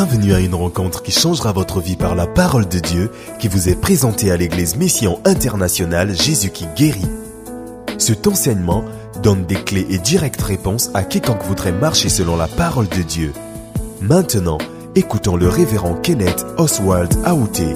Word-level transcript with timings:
Bienvenue 0.00 0.32
à 0.32 0.38
une 0.38 0.54
rencontre 0.54 1.02
qui 1.02 1.10
changera 1.10 1.50
votre 1.50 1.80
vie 1.80 1.96
par 1.96 2.14
la 2.14 2.28
parole 2.28 2.68
de 2.68 2.78
Dieu 2.78 3.10
qui 3.40 3.48
vous 3.48 3.68
est 3.68 3.74
présentée 3.74 4.30
à 4.30 4.36
l'église 4.36 4.76
Mission 4.76 5.20
Internationale 5.24 6.14
Jésus 6.14 6.50
qui 6.50 6.66
guérit. 6.76 7.10
Cet 7.98 8.28
enseignement 8.28 8.84
donne 9.24 9.44
des 9.44 9.56
clés 9.56 9.88
et 9.90 9.98
directes 9.98 10.40
réponses 10.40 10.90
à 10.94 11.02
quiconque 11.02 11.42
voudrait 11.42 11.72
marcher 11.72 12.08
selon 12.10 12.36
la 12.36 12.46
parole 12.46 12.88
de 12.88 13.02
Dieu. 13.02 13.32
Maintenant, 14.00 14.58
écoutons 14.94 15.34
le 15.34 15.48
révérend 15.48 15.94
Kenneth 15.94 16.46
Oswald 16.58 17.12
Aouté. 17.24 17.66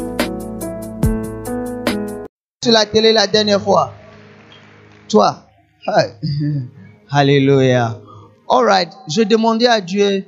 Sur 2.62 2.72
la 2.72 2.86
télé 2.86 3.12
la 3.12 3.26
dernière 3.26 3.60
fois. 3.60 3.94
Toi. 5.08 5.48
Alléluia. 7.10 7.98
All 8.48 8.64
right. 8.64 8.92
Je 9.08 9.22
demandais 9.22 9.66
à 9.66 9.80
Dieu 9.80 10.24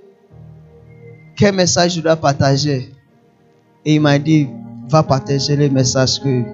quel 1.37 1.55
message 1.55 1.95
je 1.95 2.01
dois 2.01 2.17
partager. 2.17 2.93
Et 3.85 3.95
il 3.95 4.01
m'a 4.01 4.19
dit, 4.19 4.49
va 4.89 5.03
partager 5.03 5.57
les 5.57 5.69
messages 5.69 6.21
que 6.21 6.45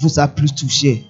vous 0.00 0.18
a 0.18 0.28
plus 0.28 0.52
touché. 0.54 1.06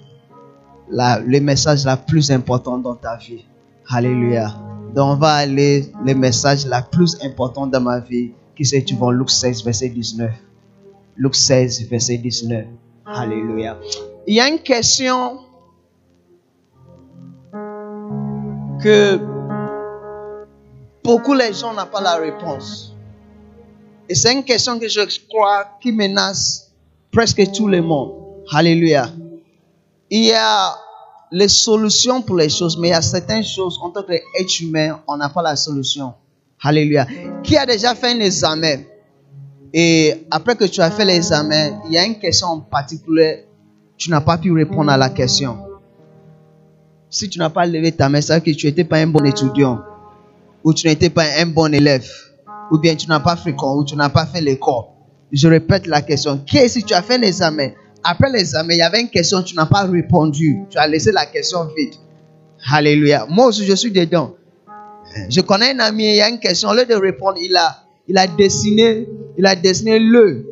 Le 0.89 1.39
message 1.39 1.85
la 1.85 1.97
plus 1.97 2.31
important 2.31 2.77
dans 2.77 2.95
ta 2.95 3.17
vie. 3.17 3.45
Alléluia. 3.89 4.53
Donc 4.95 5.13
on 5.13 5.15
va 5.15 5.33
aller 5.33 5.91
le 6.05 6.13
message 6.13 6.65
la 6.67 6.81
plus 6.81 7.17
important 7.23 7.65
dans 7.65 7.81
ma 7.81 7.99
vie 7.99 8.31
qui 8.55 8.63
se 8.65 8.77
trouve 8.77 9.03
en 9.03 9.11
Luc 9.11 9.29
16 9.29 9.63
verset 9.63 9.89
19. 9.89 10.31
Luc 11.17 11.35
16 11.35 11.89
verset 11.89 12.17
19. 12.17 12.65
Alléluia. 13.05 13.77
Il 14.27 14.35
y 14.35 14.39
a 14.39 14.47
une 14.47 14.59
question 14.59 15.39
que 18.81 19.32
beaucoup 21.03 21.33
les 21.33 21.53
gens 21.53 21.73
n'ont 21.73 21.85
pas 21.85 22.01
la 22.01 22.15
réponse. 22.15 22.95
Et 24.09 24.15
c'est 24.15 24.33
une 24.33 24.43
question 24.43 24.79
que 24.79 24.87
je 24.87 25.01
crois 25.29 25.77
qui 25.81 25.91
menace 25.91 26.71
presque 27.11 27.51
tout 27.51 27.67
le 27.67 27.81
monde. 27.81 28.13
Alléluia. 28.51 29.09
Il 30.09 30.25
y 30.25 30.33
a 30.33 30.75
les 31.31 31.47
solutions 31.47 32.21
pour 32.21 32.37
les 32.37 32.49
choses, 32.49 32.77
mais 32.77 32.89
il 32.89 32.91
y 32.91 32.93
a 32.93 33.01
certaines 33.01 33.43
choses, 33.43 33.79
en 33.81 33.89
tant 33.89 34.03
qu'être 34.03 34.59
humain, 34.59 35.01
on 35.07 35.17
n'a 35.17 35.29
pas 35.29 35.41
la 35.41 35.55
solution. 35.55 36.13
Alléluia. 36.61 37.07
Qui 37.43 37.57
a 37.57 37.65
déjà 37.65 37.95
fait 37.95 38.11
un 38.11 38.19
examen? 38.19 38.83
Et 39.73 40.25
après 40.29 40.55
que 40.55 40.65
tu 40.65 40.81
as 40.81 40.91
fait 40.91 41.05
l'examen, 41.05 41.81
il 41.87 41.93
y 41.93 41.97
a 41.97 42.05
une 42.05 42.19
question 42.19 42.47
en 42.47 42.59
particulier, 42.59 43.45
tu 43.97 44.11
n'as 44.11 44.21
pas 44.21 44.37
pu 44.37 44.51
répondre 44.51 44.91
à 44.91 44.97
la 44.97 45.09
question. 45.09 45.57
Si 47.09 47.29
tu 47.29 47.39
n'as 47.39 47.49
pas 47.49 47.65
levé 47.65 47.91
ta 47.91 48.09
main, 48.09 48.21
c'est 48.21 48.39
que 48.43 48.51
tu 48.51 48.67
n'étais 48.67 48.83
pas 48.83 48.97
un 48.97 49.07
bon 49.07 49.23
étudiant, 49.25 49.79
ou 50.63 50.73
tu 50.73 50.87
n'étais 50.87 51.09
pas 51.09 51.25
un 51.39 51.45
bon 51.45 51.73
élève, 51.73 52.09
ou 52.71 52.77
bien 52.77 52.95
tu 52.95 53.07
n'as 53.07 53.19
pas 53.19 53.37
ou 53.45 53.85
tu 53.85 53.95
n'as 53.95 54.09
pas 54.09 54.25
fait 54.25 54.41
l'école. 54.41 54.85
Je 55.31 55.47
répète 55.47 55.87
la 55.87 56.01
question. 56.01 56.39
Qui 56.45 56.69
si 56.69 56.83
tu 56.83 56.93
as 56.93 57.01
fait 57.01 57.17
l'examen, 57.17 57.69
après 58.03 58.29
l'examen, 58.29 58.73
il 58.73 58.77
y 58.77 58.81
avait 58.81 59.01
une 59.01 59.09
question, 59.09 59.41
tu 59.41 59.55
n'as 59.55 59.65
pas 59.65 59.83
répondu. 59.83 60.59
Tu 60.69 60.77
as 60.77 60.87
laissé 60.87 61.11
la 61.11 61.25
question 61.25 61.65
vide. 61.75 61.95
Alléluia. 62.71 63.25
Moi 63.29 63.47
aussi, 63.47 63.65
je 63.65 63.73
suis 63.73 63.91
dedans. 63.91 64.35
Je 65.29 65.41
connais 65.41 65.73
un 65.73 65.79
ami, 65.79 66.03
il 66.03 66.15
y 66.15 66.21
a 66.21 66.29
une 66.29 66.39
question, 66.39 66.69
au 66.69 66.73
lieu 66.73 66.85
de 66.85 66.95
répondre, 66.95 67.37
il 67.39 67.55
a, 67.55 67.83
il 68.07 68.17
a 68.17 68.27
dessiné, 68.27 69.07
il 69.37 69.45
a 69.45 69.55
dessiné 69.55 69.99
le. 69.99 70.45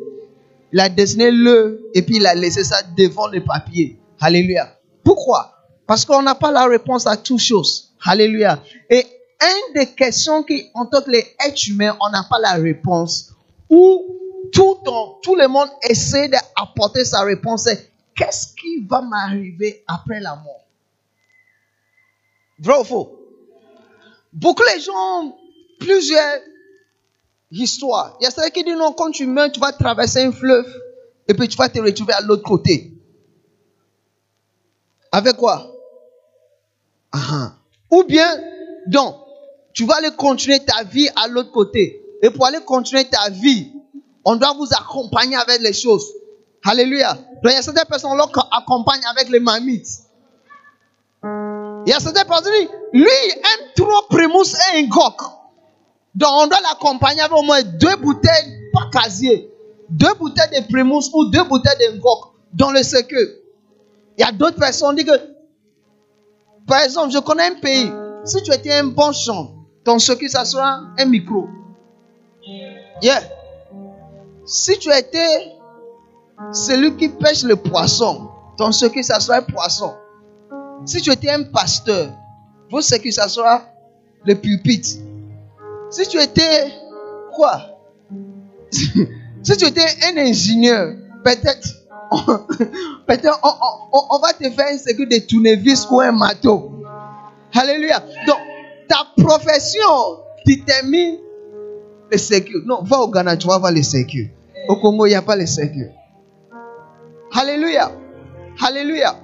Il 0.72 0.80
a 0.80 0.88
dessiné 0.88 1.30
le, 1.30 1.90
et 1.94 2.02
puis 2.02 2.16
il 2.16 2.26
a 2.26 2.34
laissé 2.34 2.64
ça 2.64 2.76
devant 2.96 3.28
le 3.28 3.42
papier. 3.44 3.98
Alléluia. 4.20 4.72
Pourquoi? 5.04 5.52
Parce 5.86 6.04
qu'on 6.04 6.22
n'a 6.22 6.34
pas 6.34 6.50
la 6.50 6.64
réponse 6.66 7.06
à 7.06 7.16
toutes 7.16 7.40
choses. 7.40 7.92
Alléluia. 8.04 8.62
Et 8.88 9.04
une 9.42 9.74
des 9.74 9.86
questions 9.86 10.42
qui, 10.42 10.70
en 10.74 10.86
tant 10.86 11.02
qu'être 11.02 11.66
humain, 11.68 11.96
on 12.00 12.10
n'a 12.10 12.24
pas 12.28 12.38
la 12.38 12.52
réponse, 12.52 13.32
ou 13.68 14.18
tout, 14.52 15.34
le 15.34 15.46
monde 15.48 15.68
essaie 15.82 16.28
d'apporter 16.28 17.04
sa 17.04 17.22
réponse, 17.22 17.64
c'est 17.64 17.90
qu'est-ce 18.14 18.54
qui 18.54 18.86
va 18.86 19.00
m'arriver 19.00 19.82
après 19.86 20.20
la 20.20 20.36
mort? 20.36 20.60
Vrai 22.58 22.78
ou 22.80 22.84
faux? 22.84 23.18
Beaucoup 24.32 24.62
de 24.62 24.80
gens, 24.80 25.36
plusieurs 25.78 26.40
histoires. 27.50 28.16
Il 28.20 28.24
y 28.24 28.26
a 28.26 28.30
ceux 28.30 28.48
qui 28.50 28.64
disent 28.64 28.76
non, 28.76 28.92
quand 28.92 29.10
tu 29.10 29.26
meurs, 29.26 29.50
tu 29.50 29.60
vas 29.60 29.72
traverser 29.72 30.22
un 30.24 30.32
fleuve 30.32 30.66
et 31.28 31.34
puis 31.34 31.48
tu 31.48 31.56
vas 31.56 31.68
te 31.68 31.78
retrouver 31.80 32.12
à 32.12 32.20
l'autre 32.20 32.42
côté. 32.42 32.92
Avec 35.10 35.36
quoi? 35.36 35.70
Ou 37.90 38.04
bien, 38.04 38.40
donc, 38.86 39.16
tu 39.72 39.86
vas 39.86 39.96
aller 39.96 40.10
continuer 40.10 40.60
ta 40.60 40.84
vie 40.84 41.08
à 41.16 41.28
l'autre 41.28 41.50
côté. 41.50 42.02
Et 42.22 42.30
pour 42.30 42.46
aller 42.46 42.60
continuer 42.60 43.04
ta 43.04 43.30
vie, 43.30 43.72
on 44.24 44.36
doit 44.36 44.54
vous 44.54 44.68
accompagner 44.72 45.36
avec 45.36 45.60
les 45.60 45.72
choses. 45.72 46.06
Alléluia. 46.64 47.18
Il 47.42 47.50
y 47.50 47.54
a 47.54 47.62
certaines 47.62 47.86
personnes 47.86 48.16
qui 48.32 48.40
accompagnent 48.52 49.06
avec 49.10 49.28
les 49.28 49.40
mamites. 49.40 49.88
Il 51.24 51.90
y 51.90 51.92
a 51.92 51.98
certaines 51.98 52.26
personnes 52.26 52.52
qui 52.52 52.98
lui, 52.98 53.08
il 53.26 53.32
aime 53.32 53.68
trop 53.74 54.06
Primus 54.08 54.54
et 54.76 54.88
coq. 54.88 55.20
Donc, 56.14 56.30
on 56.32 56.46
doit 56.46 56.60
l'accompagner 56.62 57.22
avec 57.22 57.36
au 57.36 57.42
moins 57.42 57.62
deux 57.62 57.96
bouteilles, 57.96 58.70
pas 58.72 59.00
casier. 59.00 59.50
Deux 59.88 60.14
bouteilles 60.14 60.60
de 60.60 60.66
Primus 60.68 61.10
ou 61.12 61.30
deux 61.30 61.42
bouteilles 61.44 61.92
de 61.92 62.00
coq 62.00 62.34
dans 62.52 62.70
le 62.70 62.82
cercueil. 62.82 63.28
Il 64.18 64.24
y 64.24 64.28
a 64.28 64.30
d'autres 64.30 64.58
personnes 64.58 64.94
qui 64.94 65.04
disent 65.04 65.14
que, 65.14 66.66
par 66.66 66.82
exemple, 66.82 67.10
je 67.10 67.18
connais 67.18 67.46
un 67.46 67.54
pays. 67.54 67.90
Si 68.24 68.40
tu 68.42 68.52
étais 68.52 68.74
un 68.74 68.84
bon 68.84 69.12
chant, 69.12 69.61
ton 69.84 69.98
cercueil, 69.98 70.28
ça 70.28 70.44
sera 70.44 70.82
un 70.98 71.04
micro. 71.04 71.48
Yeah. 73.00 73.20
Si 74.44 74.78
tu 74.78 74.90
étais 74.92 75.52
celui 76.52 76.96
qui 76.96 77.08
pêche 77.08 77.42
le 77.44 77.56
poisson, 77.56 78.28
ton 78.56 78.72
cercueil, 78.72 79.04
ça 79.04 79.20
sera 79.20 79.38
un 79.38 79.42
poisson. 79.42 79.94
Si 80.84 81.00
tu 81.00 81.10
étais 81.10 81.30
un 81.30 81.44
pasteur, 81.44 82.12
votre 82.70 82.84
cercueil, 82.84 83.12
ça 83.12 83.28
sera 83.28 83.62
le 84.24 84.34
pupitre. 84.34 84.98
Si 85.90 86.06
tu 86.08 86.20
étais 86.20 86.72
quoi? 87.34 87.60
Si 89.44 89.56
tu 89.56 89.66
étais 89.66 89.84
un 90.04 90.16
ingénieur, 90.18 90.94
peut-être 91.24 91.82
peut-être 93.06 93.40
on, 93.92 94.18
va 94.18 94.32
te 94.34 94.48
faire 94.50 94.66
un 94.72 94.78
circuit 94.78 95.06
de 95.06 95.18
tournevis 95.26 95.86
ou 95.90 96.00
un 96.00 96.12
marteau. 96.12 96.70
Alléluia. 97.52 98.02
Ta 98.92 99.06
profession 99.16 100.20
détermine 100.44 101.16
le 102.10 102.18
circuit. 102.18 102.56
Non, 102.66 102.82
va 102.82 103.00
au 103.00 103.08
Ghana, 103.08 103.38
tu 103.38 103.46
vas 103.46 103.56
voir 103.56 103.72
les 103.72 103.82
circuits. 103.82 104.30
Au 104.68 104.76
Congo, 104.76 105.06
il 105.06 105.10
n'y 105.10 105.14
a 105.14 105.22
pas 105.22 105.34
les 105.34 105.46
circuits. 105.46 105.88
Alléluia. 107.32 107.90
Alléluia. 108.62 109.16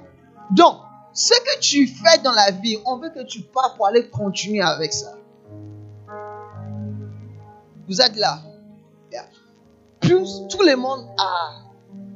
Donc, 0.49 0.77
ce 1.13 1.35
que 1.35 1.59
tu 1.59 1.85
fais 1.85 2.17
dans 2.23 2.31
la 2.31 2.49
vie, 2.49 2.79
on 2.83 2.97
veut 2.97 3.11
que 3.11 3.23
tu 3.23 3.41
pars 3.41 3.75
pour 3.75 3.85
aller 3.85 4.09
continuer 4.09 4.61
avec 4.61 4.91
ça. 4.91 5.13
Vous 7.87 8.01
êtes 8.01 8.15
là. 8.15 8.39
Plus 9.99 10.47
tout 10.49 10.63
le 10.63 10.75
monde 10.77 11.05
a 11.19 11.61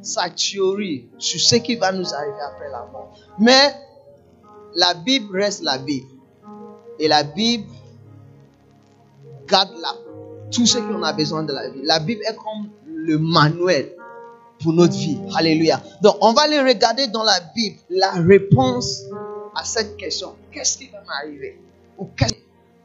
sa 0.02 0.30
théorie 0.30 1.10
sur 1.20 1.40
ce 1.40 1.58
qui 1.58 1.76
va 1.76 1.92
nous 1.92 2.14
arriver 2.14 2.42
après 2.42 2.70
la 2.72 2.88
mort. 2.92 3.14
Mais 3.38 3.76
la 4.74 4.96
Bible 4.96 5.38
reste 5.38 5.62
la 5.62 5.78
Bible. 5.78 6.08
Et 7.00 7.08
la 7.08 7.24
Bible 7.24 7.66
garde 9.48 9.72
là 9.82 9.94
tout 10.52 10.66
ce 10.66 10.78
qu'on 10.78 11.04
a 11.04 11.14
besoin 11.14 11.44
de 11.44 11.54
la 11.54 11.70
vie. 11.70 11.82
La 11.84 12.00
Bible 12.00 12.22
est 12.28 12.36
comme 12.36 12.70
le 12.86 13.18
manuel 13.18 13.90
pour 14.62 14.74
notre 14.74 14.94
vie. 14.94 15.18
Alléluia. 15.36 15.82
Donc, 16.02 16.16
on 16.22 16.34
va 16.34 16.44
aller 16.44 16.60
regarder 16.60 17.08
dans 17.08 17.24
la 17.24 17.40
Bible 17.56 17.78
la 17.90 18.12
réponse 18.12 19.04
à 19.56 19.64
cette 19.64 19.98
question. 19.98 20.34
Qu'est-ce 20.52 20.78
qui 20.78 20.88
va 20.88 21.00
m'arriver? 21.06 21.60
Ou 21.98 22.08
qu'est-ce 22.16 22.34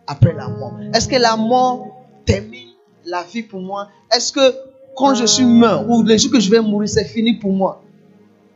après 0.07 0.33
la 0.33 0.49
mort? 0.49 0.75
Est-ce 0.95 1.07
que 1.09 1.17
la 1.17 1.37
mort 1.37 1.87
termine 2.25 2.71
la 3.05 3.23
vie 3.23 3.43
pour 3.43 3.61
moi? 3.61 3.89
Est-ce 4.11 4.33
que 4.33 4.55
quand 4.97 5.15
je 5.15 5.27
suis 5.27 5.45
mort 5.45 5.89
ou 5.89 6.03
le 6.03 6.17
jour 6.17 6.33
que 6.33 6.41
je 6.41 6.51
vais 6.51 6.61
mourir, 6.61 6.89
c'est 6.89 7.05
fini 7.05 7.35
pour 7.35 7.53
moi? 7.53 7.83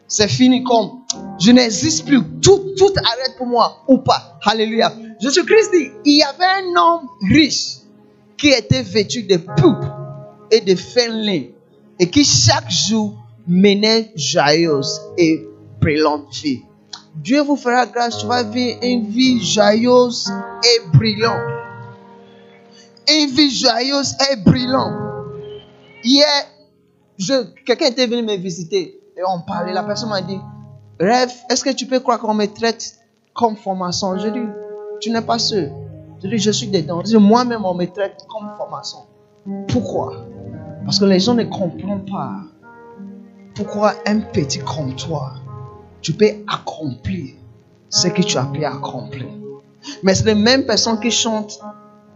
C'est 0.09 0.29
fini 0.29 0.65
comme 0.65 1.03
je 1.39 1.53
n'existe 1.53 2.07
plus. 2.07 2.23
Tout, 2.41 2.75
tout 2.77 2.93
arrête 2.97 3.37
pour 3.37 3.47
moi 3.47 3.85
ou 3.87 3.99
pas? 3.99 4.39
Alléluia. 4.45 4.93
Jésus-Christ 5.23 5.71
dit, 5.73 5.91
il 6.05 6.19
y 6.19 6.23
avait 6.23 6.45
un 6.45 6.77
homme 6.77 7.09
riche 7.31 7.79
qui 8.37 8.49
était 8.49 8.83
vêtu 8.83 9.23
de 9.23 9.37
poupes 9.37 9.85
et 10.51 10.61
de 10.61 10.75
fin 10.75 11.27
et 11.99 12.11
qui 12.11 12.25
chaque 12.25 12.71
jour 12.71 13.15
menait 13.47 14.13
joyeuse 14.17 15.01
et 15.17 15.47
brillante 15.81 16.35
vie. 16.43 16.63
Dieu 17.15 17.43
vous 17.43 17.57
fera 17.57 17.87
grâce, 17.87 18.19
tu 18.19 18.27
vas 18.27 18.43
vivre 18.43 18.79
une 18.83 19.07
vie 19.07 19.43
joyeuse 19.45 20.31
et 20.65 20.97
brillante 20.97 21.63
une 23.09 23.31
vie 23.31 23.51
joyeuse 23.51 24.17
et 24.31 24.37
brillante. 24.37 24.95
Hier, 26.05 26.47
quelqu'un 27.65 27.87
était 27.87 28.07
venu 28.07 28.23
me 28.23 28.37
visiter 28.37 29.01
et 29.17 29.21
on 29.27 29.41
parlait. 29.41 29.73
La 29.73 29.83
personne 29.83 30.09
m'a 30.09 30.23
dit 30.23 30.39
Rêve, 30.99 31.33
est-ce 31.51 31.65
que 31.65 31.71
tu 31.71 31.87
peux 31.87 32.01
croire 32.01 32.19
qu'on 32.19 32.35
me 32.35 32.47
traite 32.47 32.97
comme 33.35 33.57
formation? 33.57 34.19
Je 34.19 34.29
dis 34.29 34.41
Tu 35.03 35.11
n'es 35.11 35.21
pas 35.21 35.39
sûr. 35.39 35.69
Je 36.23 36.29
dis, 36.29 36.39
je 36.39 36.53
suis 36.53 36.69
dedans. 36.69 37.03
Moi-même, 37.21 37.65
on 37.65 37.75
me 37.75 37.85
traite 37.87 38.25
comme 38.29 38.49
formation. 38.57 38.99
Pourquoi? 39.69 40.25
Parce 40.85 40.99
que 40.99 41.05
les 41.05 41.19
gens 41.19 41.35
ne 41.35 41.45
comprennent 41.45 42.05
pas 42.05 42.37
pourquoi 43.55 43.95
un 44.07 44.21
petit 44.21 44.61
comme 44.61 44.95
toi, 44.95 45.33
tu 46.01 46.13
peux 46.13 46.31
accomplir 46.49 47.35
ce 47.91 48.09
que 48.09 48.23
tu 48.23 48.39
as 48.39 48.45
pu 48.45 48.65
accomplir? 48.65 49.27
Mais 50.03 50.15
c'est 50.15 50.27
les 50.27 50.35
mêmes 50.35 50.65
personnes 50.65 51.01
qui 51.01 51.11
chantent 51.11 51.61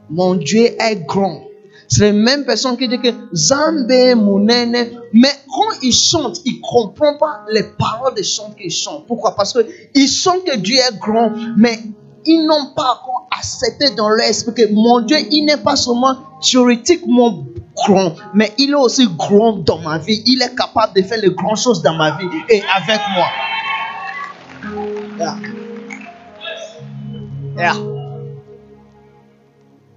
Mon 0.08 0.36
Dieu 0.36 0.66
est 0.80 1.04
grand. 1.04 1.40
C'est 1.88 2.12
les 2.12 2.18
mêmes 2.18 2.44
personnes 2.44 2.76
qui 2.76 2.88
disent 2.88 3.00
que 3.02 3.08
Zambé, 3.34 4.14
Mounene. 4.14 4.88
Mais 5.12 5.28
quand 5.48 5.82
ils 5.82 5.92
chantent, 5.92 6.40
ils 6.44 6.56
ne 6.56 6.62
comprennent 6.62 7.18
pas 7.18 7.44
les 7.52 7.64
paroles 7.76 8.14
des 8.14 8.22
chants 8.22 8.52
qu'ils 8.56 8.70
chantent. 8.70 9.06
Pourquoi? 9.06 9.34
Parce 9.34 9.52
qu'ils 9.52 10.08
chantent 10.08 10.44
que 10.44 10.56
Dieu 10.56 10.76
est 10.76 10.98
grand, 10.98 11.32
mais 11.56 11.78
ils 12.26 12.46
n'ont 12.46 12.74
pas 12.74 13.00
encore 13.00 13.28
accepté 13.36 13.90
dans 13.90 14.08
leur 14.08 14.26
esprit 14.26 14.54
que 14.54 14.72
mon 14.72 15.00
Dieu, 15.00 15.16
il 15.30 15.44
n'est 15.44 15.56
pas 15.56 15.76
seulement 15.76 16.16
théoriquement 16.40 17.44
grand, 17.74 18.12
mais 18.34 18.52
il 18.58 18.70
est 18.70 18.74
aussi 18.74 19.08
grand 19.16 19.52
dans 19.52 19.78
ma 19.78 19.98
vie. 19.98 20.22
Il 20.26 20.42
est 20.42 20.54
capable 20.54 20.94
de 20.94 21.02
faire 21.02 21.20
les 21.20 21.30
grandes 21.30 21.58
choses 21.58 21.82
dans 21.82 21.94
ma 21.94 22.16
vie 22.18 22.26
et 22.48 22.62
avec 22.62 23.00
moi. 23.14 23.26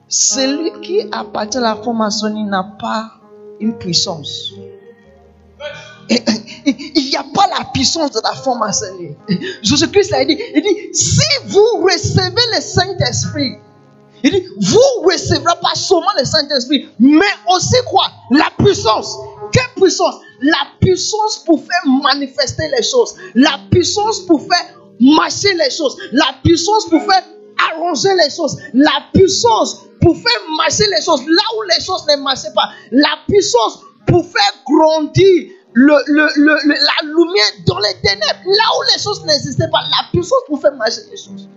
Celui 0.08 0.72
qui 0.82 1.02
appartient 1.12 1.58
à 1.58 1.62
la 1.62 1.76
formation 1.76 2.30
n'a 2.30 2.64
pas 2.80 3.12
une 3.60 3.78
puissance. 3.78 4.54
Il 6.10 7.10
n'y 7.10 7.16
a 7.16 7.26
pas 7.34 7.48
la 7.48 7.66
puissance 7.74 8.12
de 8.12 8.20
la 8.24 8.34
formation. 8.34 8.88
Jésus-Christ 9.62 10.14
a 10.14 10.26
dit, 10.26 10.38
il 10.56 10.62
dit, 10.62 10.94
si 10.94 11.28
vous 11.48 11.84
recevez 11.84 12.42
le 12.56 12.62
Saint-Esprit, 12.62 13.54
il 14.24 14.32
dit, 14.32 14.44
vous 14.60 15.04
recevrez 15.04 15.54
pas 15.62 15.76
seulement 15.76 16.12
le 16.18 16.26
Saint-Esprit, 16.26 16.90
mais 17.00 17.32
aussi 17.48 17.78
quoi? 17.90 18.06
La 18.32 18.52
puissance. 18.58 19.16
Quelle 19.52 19.82
puissance? 19.82 20.16
La 20.42 20.68
puissance 20.82 21.44
pour 21.46 21.60
faire 21.60 21.92
manifester 22.04 22.70
les 22.76 22.84
choses. 22.84 23.16
La 23.36 23.60
puissance 23.72 24.22
pour 24.22 24.42
faire 24.42 24.76
marcher 25.00 25.54
les 25.54 25.72
choses. 25.72 25.98
La 26.12 26.36
puissance 26.44 26.86
pour 26.90 27.02
faire 27.02 27.24
arranger 27.72 28.14
les 28.16 28.30
choses. 28.30 28.58
La 28.74 29.06
puissance 29.14 29.82
pour 30.02 30.16
faire 30.16 30.42
marcher 30.58 30.86
les 30.96 31.02
choses 31.04 31.22
là 31.22 31.44
où 31.58 31.64
les 31.64 31.84
choses 31.84 32.06
ne 32.08 32.22
marchaient 32.22 32.54
pas. 32.54 32.70
La 32.92 33.20
puissance 33.28 33.80
pour 34.08 34.26
faire 34.26 34.64
grandir 34.66 35.52
la 35.76 37.04
lumière 37.04 37.52
dans 37.68 37.80
les 37.80 37.94
ténèbres 38.02 38.40
là 38.46 38.64
où 38.78 38.82
les 38.94 39.02
choses 39.02 39.24
n'existaient 39.26 39.70
pas. 39.70 39.82
La 39.84 40.10
puissance 40.12 40.42
pour 40.48 40.62
faire 40.62 40.74
marcher 40.76 41.02
les 41.12 41.18
choses. 41.18 41.48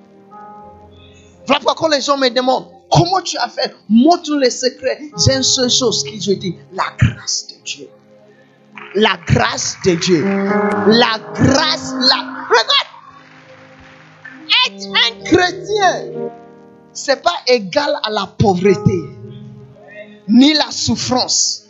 Voilà 1.47 1.61
pourquoi 1.61 1.75
quand 1.75 1.89
les 1.89 2.01
gens 2.01 2.17
me 2.17 2.29
demandent 2.29 2.69
comment 2.91 3.21
tu 3.23 3.37
as 3.39 3.49
fait, 3.49 3.75
montre 3.89 4.35
les 4.37 4.51
secrets. 4.51 5.01
J'ai 5.25 5.37
une 5.37 5.43
seule 5.43 5.71
chose 5.71 6.05
qui 6.05 6.21
je 6.21 6.33
dis 6.33 6.57
la 6.73 6.85
grâce 6.99 7.47
de 7.49 7.55
Dieu. 7.65 7.89
La 8.95 9.17
grâce 9.27 9.77
de 9.85 9.95
Dieu. 9.95 10.23
La 10.25 11.19
grâce, 11.35 11.95
la. 11.99 12.47
Regarde! 12.49 12.93
Être 14.67 14.87
un 14.87 15.25
chrétien, 15.25 16.31
c'est 16.93 17.23
pas 17.23 17.37
égal 17.47 17.99
à 18.03 18.11
la 18.11 18.27
pauvreté, 18.27 19.03
ni 20.29 20.53
la 20.53 20.71
souffrance. 20.71 21.62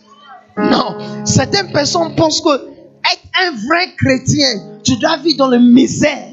Non, 0.57 1.25
certaines 1.25 1.73
personnes 1.73 2.15
pensent 2.15 2.41
que 2.41 2.73
être 3.13 3.23
un 3.41 3.51
vrai 3.67 3.95
chrétien, 3.97 4.81
tu 4.85 4.97
dois 4.97 5.17
vivre 5.19 5.39
dans 5.39 5.49
la 5.49 5.59
misère. 5.59 6.29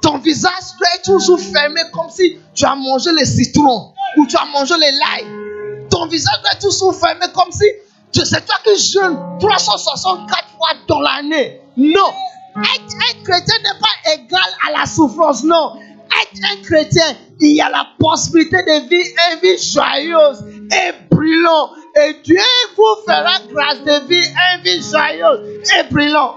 Ton 0.00 0.18
visage 0.18 0.50
doit 0.78 0.88
être 0.96 1.04
toujours 1.04 1.40
fermé 1.40 1.80
comme 1.92 2.10
si 2.10 2.38
tu 2.54 2.64
as 2.64 2.74
mangé 2.74 3.10
les 3.12 3.24
citrons 3.24 3.92
ou 4.16 4.26
tu 4.26 4.36
as 4.36 4.44
mangé 4.46 4.74
les 4.78 4.90
l'ail. 4.92 5.88
Ton 5.88 6.06
visage 6.08 6.40
doit 6.42 6.52
être 6.52 6.60
toujours 6.60 6.94
fermé 6.94 7.26
comme 7.34 7.50
si 7.52 7.64
c'est 8.12 8.46
toi 8.46 8.56
qui 8.64 8.76
jeûnes 8.92 9.18
364 9.40 10.48
fois 10.56 10.68
dans 10.88 11.00
l'année. 11.00 11.60
Non. 11.76 12.10
Être 12.56 12.94
un 12.94 13.24
chrétien 13.24 13.56
n'est 13.58 13.80
pas 13.80 14.12
égal 14.14 14.40
à 14.68 14.78
la 14.78 14.86
souffrance. 14.86 15.42
Non. 15.42 15.76
Être 15.76 16.40
un 16.52 16.62
chrétien, 16.62 17.16
il 17.40 17.56
y 17.56 17.60
a 17.60 17.68
la 17.70 17.86
possibilité 17.98 18.58
de 18.58 18.88
vivre 18.88 19.10
une 19.32 19.40
vie 19.40 19.58
joyeuse 19.58 20.44
et 20.70 21.03
brûlante. 21.14 21.70
Et 21.96 22.16
Dieu 22.22 22.36
vous 22.76 22.96
fera 23.06 23.38
grâce 23.50 23.82
de 23.84 24.08
vivre 24.08 24.36
une 24.56 24.62
vie 24.62 24.82
joyeuse 24.82 25.70
et 25.78 25.84
brûlante. 25.92 26.36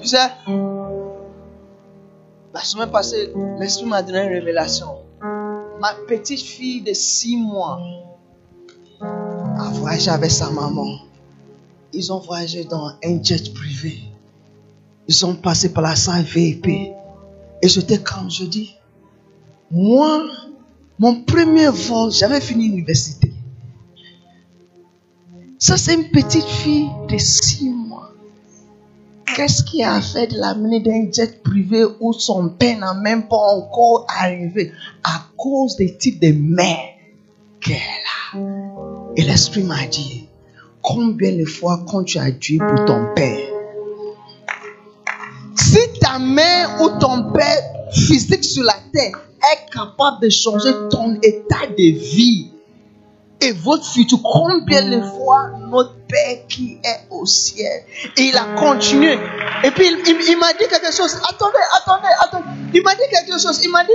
Tu 0.00 0.08
sais, 0.08 0.30
la 2.54 2.60
semaine 2.62 2.90
passée, 2.90 3.32
l'Esprit 3.58 3.86
m'a 3.86 4.02
donné 4.02 4.24
une 4.24 4.32
révélation. 4.32 4.98
Ma 5.80 5.94
petite 6.08 6.42
fille 6.42 6.80
de 6.82 6.92
6 6.92 7.36
mois 7.36 7.78
a 9.00 9.70
voyagé 9.74 10.10
avec 10.10 10.30
sa 10.30 10.50
maman. 10.50 10.98
Ils 11.92 12.12
ont 12.12 12.18
voyagé 12.18 12.64
dans 12.64 12.88
un 13.04 13.22
jet 13.22 13.54
privé. 13.54 14.00
Ils 15.06 15.24
ont 15.24 15.34
passé 15.34 15.72
par 15.72 15.82
la 15.84 15.94
salle 15.96 16.22
VIP. 16.22 16.66
Et 16.66 17.68
j'étais 17.68 17.98
quand 17.98 18.28
je 18.28 18.44
dis, 18.44 18.76
moi, 19.70 20.22
mon 20.98 21.22
premier 21.22 21.68
vol, 21.68 22.10
j'avais 22.10 22.40
fini 22.40 22.68
l'université. 22.68 23.32
Ça, 25.58 25.76
c'est 25.76 25.94
une 25.94 26.10
petite 26.10 26.44
fille 26.44 26.88
de 27.08 27.18
6 27.18 27.70
mois. 27.70 28.12
Qu'est-ce 29.34 29.62
qui 29.62 29.84
a 29.84 30.00
fait 30.00 30.28
de 30.28 30.38
l'amener 30.38 30.80
d'un 30.80 31.10
jet 31.12 31.42
privé 31.42 31.84
où 32.00 32.12
son 32.12 32.48
père 32.48 32.78
n'a 32.78 32.94
même 32.94 33.28
pas 33.28 33.36
encore 33.36 34.06
arrivé? 34.08 34.72
À 35.04 35.26
cause 35.36 35.76
des 35.76 35.96
types 35.96 36.20
de 36.20 36.32
mère 36.32 36.94
qu'elle 37.60 37.76
a. 38.34 38.38
Et 39.16 39.22
l'esprit 39.22 39.62
m'a 39.62 39.86
dit, 39.86 40.28
combien 40.82 41.36
de 41.36 41.44
fois 41.44 41.84
quand 41.88 42.04
tu 42.04 42.18
as 42.18 42.30
Dieu 42.30 42.58
pour 42.58 42.84
ton 42.84 43.14
père, 43.14 43.48
si 45.56 45.78
ta 46.00 46.18
mère 46.18 46.80
ou 46.80 46.98
ton 46.98 47.32
père 47.32 47.62
physique 47.92 48.44
sur 48.44 48.64
la 48.64 48.76
terre 48.92 49.27
est 49.52 49.72
capable 49.72 50.22
de 50.22 50.28
changer 50.28 50.72
ton 50.90 51.14
état 51.22 51.66
de 51.66 51.98
vie, 51.98 52.50
et 53.40 53.52
votre 53.52 53.84
futur. 53.84 54.20
Combien 54.22 54.90
de 54.90 55.02
fois 55.02 55.50
notre 55.70 55.94
Père 56.08 56.46
qui 56.48 56.78
est 56.82 57.06
au 57.10 57.26
ciel. 57.26 57.84
Et 58.16 58.22
il 58.22 58.36
a 58.36 58.54
continué. 58.56 59.18
Et 59.64 59.70
puis 59.70 59.86
il, 59.86 60.38
m'a 60.38 60.52
dit 60.54 60.66
quelque 60.68 60.92
chose. 60.92 61.20
Attendez, 61.28 61.58
attendez, 61.76 62.08
attendez. 62.20 62.46
Il 62.74 62.82
m'a 62.82 62.94
dit 62.94 63.02
quelque 63.10 63.38
chose. 63.38 63.60
Il 63.62 63.70
m'a 63.70 63.84
dit, 63.84 63.90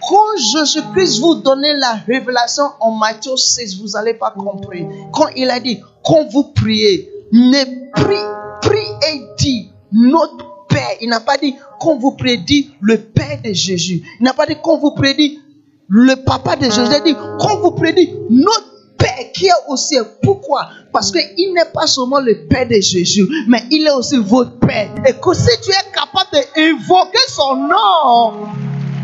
quand 0.00 0.36
Jésus-Christ 0.52 1.20
vous 1.20 1.36
donnait 1.36 1.74
la 1.74 1.94
révélation 2.06 2.64
en 2.80 2.92
Matthieu 2.92 3.36
6, 3.36 3.80
vous 3.80 3.88
n'allez 3.90 4.14
pas 4.14 4.32
comprendre. 4.32 4.70
Quand 5.12 5.28
il 5.36 5.50
a 5.50 5.60
dit, 5.60 5.80
quand 6.04 6.28
vous 6.30 6.52
priez, 6.52 7.10
ne 7.32 7.90
prie, 7.92 8.68
prie 8.68 9.08
et 9.12 9.22
dit, 9.38 9.70
notre 9.92 10.66
Père. 10.68 10.96
Il 11.00 11.08
n'a 11.08 11.20
pas 11.20 11.38
dit, 11.38 11.54
quand 11.80 11.96
vous 11.98 12.12
priez, 12.12 12.38
dit 12.38 12.70
le 12.80 12.98
Père 12.98 13.40
de 13.44 13.52
Jésus. 13.52 14.02
Il 14.20 14.24
n'a 14.24 14.32
pas 14.32 14.46
dit, 14.46 14.56
quand 14.62 14.78
vous 14.78 14.92
priez, 14.92 15.14
dit 15.14 15.40
le 15.88 16.16
papa 16.16 16.56
de 16.56 16.64
Jésus 16.64 16.92
a 16.92 17.00
dit, 17.00 17.14
quand 17.38 17.58
vous 17.60 17.70
prédit 17.72 18.12
notre 18.30 18.66
Père 18.98 19.30
qui 19.34 19.46
est 19.46 19.50
au 19.68 19.76
ciel. 19.76 20.04
Pourquoi? 20.22 20.68
Parce 20.92 21.12
qu'il 21.12 21.52
n'est 21.52 21.70
pas 21.72 21.86
seulement 21.86 22.20
le 22.20 22.46
Père 22.48 22.66
de 22.66 22.80
Jésus, 22.80 23.28
mais 23.46 23.62
il 23.70 23.86
est 23.86 23.92
aussi 23.92 24.16
votre 24.16 24.58
Père. 24.58 24.90
Et 25.06 25.12
que 25.12 25.34
si 25.34 25.50
tu 25.62 25.70
es 25.70 25.92
capable 25.92 26.30
d'invoquer 26.32 27.18
son 27.28 27.56
nom, 27.56 28.46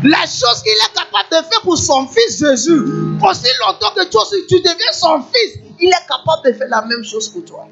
la 0.03 0.25
chose 0.25 0.63
qu'il 0.63 0.73
est 0.73 0.93
capable 0.93 1.29
de 1.31 1.47
faire 1.47 1.61
pour 1.61 1.77
son 1.77 2.07
fils 2.07 2.39
Jésus, 2.39 2.81
aussi 3.21 3.47
longtemps 3.65 3.93
que 3.95 4.09
toi, 4.09 4.23
si 4.29 4.45
tu 4.47 4.55
deviens 4.61 4.91
son 4.93 5.21
fils, 5.21 5.59
il 5.79 5.89
est 5.89 6.07
capable 6.07 6.47
de 6.47 6.53
faire 6.53 6.67
la 6.69 6.81
même 6.85 7.03
chose 7.03 7.29
pour 7.29 7.45
toi. 7.45 7.67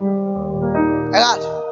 Regarde. 0.00 1.65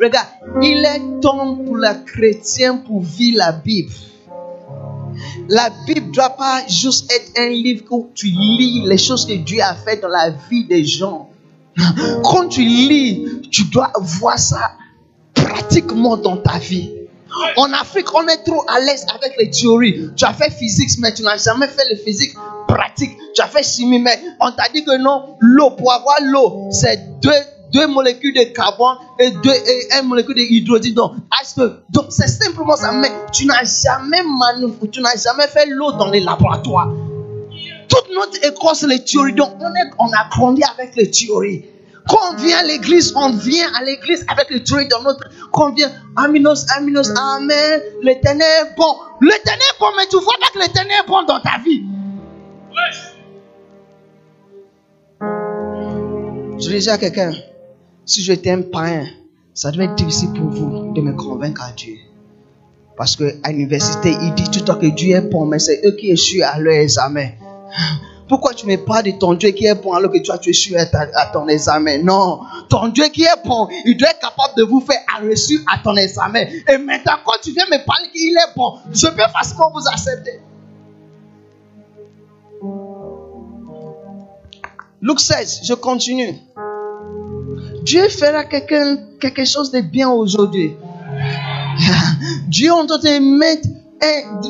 Regarde, 0.00 0.28
il 0.62 0.84
est 0.84 1.20
temps 1.20 1.56
pour 1.56 1.76
le 1.76 2.04
chrétien 2.06 2.76
pour 2.76 3.02
vivre 3.02 3.38
la 3.38 3.52
Bible. 3.52 3.92
La 5.48 5.70
Bible 5.86 6.08
ne 6.08 6.12
doit 6.12 6.30
pas 6.30 6.62
juste 6.66 7.12
être 7.12 7.32
un 7.38 7.48
livre 7.50 7.84
où 7.90 8.10
tu 8.14 8.26
lis 8.26 8.82
les 8.86 8.98
choses 8.98 9.26
que 9.26 9.34
Dieu 9.34 9.60
a 9.60 9.74
fait 9.74 10.00
dans 10.00 10.08
la 10.08 10.30
vie 10.50 10.64
des 10.64 10.84
gens. 10.84 11.30
Quand 12.24 12.48
tu 12.48 12.62
lis, 12.62 13.26
tu 13.50 13.64
dois 13.64 13.92
voir 14.00 14.38
ça 14.38 14.72
pratiquement 15.34 16.16
dans 16.16 16.38
ta 16.38 16.58
vie. 16.58 16.90
En 17.56 17.72
Afrique, 17.72 18.12
on 18.14 18.26
est 18.28 18.44
trop 18.44 18.64
à 18.68 18.78
l'aise 18.80 19.06
avec 19.14 19.34
les 19.38 19.50
théories. 19.50 20.10
Tu 20.16 20.24
as 20.24 20.34
fait 20.34 20.50
physique, 20.50 20.90
mais 20.98 21.14
tu 21.14 21.22
n'as 21.22 21.38
jamais 21.38 21.68
fait 21.68 21.84
le 21.90 21.96
physique 21.96 22.34
pratique. 22.68 23.16
Tu 23.34 23.40
as 23.40 23.46
fait 23.46 23.62
chimie, 23.62 23.98
mais 23.98 24.18
on 24.40 24.50
t'a 24.52 24.68
dit 24.72 24.84
que 24.84 24.96
non, 24.98 25.36
l'eau, 25.40 25.70
pour 25.70 25.92
avoir 25.92 26.16
l'eau, 26.22 26.68
c'est 26.70 27.20
deux 27.20 27.30
deux 27.72 27.86
molécules 27.86 28.34
de 28.34 28.44
carbone 28.52 28.96
et, 29.18 29.30
deux, 29.30 29.50
et 29.52 29.88
une 30.00 30.08
molécule 30.08 30.36
d'hydrogène. 30.36 30.94
Donc, 30.94 31.12
donc 31.90 32.06
c'est 32.10 32.28
simplement 32.28 32.76
ça. 32.76 32.92
Mais 32.92 33.10
tu 33.32 33.46
n'as 33.46 33.64
jamais 33.64 34.22
tu 34.90 35.00
n'as 35.00 35.16
jamais 35.16 35.48
fait 35.48 35.66
l'eau 35.66 35.92
dans 35.92 36.10
les 36.10 36.20
laboratoires. 36.20 36.90
Toute 37.88 38.08
notre 38.14 38.44
école, 38.46 38.74
c'est 38.74 38.86
les 38.86 39.04
théories. 39.04 39.34
Donc, 39.34 39.50
on, 39.60 39.68
est, 39.68 39.90
on 39.98 40.06
a 40.12 40.28
grandi 40.30 40.62
avec 40.64 40.96
les 40.96 41.10
théories. 41.10 41.64
Quand 42.08 42.18
on 42.32 42.36
vient 42.36 42.58
à 42.58 42.62
l'église, 42.64 43.12
on 43.14 43.30
vient 43.30 43.68
à 43.74 43.84
l'église 43.84 44.24
avec 44.28 44.50
le 44.50 44.62
truc 44.64 44.88
dans 44.88 45.02
notre. 45.02 45.24
Quand 45.52 45.70
on 45.70 45.74
vient, 45.74 45.90
Aminos, 46.16 46.66
Aminos, 46.76 47.10
Amen, 47.16 47.80
l'éternel 48.02 48.46
est 48.62 48.76
bon. 48.76 48.96
L'éternel 49.20 49.60
est 49.60 49.78
bon, 49.78 49.86
mais 49.96 50.06
tu 50.10 50.16
vois 50.16 50.34
pas 50.40 50.48
que 50.52 50.58
l'éternel 50.58 50.96
est 51.04 51.06
bon 51.06 51.22
dans 51.22 51.40
ta 51.40 51.58
vie. 51.64 51.82
Je 56.58 56.68
disais 56.68 56.90
à 56.90 56.98
quelqu'un, 56.98 57.32
si 58.04 58.22
j'étais 58.22 58.50
un 58.50 58.62
païen, 58.62 59.06
ça 59.54 59.70
devait 59.70 59.84
être 59.84 59.94
difficile 59.94 60.32
pour 60.32 60.50
vous 60.50 60.92
de 60.92 61.00
me 61.00 61.12
convaincre 61.12 61.62
à 61.62 61.72
Dieu. 61.72 61.96
Parce 62.96 63.16
qu'à 63.16 63.50
l'université, 63.50 64.16
il 64.22 64.34
dit 64.34 64.50
tout 64.50 64.60
le 64.60 64.64
temps 64.64 64.78
que 64.78 64.86
Dieu 64.86 65.16
est 65.16 65.22
bon, 65.22 65.46
mais 65.46 65.58
c'est 65.58 65.80
eux 65.84 65.92
qui 65.92 66.10
échouent 66.10 66.42
à 66.44 66.58
leur 66.58 66.74
examen. 66.74 67.28
Pourquoi 68.28 68.54
tu 68.54 68.66
ne 68.66 68.76
pas 68.76 69.02
de 69.02 69.10
ton 69.10 69.34
Dieu 69.34 69.50
qui 69.50 69.66
est 69.66 69.74
bon 69.74 69.92
alors 69.92 70.10
que 70.10 70.18
toi 70.18 70.38
tu 70.38 70.50
échoues 70.50 70.76
à, 70.76 70.86
à, 71.20 71.26
ton 71.32 71.48
examen? 71.48 72.02
Non, 72.02 72.40
ton 72.68 72.88
Dieu 72.88 73.04
qui 73.08 73.24
est 73.24 73.46
bon, 73.46 73.68
il 73.84 73.96
doit 73.96 74.08
être 74.08 74.20
capable 74.20 74.54
de 74.56 74.62
vous 74.62 74.80
faire 74.80 75.00
reçu 75.22 75.60
à 75.70 75.78
ton 75.78 75.94
examen. 75.96 76.46
Et 76.68 76.78
maintenant, 76.78 77.14
quand 77.24 77.38
tu 77.42 77.52
viens 77.52 77.66
me 77.66 77.84
parler 77.84 78.08
qu'il 78.10 78.36
est 78.36 78.56
bon, 78.56 78.78
je 78.92 79.06
peux 79.08 79.22
facilement 79.32 79.70
vous 79.74 79.86
accepter. 79.86 80.40
Luc 85.02 85.20
16, 85.20 85.60
je 85.64 85.74
continue. 85.74 86.38
Dieu 87.84 88.08
fera 88.08 88.44
quelque, 88.44 89.18
quelque 89.18 89.44
chose 89.44 89.70
de 89.70 89.80
bien 89.80 90.10
aujourd'hui. 90.10 90.76
Dieu 92.48 92.68
est 92.68 92.70
en 92.70 92.86
train 92.86 92.98
de 92.98 93.38
mettre, 93.38 93.68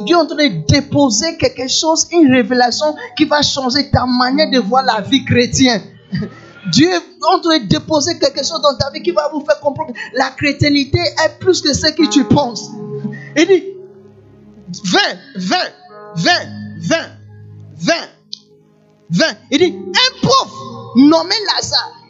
Dieu 0.04 0.16
est 0.40 0.70
déposer 0.70 1.36
quelque 1.36 1.68
chose, 1.68 2.08
une 2.12 2.32
révélation 2.32 2.94
qui 3.16 3.24
va 3.24 3.42
changer 3.42 3.90
ta 3.90 4.04
manière 4.06 4.50
de 4.50 4.58
voir 4.58 4.84
la 4.84 5.00
vie 5.00 5.24
chrétienne. 5.24 5.82
Dieu 6.72 6.88
est 6.90 7.24
en 7.28 7.40
train 7.40 7.58
de 7.58 7.66
déposer 7.66 8.18
quelque 8.18 8.44
chose 8.44 8.60
dans 8.62 8.76
ta 8.76 8.90
vie 8.90 9.02
qui 9.02 9.10
va 9.10 9.28
vous 9.32 9.44
faire 9.44 9.58
comprendre 9.60 9.92
que 9.92 9.98
la 10.16 10.30
chrétienté 10.30 10.98
est 10.98 11.38
plus 11.40 11.60
que 11.60 11.72
ce 11.72 11.88
que 11.88 12.08
tu 12.08 12.24
penses. 12.24 12.70
Il 13.36 13.46
dit 13.46 13.64
20, 14.84 14.98
20, 15.36 15.56
20, 16.16 16.30
20, 16.82 16.96
20, 17.78 17.94
20. 19.10 19.24
Il 19.50 19.58
dit 19.58 19.74
un 19.74 20.26
pauvre 20.26 20.92
nommé 20.96 21.34
Lazare 21.46 22.01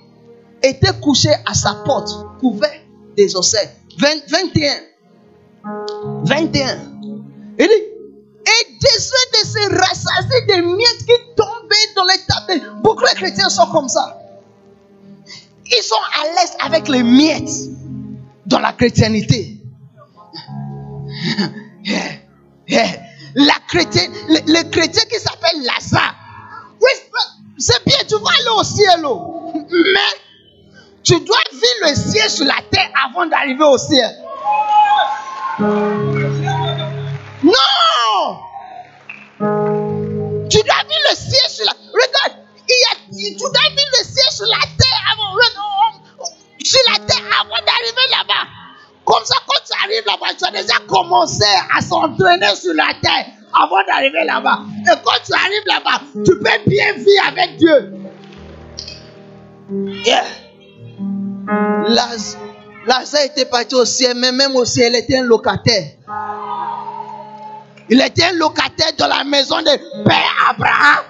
était 0.63 0.93
couché 1.01 1.31
à 1.47 1.55
sa 1.55 1.75
porte, 1.85 2.11
couvert 2.41 2.81
des 3.17 3.35
osseilles. 3.37 3.69
21. 3.99 4.71
21. 6.25 6.79
Il 7.59 7.69
dit, 7.69 7.93
et 8.45 8.73
de 8.81 8.87
se 8.87 9.79
rassasier 9.79 10.47
des 10.49 10.63
miettes 10.63 11.07
qui 11.07 11.13
tombaient 11.37 11.95
dans 11.95 12.05
les 12.05 12.19
tables. 12.27 12.83
Beaucoup 12.83 13.03
de 13.05 13.15
chrétiens 13.15 13.49
sont 13.49 13.67
comme 13.67 13.89
ça. 13.89 14.19
Ils 15.67 15.83
sont 15.83 15.95
à 16.21 16.27
l'aise 16.27 16.57
avec 16.61 16.89
les 16.89 17.03
miettes 17.03 17.51
dans 18.47 18.59
la 18.59 18.73
chrétienté. 18.73 19.59
La 23.35 23.55
chrétienne, 23.67 24.13
le, 24.29 24.71
chrétien 24.71 25.03
qui 25.11 25.19
s'appelle 25.19 25.63
Lazare. 25.63 26.15
Oui, 26.81 26.91
c'est 27.59 27.83
bien, 27.87 27.97
tu 28.07 28.15
vas 28.17 28.31
aller 28.39 28.59
au 28.59 28.63
ciel. 28.63 29.01
Mais 29.71 30.22
tu 31.03 31.19
dois 31.21 31.39
vivre 31.53 31.89
le 31.89 31.95
ciel 31.95 32.31
sur 32.31 32.45
la 32.45 32.61
terre 32.71 32.91
avant 33.05 33.27
d'arriver 33.27 33.65
au 33.65 33.79
ciel. 33.79 34.11
Non! 37.43 37.53
Tu 40.49 40.59
dois 40.59 40.83
vivre 40.89 41.07
le 41.11 41.17
ciel 41.17 41.51
sur 41.51 41.65
la 41.65 41.73
Regarde, 41.93 42.39
il 42.69 42.75
y 42.79 42.85
a, 42.91 42.95
tu 43.29 43.39
dois 43.39 43.69
vivre 43.71 43.93
le 43.99 44.05
ciel 44.05 44.31
sur 44.31 44.47
la 44.47 44.61
terre 44.79 45.01
avant, 45.13 45.37
sur 46.63 46.81
la 46.91 46.99
terre 47.05 47.25
avant 47.41 47.61
d'arriver 47.65 48.09
là-bas. 48.11 48.49
Comme 49.05 49.25
ça, 49.25 49.35
quand 49.47 49.61
tu 49.67 49.73
arrives 49.85 50.07
là-bas, 50.07 50.35
tu 50.39 50.45
as 50.47 50.51
déjà 50.63 50.79
commencé 50.87 51.45
à 51.77 51.81
s'entraîner 51.81 52.55
sur 52.55 52.75
la 52.75 52.95
terre 53.03 53.27
avant 53.53 53.83
d'arriver 53.87 54.25
là-bas. 54.25 54.61
Et 54.85 54.97
quand 55.05 55.21
tu 55.27 55.35
arrives 55.35 55.67
là-bas, 55.67 56.01
tu 56.25 56.39
peux 56.39 56.71
bien 56.71 56.93
vivre 56.93 57.27
avec 57.27 57.57
Dieu. 57.57 57.93
Yeah. 60.05 60.42
Lazare 62.87 63.25
était 63.25 63.45
parti 63.45 63.75
au 63.75 63.85
ciel, 63.85 64.17
mais 64.17 64.33
même 64.33 64.57
au 64.57 64.65
ciel, 64.65 64.93
il 64.95 64.99
était 64.99 65.19
un 65.19 65.25
locataire. 65.25 65.93
Il 67.89 68.01
était 68.01 68.25
un 68.25 68.33
locataire 68.33 68.93
dans 68.99 69.09
la 69.09 69.25
maison 69.25 69.59
de 69.61 70.05
Père 70.05 70.51
Abraham. 70.51 71.05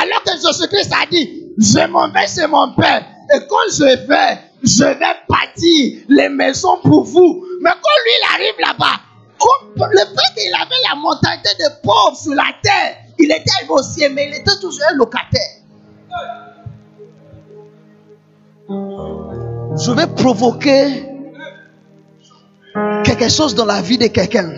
Alors 0.00 0.22
que 0.24 0.32
Jésus-Christ 0.32 0.92
a 0.92 1.06
dit, 1.06 1.44
je 1.58 1.86
m'en 1.86 2.08
vais 2.10 2.26
chez 2.26 2.46
mon 2.46 2.74
Père. 2.74 3.04
Et 3.34 3.38
quand 3.48 3.56
je 3.70 4.06
vais, 4.06 4.38
je 4.62 4.84
vais 4.84 5.16
bâtir 5.28 6.00
les 6.08 6.28
maisons 6.28 6.78
pour 6.82 7.04
vous. 7.04 7.44
Mais 7.60 7.70
quand 7.70 8.04
lui, 8.04 8.12
il 8.20 8.34
arrive 8.34 8.54
là-bas, 8.60 9.00
le 9.78 9.98
fait 9.98 10.40
qu'il 10.40 10.54
avait 10.54 10.82
la 10.88 10.96
mentalité 10.96 11.50
de 11.58 11.82
pauvre 11.82 12.16
sur 12.16 12.34
la 12.34 12.52
terre, 12.62 12.96
il 13.18 13.30
était 13.30 13.50
ciel, 13.94 14.12
mais 14.12 14.28
il 14.28 14.34
était 14.34 14.58
toujours 14.60 14.82
un 14.90 14.94
locataire. 14.94 15.56
Je 19.78 19.92
vais 19.92 20.06
provoquer 20.06 21.04
quelque 23.04 23.28
chose 23.28 23.54
dans 23.54 23.64
la 23.64 23.80
vie 23.82 23.98
de 23.98 24.06
quelqu'un. 24.06 24.50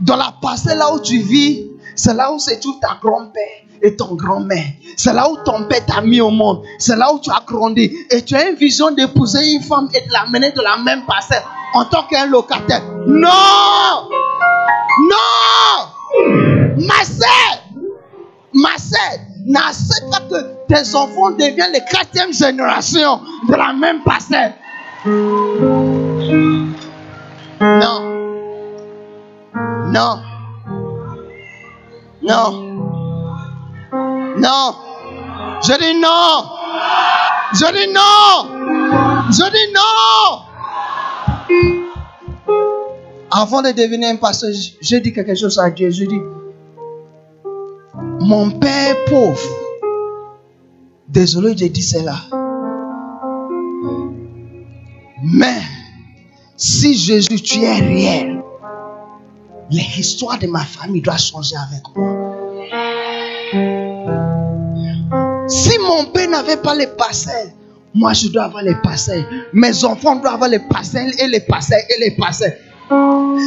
Dans 0.00 0.16
la 0.16 0.34
parcelle 0.40 0.78
là 0.78 0.92
où 0.92 1.00
tu 1.00 1.18
vis, 1.18 1.66
c'est 1.94 2.14
là 2.14 2.32
où 2.32 2.38
se 2.38 2.54
trouve 2.60 2.78
ta 2.80 2.98
grand-père 3.00 3.42
et 3.82 3.96
ton 3.96 4.14
grand-mère. 4.14 4.64
C'est 4.96 5.12
là 5.12 5.30
où 5.30 5.36
ton 5.44 5.64
père 5.64 5.84
t'a 5.86 6.00
mis 6.00 6.20
au 6.20 6.30
monde. 6.30 6.62
C'est 6.78 6.96
là 6.96 7.12
où 7.12 7.20
tu 7.20 7.30
as 7.30 7.42
grandi. 7.46 7.94
Et 8.10 8.22
tu 8.22 8.34
as 8.34 8.48
une 8.48 8.56
vision 8.56 8.90
d'épouser 8.90 9.52
une 9.52 9.62
femme 9.62 9.88
et 9.94 10.00
de 10.06 10.12
l'amener 10.12 10.50
de 10.52 10.60
la 10.60 10.78
même 10.78 11.04
parcelle 11.06 11.42
en 11.74 11.84
tant 11.84 12.04
qu'un 12.04 12.26
locataire. 12.26 12.82
Non! 13.06 14.08
Non! 15.10 15.26
Ma 16.76 17.04
sœur! 17.04 17.62
Ma 18.52 18.78
sœur! 18.78 19.20
n'accepte 19.44 20.10
pas 20.10 20.20
que 20.20 20.63
tes 20.68 20.94
enfants 20.94 21.30
deviennent 21.32 21.72
les 21.72 21.80
quatrième 21.80 22.32
génération 22.32 23.20
de 23.48 23.54
la 23.54 23.72
même 23.72 24.02
parcelle. 24.02 24.54
Non. 27.60 28.00
Non. 29.92 30.22
Non. 32.22 32.52
Non. 34.38 34.74
Je 35.62 35.78
dis 35.78 35.94
non. 36.00 36.44
Je 37.52 37.66
dis 37.72 37.88
non. 37.92 38.48
Je 39.30 39.46
dis 39.50 39.72
non. 39.72 40.40
Avant 43.30 43.62
de 43.62 43.72
devenir 43.72 44.10
un 44.10 44.16
pasteur, 44.16 44.50
je 44.80 44.96
dis 44.96 45.12
quelque 45.12 45.34
chose 45.34 45.58
à 45.58 45.68
Dieu. 45.70 45.90
Je 45.90 46.04
dis, 46.04 46.20
mon 48.20 48.50
père 48.50 48.96
pauvre. 49.08 49.63
Désolé, 51.14 51.54
j'ai 51.56 51.68
dit 51.68 51.82
cela. 51.84 52.16
Mais 55.22 55.62
si 56.56 56.94
Jésus, 56.94 57.40
tu 57.40 57.62
es 57.62 57.78
réel, 57.78 58.42
l'histoire 59.70 60.40
de 60.40 60.48
ma 60.48 60.64
famille 60.64 61.02
doit 61.02 61.16
changer 61.16 61.54
avec 61.54 61.82
moi. 61.94 62.34
Si 65.46 65.78
mon 65.78 66.06
père 66.06 66.30
n'avait 66.30 66.56
pas 66.56 66.74
les 66.74 66.88
parcelles, 66.88 67.52
moi 67.94 68.12
je 68.12 68.26
dois 68.30 68.46
avoir 68.46 68.64
les 68.64 68.74
parcelles. 68.82 69.24
Mes 69.52 69.84
enfants 69.84 70.16
doivent 70.16 70.34
avoir 70.34 70.50
les 70.50 70.58
parcelles 70.68 71.12
et 71.20 71.28
les 71.28 71.40
parcelles 71.40 71.84
et 71.90 72.00
les 72.00 72.16
parcelles. 72.16 72.58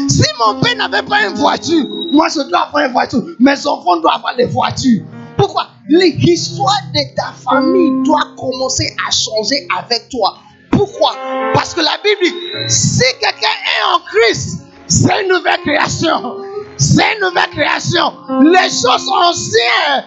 Si 0.08 0.24
mon 0.40 0.62
père 0.62 0.78
n'avait 0.78 1.06
pas 1.06 1.28
une 1.28 1.36
voiture, 1.36 1.86
moi 2.14 2.30
je 2.30 2.48
dois 2.50 2.62
avoir 2.62 2.86
une 2.86 2.94
voiture. 2.94 3.26
Mes 3.42 3.68
enfants 3.68 4.00
doivent 4.00 4.16
avoir 4.16 4.38
les 4.38 4.46
voitures. 4.46 5.04
Pourquoi? 5.36 5.68
L'histoire 5.90 6.82
de 6.94 7.16
ta 7.16 7.34
famille 7.50 8.04
doit 8.04 8.28
commencer 8.38 8.94
à 9.08 9.12
changer 9.12 9.66
avec 9.78 10.10
toi. 10.10 10.38
Pourquoi? 10.72 11.16
Parce 11.54 11.74
que 11.74 11.80
la 11.80 11.98
Bible 12.04 12.24
dit, 12.24 12.34
si 12.70 13.04
quelqu'un 13.22 13.48
est 13.48 13.96
en 13.96 14.00
Christ, 14.00 14.64
c'est 14.88 15.24
une 15.24 15.30
nouvelle 15.30 15.60
création. 15.62 16.38
C'est 16.78 17.14
une 17.16 17.22
nouvelle 17.28 17.50
création. 17.52 18.14
Les 18.42 18.70
choses 18.70 19.10
anciennes, 19.10 20.06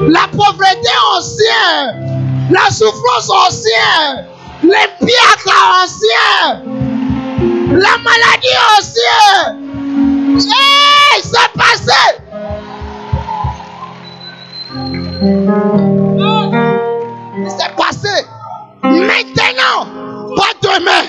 la 0.00 0.26
pauvreté 0.32 0.90
ancienne, 1.16 2.48
la 2.50 2.70
souffrance 2.70 3.30
ancienne, 3.30 4.26
les 4.62 5.06
pierres 5.06 5.46
anciennes, 5.84 6.62
la 7.70 7.98
maladie 7.98 8.58
aussi. 8.78 9.00
Hey, 10.48 11.22
c'est 11.22 11.52
passé. 11.56 12.19
C'est 15.20 15.28
passé. 17.76 18.24
Maintenant, 18.82 19.84
pas 20.34 20.54
demain. 20.62 21.04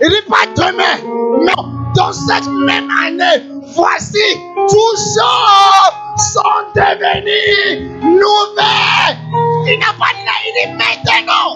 Il 0.00 0.08
dit 0.10 0.22
pas 0.28 0.46
demain. 0.54 0.96
Mais 1.44 1.58
dans 1.96 2.12
cette 2.12 2.46
même 2.46 2.88
année, 3.04 3.42
voici, 3.74 4.38
tous 4.68 4.96
choses 4.96 5.92
sont 6.34 6.62
devenus 6.76 7.90
nouvelles. 8.04 9.18
Il 9.66 9.76
n'a 9.80 9.92
pas 9.98 10.12
il 10.46 10.52
dit 10.54 10.70
maintenant. 10.78 11.48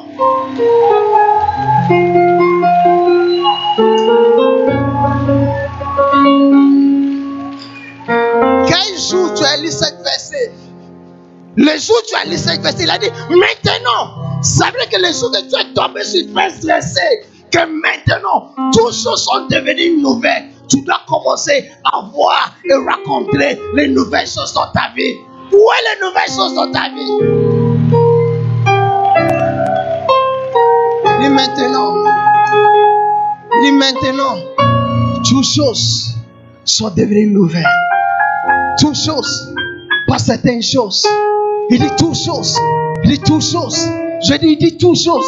Quel 8.67 8.91
jour 8.99 9.27
tu 9.35 9.45
as 9.45 9.57
lu 9.59 9.71
cette 9.71 10.03
verset? 10.03 10.66
Le 11.57 11.79
jour 11.79 11.97
où 11.97 12.07
tu 12.07 12.15
as 12.15 12.37
cette 12.37 12.61
verset, 12.61 12.85
il 12.85 12.91
a 12.91 12.99
dit 12.99 13.11
maintenant. 13.31 14.43
Ça 14.43 14.67
veut 14.67 14.73
dire 14.73 14.91
que 14.91 15.07
le 15.07 15.13
jour 15.13 15.31
que 15.33 15.41
tu 15.41 15.59
es 15.59 15.75
tombé 15.75 16.05
sur 16.05 16.21
très 16.35 16.51
stressé, 16.51 17.01
que 17.51 17.59
maintenant, 17.67 18.53
toutes 18.73 18.93
choses 18.93 19.25
sont 19.25 19.47
devenues 19.47 20.03
nouvelles. 20.03 20.51
Tu 20.69 20.83
dois 20.83 21.01
commencer 21.09 21.71
à 21.85 22.03
voir 22.13 22.55
et 22.69 22.75
raconter 22.75 23.59
les 23.75 23.89
nouvelles 23.89 24.27
choses 24.27 24.53
dans 24.53 24.71
ta 24.73 24.93
vie. 24.95 25.15
Où 25.53 25.57
est 25.57 25.95
les 25.95 26.07
nouvelles 26.07 26.29
choses 26.29 26.55
dans 26.55 26.71
ta 26.71 26.91
vie? 26.91 27.13
Dis 31.21 31.29
maintenant. 31.31 31.95
Dis 33.63 33.73
maintenant. 33.73 34.37
Toutes 35.27 35.47
choses 35.47 36.17
sont 36.65 36.91
devenues 36.91 37.29
nouvelles. 37.29 37.65
Toutes 38.79 38.97
choses. 38.97 39.55
Pas 40.07 40.19
certaines 40.19 40.63
choses. 40.63 41.07
Il 41.69 41.81
dit 41.81 41.91
toutes 41.99 42.15
choses. 42.15 42.59
Il 43.03 43.11
dit 43.11 43.21
toutes 43.21 43.43
choses. 43.43 43.89
Je 44.23 44.37
dis, 44.39 44.53
il 44.53 44.59
dit 44.59 44.77
toutes 44.77 44.99
choses. 44.99 45.27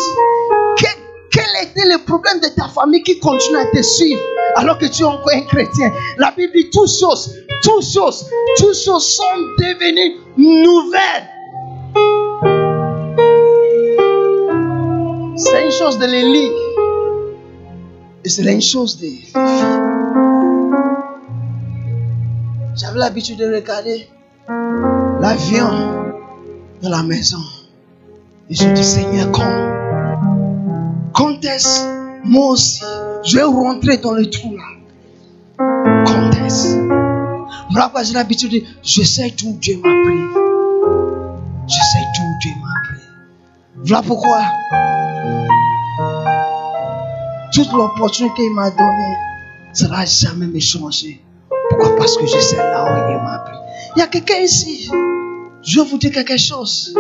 Quel, 1.31 1.45
était 1.63 1.87
le 1.87 2.05
problème 2.05 2.41
de 2.41 2.49
ta 2.49 2.69
famille 2.69 3.03
qui 3.03 3.19
continue 3.21 3.59
à 3.59 3.67
te 3.67 3.83
suivre 3.83 4.21
alors 4.57 4.79
que 4.79 4.87
tu 4.87 5.03
es 5.03 5.05
encore 5.05 5.31
un 5.35 5.43
chrétien? 5.43 5.93
La 6.17 6.33
Bible 6.37 6.53
dit 6.55 6.71
toutes 6.71 6.89
choses, 6.89 7.35
toutes 7.63 7.85
choses, 7.85 8.27
toutes 8.57 8.75
choses 8.75 9.05
sont 9.05 9.39
devenues 9.59 10.17
nouvelles. 10.37 11.29
C'est 15.37 15.65
une 15.65 15.71
chose 15.71 15.99
de 15.99 16.07
les 16.07 16.23
lire. 16.23 16.53
Et 18.25 18.29
c'est 18.29 18.53
une 18.53 18.63
chose 18.63 18.99
de 18.99 19.09
J'avais 22.75 22.99
l'habitude 22.99 23.39
de 23.39 23.55
regarder 23.55 24.09
l'avion 25.21 26.08
dans 26.83 26.91
la 26.91 27.03
maison. 27.03 27.43
Et 28.51 28.55
je 28.55 28.69
dis, 28.69 28.85
Seigneur, 28.85 29.31
quand 29.33 29.69
Quand 31.15 31.45
est-ce 31.45 31.85
moi 32.25 32.51
aussi 32.51 32.83
je 33.25 33.37
vais 33.37 33.43
rentrer 33.43 33.97
dans 33.99 34.13
le 34.13 34.29
trou 34.31 34.57
là? 34.57 34.63
Quand 36.07 36.31
est-ce? 36.45 36.77
Pourquoi 37.75 38.03
j'ai 38.03 38.15
l'habitude 38.15 38.51
de 38.51 38.59
dire, 38.59 38.69
je 38.83 39.03
sais 39.03 39.31
tout 39.31 39.57
Dieu 39.61 39.77
m'a 39.77 39.91
pris. 40.05 40.19
Je 41.67 41.75
sais 41.75 42.05
tout 42.17 42.23
Dieu 42.41 42.53
m'a 42.63 42.89
pris. 42.89 43.03
Voilà 43.85 44.03
pourquoi 44.03 44.43
toute 47.53 47.73
l'opportunité 47.73 48.35
qu'il 48.37 48.55
m'a 48.55 48.71
donnée, 48.71 49.17
ne 49.81 49.89
va 49.89 50.05
jamais 50.05 50.47
me. 50.47 50.59
Pourquoi? 51.71 51.97
Parce 51.97 52.17
que 52.17 52.27
je 52.27 52.39
sais 52.39 52.57
là 52.57 52.85
où 52.85 53.11
il 53.11 53.17
m'a 53.17 53.39
pris. 53.39 53.57
Il 53.97 54.01
y 54.01 54.03
a 54.03 54.07
quelqu'un 54.07 54.37
ici. 54.37 54.91
Je 55.63 55.81
vous 55.81 55.99
dire 55.99 56.13
quelque 56.13 56.37
chose. 56.37 56.95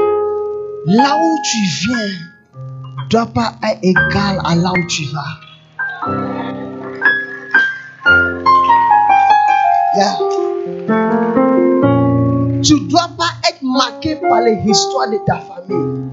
Là 0.86 1.16
où 1.16 1.36
tu 1.44 1.86
viens 1.86 1.98
ne 2.56 3.08
doit 3.08 3.26
pas 3.26 3.54
être 3.62 3.78
égal 3.82 4.40
à 4.44 4.54
là 4.54 4.72
où 4.72 4.86
tu 4.88 5.04
vas. 5.12 5.48
Tu 12.62 12.74
ne 12.74 12.88
dois 12.88 13.08
pas 13.16 13.48
être 13.48 13.62
marqué 13.62 14.16
par 14.16 14.40
les 14.40 14.58
histoires 14.66 15.08
de 15.10 15.18
ta 15.26 15.36
famille. 15.36 16.10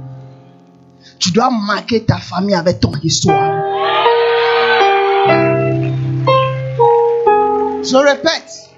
Tu 1.19 1.31
dois 1.31 1.49
marquer 1.49 2.03
ta 2.03 2.17
famille 2.17 2.55
avec 2.55 2.79
ton 2.79 2.91
histoire. 3.03 3.63
Je 7.83 7.97
répète. 7.97 8.69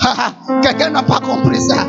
Quelqu'un 0.62 0.90
n'a 0.90 1.02
pas 1.02 1.20
compris 1.20 1.60
ça. 1.60 1.86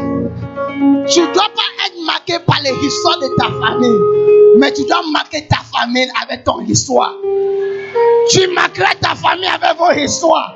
Tu 1.07 1.21
ne 1.21 1.33
dois 1.33 1.49
pas 1.55 1.85
être 1.85 2.05
marqué 2.05 2.39
par 2.39 2.59
les 2.61 2.73
histoires 2.85 3.19
de 3.19 3.27
ta 3.37 3.45
famille, 3.45 4.57
mais 4.57 4.73
tu 4.73 4.83
dois 4.85 5.01
marquer 5.11 5.47
ta 5.47 5.57
famille 5.73 6.09
avec 6.21 6.43
ton 6.43 6.59
histoire. 6.61 7.13
Tu 8.29 8.47
marqueras 8.47 8.95
ta 8.99 9.15
famille 9.15 9.47
avec 9.47 9.77
vos 9.77 9.91
histoires. 9.91 10.53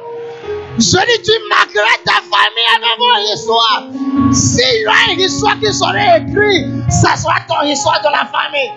Je 0.77 0.81
dis, 0.81 1.21
tu 1.23 1.31
marqueras 1.49 1.97
ta 2.05 2.21
famille 2.31 2.69
avec 2.75 2.97
vos 2.99 3.33
histoires. 3.33 3.83
S'il 4.33 4.81
y 4.81 4.85
a 4.87 5.13
une 5.13 5.19
histoire 5.19 5.59
qui 5.59 5.73
serait 5.73 6.21
écrite, 6.21 6.91
ça 6.91 7.15
sera 7.15 7.35
ton 7.47 7.65
histoire 7.65 7.99
de 8.01 8.09
la 8.11 8.25
famille. 8.25 8.71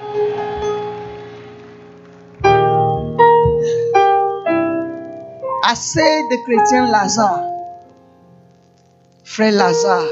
Assez 5.65 6.23
de 6.31 6.37
chrétiens 6.45 6.87
Lazare, 6.91 7.41
frère 9.25 9.53
Lazare, 9.53 10.05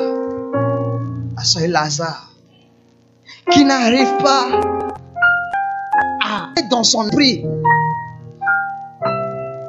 à 1.40 1.66
Lazare, 1.66 2.28
qui 3.50 3.64
n'arrive 3.64 4.14
pas 4.22 4.60
à 6.22 6.50
être 6.56 6.68
dans 6.68 6.84
son 6.84 7.08
esprit 7.08 7.42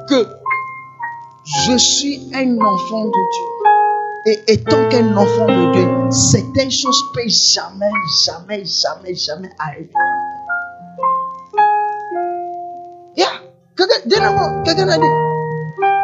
que 0.10 0.28
je 1.66 1.78
suis 1.78 2.30
un 2.34 2.60
enfant 2.60 3.06
de 3.06 3.12
Dieu. 3.12 3.48
Et 4.24 4.54
étant 4.54 4.88
qu'un 4.90 5.16
enfant 5.16 5.48
de 5.48 5.72
Dieu, 5.72 6.12
certaines 6.12 6.70
choses 6.70 7.02
ne 7.08 7.16
peuvent 7.16 7.30
jamais, 7.30 7.90
jamais, 8.26 8.66
jamais, 8.66 9.16
jamais 9.16 9.50
arriver. 9.58 9.90
Yeah. 13.16 13.30
Quelqu'un 13.76 14.90
a 14.90 14.98
dit, 14.98 15.06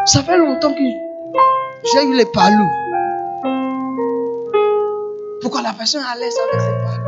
ça 0.06 0.24
fait 0.24 0.38
longtemps 0.38 0.74
que 0.74 0.80
j'ai 0.80 2.04
eu 2.06 2.16
les 2.16 2.26
palous. 2.26 2.87
Pourquoi 5.48 5.62
la 5.62 5.72
personne 5.72 6.04
l'aise 6.20 6.36
avec 6.50 6.60
ses 6.60 6.74
palous 6.84 7.08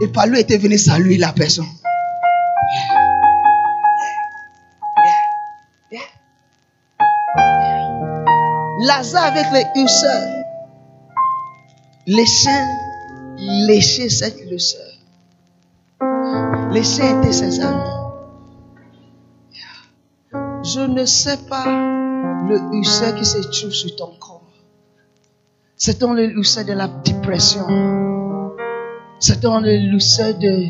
Et 0.00 0.08
palou 0.08 0.34
était 0.36 0.56
venu 0.56 0.78
saluer 0.78 1.18
la 1.18 1.30
personne. 1.30 1.66
Lazare 8.86 9.24
avec 9.24 9.44
les. 9.52 9.66
Les 12.06 12.24
saints 12.24 12.66
léchaient 13.36 14.08
cette. 14.08 14.38
Les 16.70 16.82
saints 16.82 17.20
étaient 17.20 17.32
ses 17.34 17.60
amis. 17.60 17.90
Je 20.64 20.80
ne 20.80 21.04
sais 21.04 21.36
pas 21.46 21.66
le 21.66 22.58
ulcère 22.72 23.14
qui 23.16 23.26
se 23.26 23.36
trouve 23.36 23.72
sur 23.72 23.94
ton 23.96 24.16
corps. 24.18 24.39
C'est 25.82 25.98
dans 25.98 26.12
le 26.12 26.24
ulcère 26.24 26.66
de 26.66 26.74
la 26.74 26.88
dépression. 26.88 27.64
C'est 29.18 29.40
dans 29.40 29.60
le 29.60 29.72
ulcère 29.72 30.38
de 30.38 30.66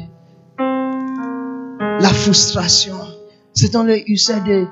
la 2.00 2.08
frustration. 2.10 2.94
C'est 3.52 3.72
dans 3.72 3.82
le 3.82 4.08
ulcère 4.08 4.44
de 4.44 4.66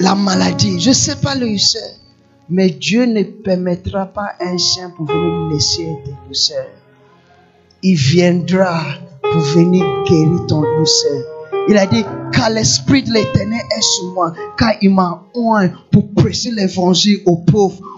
la 0.00 0.16
maladie. 0.16 0.80
Je 0.80 0.88
ne 0.88 0.94
sais 0.94 1.14
pas 1.14 1.36
le 1.36 1.46
ulcère. 1.46 1.94
Mais 2.48 2.70
Dieu 2.70 3.04
ne 3.04 3.22
permettra 3.22 4.06
pas 4.06 4.32
un 4.40 4.58
chien 4.58 4.90
pour 4.90 5.06
venir 5.06 5.52
laisser 5.52 5.86
tes 6.04 6.14
ulcères. 6.28 6.66
Il 7.84 7.94
viendra 7.94 8.82
pour 9.22 9.42
venir 9.42 9.86
guérir 10.08 10.44
ton 10.48 10.64
ulcère. 10.80 11.22
Il 11.68 11.78
a 11.78 11.86
dit, 11.86 12.04
car 12.32 12.50
l'Esprit 12.50 13.04
de 13.04 13.12
l'Éternel 13.12 13.60
est 13.60 13.82
sur 13.82 14.12
moi, 14.12 14.32
car 14.58 14.72
il 14.82 14.92
m'a 14.92 15.22
oint 15.34 15.70
pour 15.92 16.12
prêcher 16.14 16.50
l'évangile 16.50 17.20
aux 17.26 17.36
pauvres, 17.36 17.91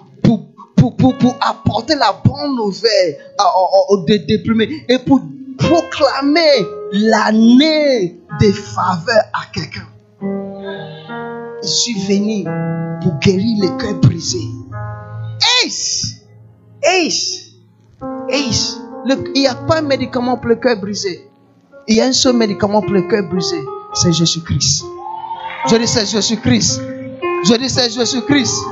pour, 0.90 1.14
apporter 1.40 1.94
la 1.94 2.14
bonne 2.25 2.57
nouvelle 2.57 3.16
aux 3.88 4.05
déprimés 4.07 4.85
et 4.88 4.99
pour 4.99 5.20
proclamer 5.59 6.66
l'année 6.92 8.20
des 8.40 8.53
faveurs 8.53 9.25
à 9.33 9.47
quelqu'un. 9.53 9.87
Je 11.62 11.68
suis 11.68 11.94
venu 11.94 12.44
pour 13.03 13.18
guérir 13.20 13.62
les 13.62 13.77
cœurs 13.79 14.01
brisés. 14.01 14.49
Ace! 15.64 16.23
Ace! 16.83 17.53
Ace! 18.29 18.79
il 19.35 19.40
n'y 19.40 19.47
a 19.47 19.55
pas 19.55 19.79
un 19.79 19.83
médicament 19.83 20.37
pour 20.37 20.49
le 20.49 20.57
cœur 20.57 20.81
brisé. 20.81 21.29
Il 21.87 21.97
y 21.97 22.01
a 22.01 22.07
un 22.07 22.12
seul 22.12 22.35
médicament 22.35 22.81
pour 22.81 22.92
le 22.92 23.03
cœur 23.03 23.29
brisé. 23.29 23.57
C'est 23.92 24.12
Jésus-Christ. 24.12 24.85
Je 25.70 25.77
dis 25.77 25.87
c'est 25.87 26.07
Jésus-Christ. 26.07 26.81
Je 27.44 27.55
dis 27.57 27.68
c'est 27.68 27.90
Jésus-Christ. 27.90 28.64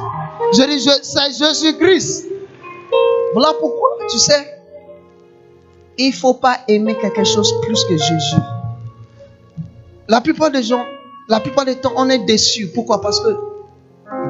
Je 0.52 0.62
dis 0.66 0.88
c'est 1.02 1.38
Jésus-Christ. 1.38 2.26
Voilà 3.32 3.54
pourquoi, 3.58 3.88
tu 4.10 4.18
sais, 4.18 4.60
il 5.96 6.10
ne 6.10 6.14
faut 6.14 6.34
pas 6.34 6.58
aimer 6.68 6.96
quelque 6.98 7.24
chose 7.24 7.52
plus 7.62 7.84
que 7.84 7.96
Jésus. 7.96 8.36
La 10.08 10.20
plupart 10.20 10.50
des 10.50 10.62
gens, 10.62 10.84
la 11.28 11.40
plupart 11.40 11.64
des 11.64 11.76
temps, 11.76 11.92
on 11.96 12.10
est 12.10 12.18
déçus. 12.18 12.68
Pourquoi? 12.68 13.00
Parce 13.00 13.20
que 13.20 13.36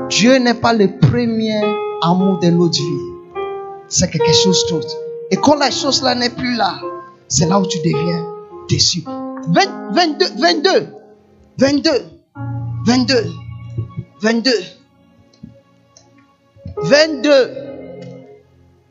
Dieu 0.08 0.36
n'est 0.36 0.54
pas 0.54 0.72
le 0.72 0.98
premier 0.98 1.60
amour 2.02 2.38
de 2.38 2.48
notre 2.48 2.78
vie. 2.78 3.42
C'est 3.88 4.08
quelque 4.10 4.32
chose 4.32 4.64
d'autre. 4.68 4.94
Et 5.30 5.36
quand 5.36 5.56
la 5.56 5.70
chose 5.70 6.02
là 6.02 6.14
n'est 6.14 6.30
plus 6.30 6.54
là, 6.56 6.74
c'est 7.26 7.46
là 7.48 7.58
où 7.58 7.66
tu 7.66 7.78
deviens 7.78 8.26
déçu. 8.68 9.02
22, 9.48 10.26
22, 10.38 10.86
22, 11.58 12.04
22, 12.86 13.26
22, 14.20 14.52
22. 16.76 17.32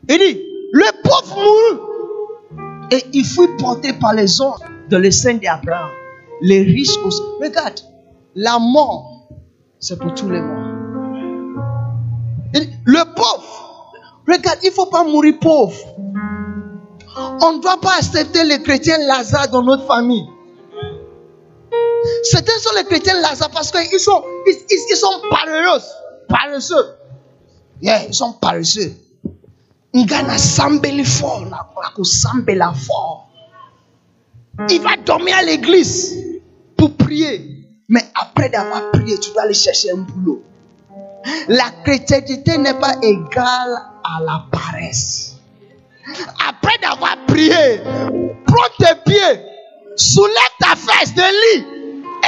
Il 0.08 0.18
dit, 0.18 0.40
le 0.72 1.02
pauvre 1.02 1.36
mourut 1.36 1.92
et 2.90 3.04
il 3.12 3.24
fut 3.24 3.56
porté 3.58 3.92
par 3.94 4.14
les 4.14 4.40
anges 4.40 4.60
de 4.88 4.96
l'essaim 4.96 5.38
d'Abraham. 5.42 5.90
Les 6.40 6.62
riches 6.62 6.96
aussi. 7.04 7.22
Regarde, 7.40 7.80
la 8.34 8.58
mort, 8.58 9.28
c'est 9.78 9.98
pour 9.98 10.12
tous 10.14 10.28
les 10.28 10.40
morts. 10.40 10.58
Le 12.84 13.14
pauvre, 13.14 13.92
regarde, 14.28 14.58
il 14.62 14.68
ne 14.68 14.72
faut 14.72 14.86
pas 14.86 15.04
mourir 15.04 15.34
pauvre. 15.40 15.76
On 17.16 17.52
ne 17.56 17.62
doit 17.62 17.80
pas 17.80 17.96
accepter 17.98 18.44
les 18.44 18.62
chrétiens 18.62 18.98
Lazare 18.98 19.48
dans 19.48 19.62
notre 19.62 19.86
famille. 19.86 20.26
Certains 22.24 22.58
sont 22.58 22.74
les 22.76 22.84
chrétiens 22.84 23.20
Lazare 23.20 23.50
parce 23.50 23.70
qu'ils 23.70 24.00
sont, 24.00 24.22
ils, 24.46 24.56
ils, 24.70 24.96
sont 24.96 25.20
paresseux. 25.30 25.86
Paresseux. 26.28 26.96
Yeah, 27.82 28.04
ils 28.06 28.14
sont 28.14 28.32
paresseux. 28.34 28.94
Fort, 31.04 31.44
fort. 32.74 33.28
Il 34.70 34.80
va 34.80 34.96
dormir 35.04 35.36
à 35.36 35.42
l'église 35.42 36.16
pour 36.76 36.96
prier. 36.96 37.66
Mais 37.88 38.04
après 38.14 38.48
d'avoir 38.48 38.90
prié, 38.92 39.18
tu 39.18 39.32
dois 39.32 39.42
aller 39.42 39.54
chercher 39.54 39.90
un 39.90 39.96
boulot. 39.96 40.42
La 41.48 41.70
chrétienté 41.84 42.56
n'est 42.56 42.78
pas 42.78 42.94
égale 43.02 43.82
à 44.04 44.20
la 44.22 44.44
paresse. 44.52 45.36
Après 46.48 46.78
d'avoir 46.80 47.16
prié, 47.26 47.80
prends 48.46 48.70
tes 48.78 48.94
pieds, 49.04 49.44
soulève 49.96 50.54
ta 50.60 50.76
fesse 50.76 51.14
de 51.14 51.22
lit 51.22 51.66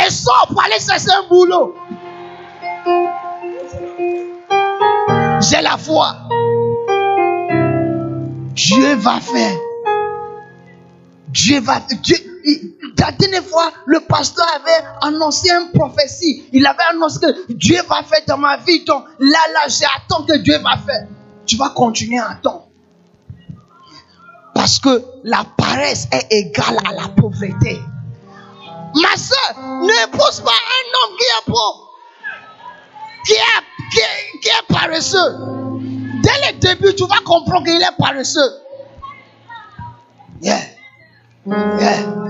et 0.05 0.11
sors 0.11 0.49
pour 0.49 0.63
aller 0.63 0.81
chercher 0.81 1.11
un 1.13 1.29
boulot. 1.29 1.75
J'ai 5.51 5.61
la 5.61 5.77
foi. 5.77 6.17
Dieu 8.55 8.95
va 8.95 9.21
faire. 9.21 9.57
Dieu 11.29 11.61
va. 11.61 11.81
Dieu, 12.03 12.17
la 12.99 13.13
dernière 13.13 13.45
fois, 13.45 13.71
le 13.85 14.01
pasteur 14.01 14.47
avait 14.55 14.87
annoncé 15.03 15.51
une 15.51 15.71
prophétie. 15.73 16.45
Il 16.53 16.67
avait 16.67 16.85
annoncé 16.91 17.21
que 17.21 17.53
Dieu 17.53 17.79
va 17.89 18.03
faire 18.05 18.21
dans 18.27 18.39
ma 18.39 18.57
vie. 18.59 18.85
Donc 18.85 19.05
là, 19.19 19.39
là, 19.53 19.69
j'attends 19.69 20.25
que 20.25 20.39
Dieu 20.39 20.59
va 20.59 20.79
faire. 20.79 21.09
Tu 21.45 21.57
vas 21.57 21.71
continuer 21.71 22.19
à 22.19 22.31
attendre. 22.31 22.69
Parce 24.55 24.79
que 24.79 25.05
la 25.25 25.45
paresse 25.59 26.09
est 26.13 26.33
égale 26.33 26.79
à 26.89 26.93
la 26.95 27.09
pauvreté. 27.09 27.81
Ma 28.95 29.17
soeur, 29.17 29.83
n'épouse 29.83 30.41
pas 30.41 30.53
un 30.53 31.11
homme 31.11 31.17
qui 31.19 31.25
est 31.25 31.45
pauvre, 31.47 31.91
qui 33.27 33.33
est, 33.33 33.74
qui 33.91 34.49
est 34.49 34.75
paresseux? 34.75 35.19
Dès 36.23 36.31
le 36.53 36.59
début, 36.59 36.95
tu 36.95 37.07
vas 37.07 37.21
comprendre 37.25 37.65
qu'il 37.65 37.81
est 37.81 37.97
paresseux. 37.99 38.53
Yeah. 40.41 40.61
Yeah. 41.47 42.25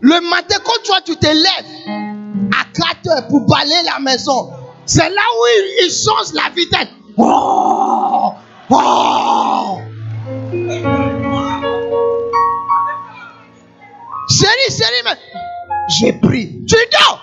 Le 0.00 0.20
matin, 0.30 0.56
quand 0.64 0.82
toi, 0.84 0.98
tu 1.04 1.16
te 1.16 1.26
lèves 1.26 2.50
à 2.52 2.64
4 2.72 3.10
heures 3.10 3.28
pour 3.28 3.46
balayer 3.46 3.82
la 3.84 3.98
maison, 3.98 4.52
c'est 4.84 5.08
là 5.08 5.22
où 5.32 5.46
il, 5.82 5.90
change 5.90 6.32
la 6.32 6.50
vitesse. 6.50 6.88
Oh, 7.16 8.32
oh. 8.70 9.78
Chérie, 14.28 14.70
chérie, 14.70 15.02
mais 15.04 15.18
j'ai 15.98 16.12
pris. 16.12 16.64
Tu 16.68 16.76
dors. 16.92 17.20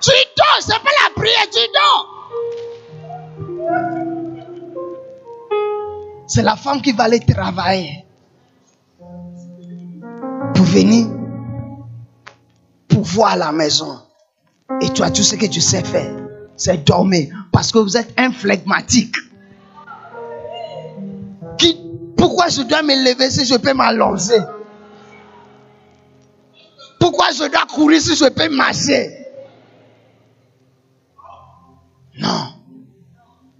Tu 0.00 0.10
dors, 0.36 0.58
c'est 0.60 0.78
pas 0.78 0.90
la 1.04 1.10
prière, 1.14 1.46
tu 1.52 1.60
dors. 1.74 2.21
C'est 6.34 6.40
la 6.42 6.56
femme 6.56 6.80
qui 6.80 6.92
va 6.92 7.04
aller 7.04 7.20
travailler 7.20 8.06
pour 10.54 10.64
venir 10.64 11.06
pour 12.88 13.02
voir 13.02 13.36
la 13.36 13.52
maison. 13.52 14.00
Et 14.80 14.88
toi, 14.88 15.10
tout 15.10 15.22
ce 15.22 15.36
que 15.36 15.44
tu 15.44 15.60
sais 15.60 15.84
faire, 15.84 16.16
c'est 16.56 16.86
dormir. 16.86 17.34
Parce 17.52 17.70
que 17.70 17.76
vous 17.76 17.98
êtes 17.98 18.18
un 18.18 18.32
flegmatique. 18.32 19.14
Pourquoi 22.16 22.48
je 22.48 22.62
dois 22.62 22.80
me 22.80 22.94
lever 23.10 23.28
si 23.28 23.44
je 23.44 23.56
peux 23.56 23.74
m'allonger? 23.74 24.40
Pourquoi 26.98 27.26
je 27.32 27.46
dois 27.50 27.66
courir 27.66 28.00
si 28.00 28.16
je 28.16 28.30
peux 28.30 28.48
marcher? 28.48 29.26
Non. 32.18 32.54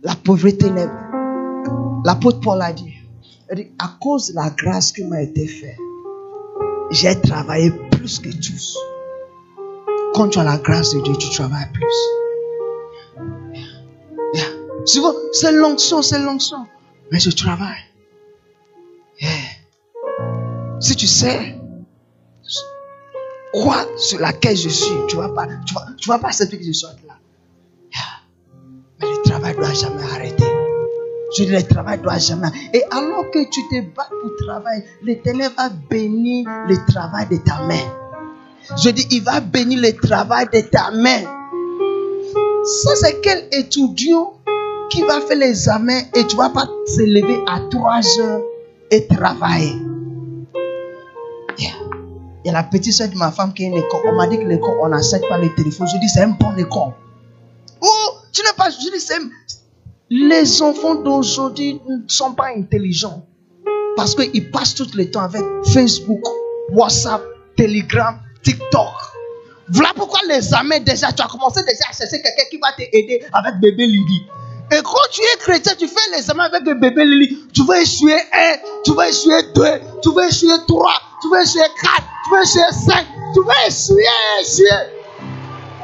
La 0.02 0.14
pauvreté 0.14 0.70
n'est 0.70 0.88
L'apôtre 2.04 2.40
Paul 2.40 2.60
a 2.62 2.72
dit, 2.72 2.94
à 3.78 3.96
cause 4.00 4.28
de 4.28 4.34
la 4.34 4.50
grâce 4.50 4.92
qui 4.92 5.04
m'a 5.04 5.22
été 5.22 5.46
faite, 5.46 5.78
j'ai 6.90 7.20
travaillé 7.20 7.70
plus 7.90 8.18
que 8.18 8.30
tous. 8.30 8.76
Quand 10.14 10.28
tu 10.28 10.38
as 10.38 10.44
la 10.44 10.58
grâce 10.58 10.94
de 10.94 11.00
Dieu, 11.00 11.14
tu 11.16 11.30
travailles 11.30 11.70
plus. 11.72 11.96
Yeah. 14.34 14.46
Souvent, 14.84 15.14
c'est 15.32 15.52
l'onction, 15.52 16.02
c'est 16.02 16.18
l'onction. 16.18 16.66
Mais 17.10 17.20
je 17.20 17.30
travaille. 17.30 17.84
Si 20.80 20.96
tu 20.96 21.06
sais 21.06 21.56
quoi 23.52 23.86
sur 23.96 24.18
laquelle 24.18 24.56
je 24.56 24.68
suis, 24.68 24.96
tu 25.08 25.16
ne 25.16 25.22
vas 25.22 25.28
pas, 25.28 25.46
tu 25.64 25.74
vas, 25.74 25.86
tu 25.96 26.08
vas 26.08 26.18
pas 26.18 26.30
que 26.30 26.62
je 26.62 26.72
sois 26.72 26.90
là. 27.06 27.14
Mais 29.00 29.06
le 29.08 29.22
travail 29.22 29.54
ne 29.54 29.60
doit 29.60 29.72
jamais 29.72 30.02
arrêter. 30.02 30.51
Je 31.36 31.44
dis, 31.44 31.50
le 31.50 31.62
travail 31.62 31.98
doit 31.98 32.18
jamais. 32.18 32.48
Et 32.74 32.84
alors 32.90 33.30
que 33.32 33.48
tu 33.48 33.60
te 33.70 33.80
bats 33.94 34.08
pour 34.10 34.46
travailler, 34.46 34.84
l'éternel 35.02 35.50
va 35.56 35.70
bénir 35.70 36.46
le 36.68 36.76
travail 36.92 37.26
de 37.30 37.36
ta 37.36 37.62
main. 37.62 37.82
Je 38.82 38.90
dis, 38.90 39.06
il 39.10 39.22
va 39.22 39.40
bénir 39.40 39.80
le 39.80 39.92
travail 39.98 40.46
de 40.52 40.60
ta 40.60 40.90
main. 40.90 41.22
Ça, 42.64 42.94
c'est 42.96 43.20
quel 43.20 43.48
étudiant 43.52 44.34
qui 44.90 45.02
va 45.02 45.20
faire 45.22 45.38
l'examen 45.38 46.00
et 46.14 46.26
tu 46.26 46.36
ne 46.36 46.42
vas 46.42 46.50
pas 46.50 46.68
se 46.86 47.00
lever 47.00 47.42
à 47.48 47.60
3 47.70 48.20
heures 48.20 48.42
et 48.90 49.06
travailler? 49.06 49.76
Il 52.44 52.48
y 52.48 52.50
a 52.50 52.52
la 52.52 52.64
petite 52.64 52.92
soeur 52.92 53.08
de 53.08 53.16
ma 53.16 53.30
femme 53.30 53.54
qui 53.54 53.62
est 53.62 53.66
une 53.68 53.74
école. 53.74 54.00
On 54.04 54.16
m'a 54.16 54.26
dit 54.26 54.36
que 54.36 54.42
l'école, 54.42 54.76
on 54.82 54.88
n'accepte 54.88 55.28
pas 55.28 55.38
les 55.38 55.54
téléphones. 55.54 55.86
Je 55.86 55.98
dis, 55.98 56.08
c'est 56.08 56.22
un 56.22 56.30
bon 56.30 56.56
école. 56.56 56.92
Oh, 57.80 58.10
tu 58.32 58.42
n'es 58.42 58.52
pas. 58.56 58.68
Je 58.68 58.78
dis, 58.78 58.98
c'est. 58.98 59.20
Les 60.14 60.60
enfants 60.60 60.96
d'aujourd'hui 60.96 61.80
ne 61.88 62.06
sont 62.06 62.34
pas 62.34 62.48
intelligents. 62.54 63.24
Parce 63.96 64.14
qu'ils 64.14 64.50
passent 64.50 64.74
tout 64.74 64.86
le 64.94 65.10
temps 65.10 65.22
avec 65.22 65.40
Facebook, 65.72 66.20
WhatsApp, 66.70 67.22
Telegram, 67.56 68.18
TikTok. 68.42 68.92
Voilà 69.70 69.94
pourquoi 69.96 70.20
les 70.28 70.52
amis, 70.52 70.80
déjà, 70.80 71.12
tu 71.12 71.22
as 71.22 71.26
commencé 71.28 71.62
déjà 71.62 71.84
à 71.88 71.96
chercher 71.96 72.20
quelqu'un 72.20 72.44
qui 72.50 72.58
va 72.58 72.72
t'aider 72.76 73.24
avec 73.32 73.58
bébé 73.58 73.86
Lily. 73.86 74.26
Et 74.72 74.82
quand 74.82 75.08
tu 75.10 75.22
es 75.22 75.38
chrétien, 75.38 75.72
tu 75.78 75.88
fais 75.88 76.10
les 76.14 76.30
amis 76.30 76.42
avec 76.42 76.62
bébé 76.62 77.06
Lily. 77.06 77.46
Tu 77.54 77.64
vas 77.64 77.80
échouer 77.80 78.20
un, 78.34 78.56
tu 78.84 78.92
vas 78.92 79.08
échouer 79.08 79.42
deux, 79.54 79.80
tu 80.02 80.12
vas 80.12 80.28
échouer 80.28 80.58
trois, 80.68 81.00
tu 81.22 81.30
vas 81.30 81.42
échouer 81.42 81.62
quatre, 81.80 82.04
tu 82.24 82.34
vas 82.34 82.42
échouer 82.42 82.72
cinq, 82.86 83.06
tu 83.32 83.40
vas 83.44 83.66
échouer, 83.66 84.04
échouer. 84.42 84.92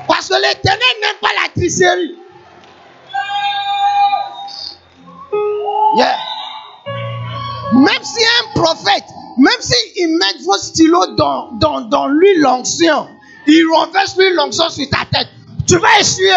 Parce 0.06 0.28
que 0.28 0.34
l'éternel 0.34 0.96
n'aime 1.00 1.16
pas 1.18 1.30
la 1.42 1.48
tricherie. 1.48 2.27
Même 7.74 8.02
si 8.02 8.24
un 8.24 8.60
prophète 8.60 9.04
même 9.38 9.60
s'ils 9.60 10.16
mettent 10.16 10.42
vos 10.44 10.58
stylos 10.58 11.14
dans, 11.14 11.52
dans, 11.52 11.80
dans 11.82 12.08
l'huile 12.08 12.40
l'onction, 12.40 13.08
ils 13.46 13.66
renversent 13.72 14.16
l'huile 14.16 14.34
l'onction 14.34 14.68
sur 14.68 14.88
ta 14.90 15.04
tête. 15.10 15.28
Tu 15.66 15.78
vas 15.78 16.00
essuyer. 16.00 16.32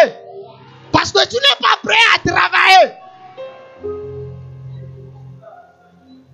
Parce 0.92 1.12
que 1.12 1.28
tu 1.28 1.36
n'es 1.36 1.60
pas 1.60 1.80
prêt 1.84 1.96
à 2.16 2.20
travailler. 2.30 2.94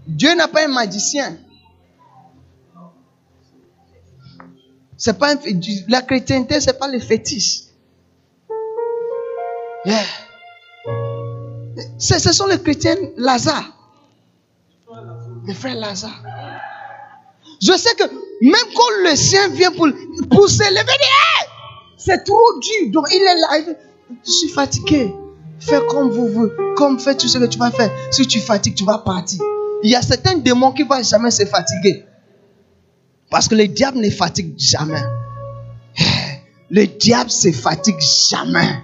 Dieu 0.08 0.36
n'est 0.36 0.48
pas 0.48 0.66
un 0.66 0.68
magicien. 0.68 1.38
C'est 4.98 5.18
pas 5.18 5.36
la 5.88 6.02
chrétienté, 6.02 6.60
c'est 6.60 6.78
pas 6.78 6.88
le 6.88 7.00
fétiche. 7.00 7.62
Yeah. 9.86 10.04
Ce 11.98 12.34
sont 12.34 12.48
les 12.48 12.60
chrétiens 12.60 12.96
Lazare. 13.18 13.74
Les 15.46 15.54
frères 15.54 15.76
Lazare. 15.76 16.24
Je 17.62 17.74
sais 17.74 17.96
que 17.96 18.04
même 18.42 18.74
quand 18.76 19.10
le 19.10 19.16
sien 19.16 19.48
vient 19.50 19.72
pour, 19.72 19.88
pour 20.30 20.50
s'élever, 20.50 20.92
c'est 21.98 22.24
trop 22.24 22.60
dur. 22.60 22.92
Donc 22.92 23.08
il 23.12 23.22
est 23.22 23.66
là. 23.66 23.76
je 24.26 24.32
suis 24.32 24.50
fatigué. 24.50 25.14
Fais 25.60 25.80
comme 25.90 26.10
vous 26.10 26.28
voulez. 26.28 26.52
Comme 26.76 27.00
fais 27.00 27.16
tout 27.16 27.28
ce 27.28 27.38
que 27.38 27.46
tu 27.46 27.58
vas 27.58 27.72
faire. 27.72 27.92
Si 28.12 28.28
tu 28.28 28.40
fatigues, 28.40 28.76
tu 28.76 28.86
vas 28.86 29.00
partir. 29.00 29.42
Il 29.84 29.90
y 29.90 29.96
a 29.96 30.02
certains 30.02 30.36
démons 30.36 30.72
qui 30.72 30.84
ne 30.84 30.90
vont 30.90 31.02
jamais 31.02 31.32
se 31.32 31.46
fatiguer. 31.46 32.06
Parce 33.30 33.48
que 33.48 33.56
le 33.56 33.68
diable 33.68 34.00
ne 34.00 34.10
fatigue 34.10 34.54
jamais. 34.58 35.02
Le 36.70 36.86
diable 36.86 37.30
se 37.30 37.52
fatigue 37.52 38.00
jamais. 38.30 38.84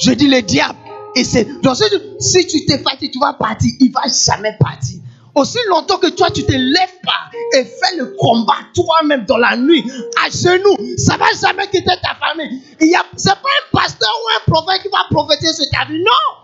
Je 0.00 0.12
dis 0.12 0.28
le 0.28 0.42
diable. 0.42 0.78
Et 1.14 1.24
c'est 1.24 1.60
donc 1.60 1.76
si 2.18 2.46
tu 2.46 2.64
te 2.64 2.78
fatigues, 2.78 3.12
tu 3.12 3.18
vas 3.18 3.34
partir. 3.34 3.70
Il 3.80 3.92
va 3.92 4.02
jamais 4.08 4.56
partir. 4.58 5.00
Aussi 5.34 5.58
longtemps 5.68 5.98
que 5.98 6.08
toi, 6.08 6.30
tu 6.30 6.44
te 6.44 6.52
lèves 6.52 7.00
pas 7.02 7.30
et 7.58 7.64
fais 7.64 7.96
le 7.96 8.14
combat 8.18 8.56
toi-même 8.74 9.24
dans 9.24 9.38
la 9.38 9.56
nuit, 9.56 9.82
à 10.22 10.28
genoux, 10.28 10.76
ça 10.98 11.16
va 11.16 11.26
jamais 11.40 11.68
quitter 11.68 11.94
ta 12.02 12.14
famille. 12.16 12.60
A, 12.94 13.02
c'est 13.16 13.30
pas 13.30 13.36
un 13.36 13.78
pasteur 13.78 14.10
ou 14.10 14.28
un 14.36 14.52
prophète 14.52 14.82
qui 14.82 14.88
va 14.88 14.98
prophétiser 15.10 15.54
sur 15.54 15.70
ta 15.70 15.86
vie. 15.86 16.00
Non! 16.00 16.42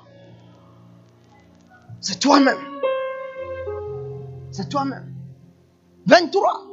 C'est 2.01 2.19
toi-même. 2.19 2.57
C'est 4.51 4.69
toi-même. 4.71 5.13
23. 6.07 6.65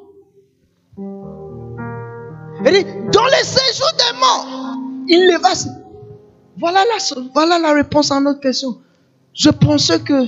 Il 2.65 2.71
dit, 2.71 2.85
dans 3.11 3.25
les 3.25 3.43
séjours 3.43 3.91
des 3.97 4.17
morts, 4.17 4.77
il 5.09 5.27
les 5.27 5.37
va. 5.37 5.49
Voilà 6.57 6.83
la, 6.85 7.21
voilà 7.33 7.59
la 7.59 7.73
réponse 7.73 8.11
à 8.11 8.19
notre 8.19 8.39
question. 8.39 8.77
Je 9.33 9.49
pensais 9.49 9.99
que 9.99 10.27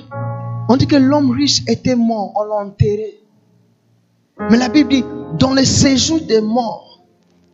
on 0.69 0.75
dit 0.75 0.87
que 0.87 0.97
l'homme 0.97 1.31
riche 1.31 1.61
était 1.67 1.95
mort, 1.95 2.33
on 2.35 2.43
l'a 2.43 2.55
enterré. 2.55 3.21
Mais 4.51 4.57
la 4.57 4.69
Bible 4.69 4.89
dit, 4.89 5.05
dans 5.39 5.53
le 5.53 5.63
séjour 5.63 6.19
des 6.21 6.41
morts, 6.41 7.01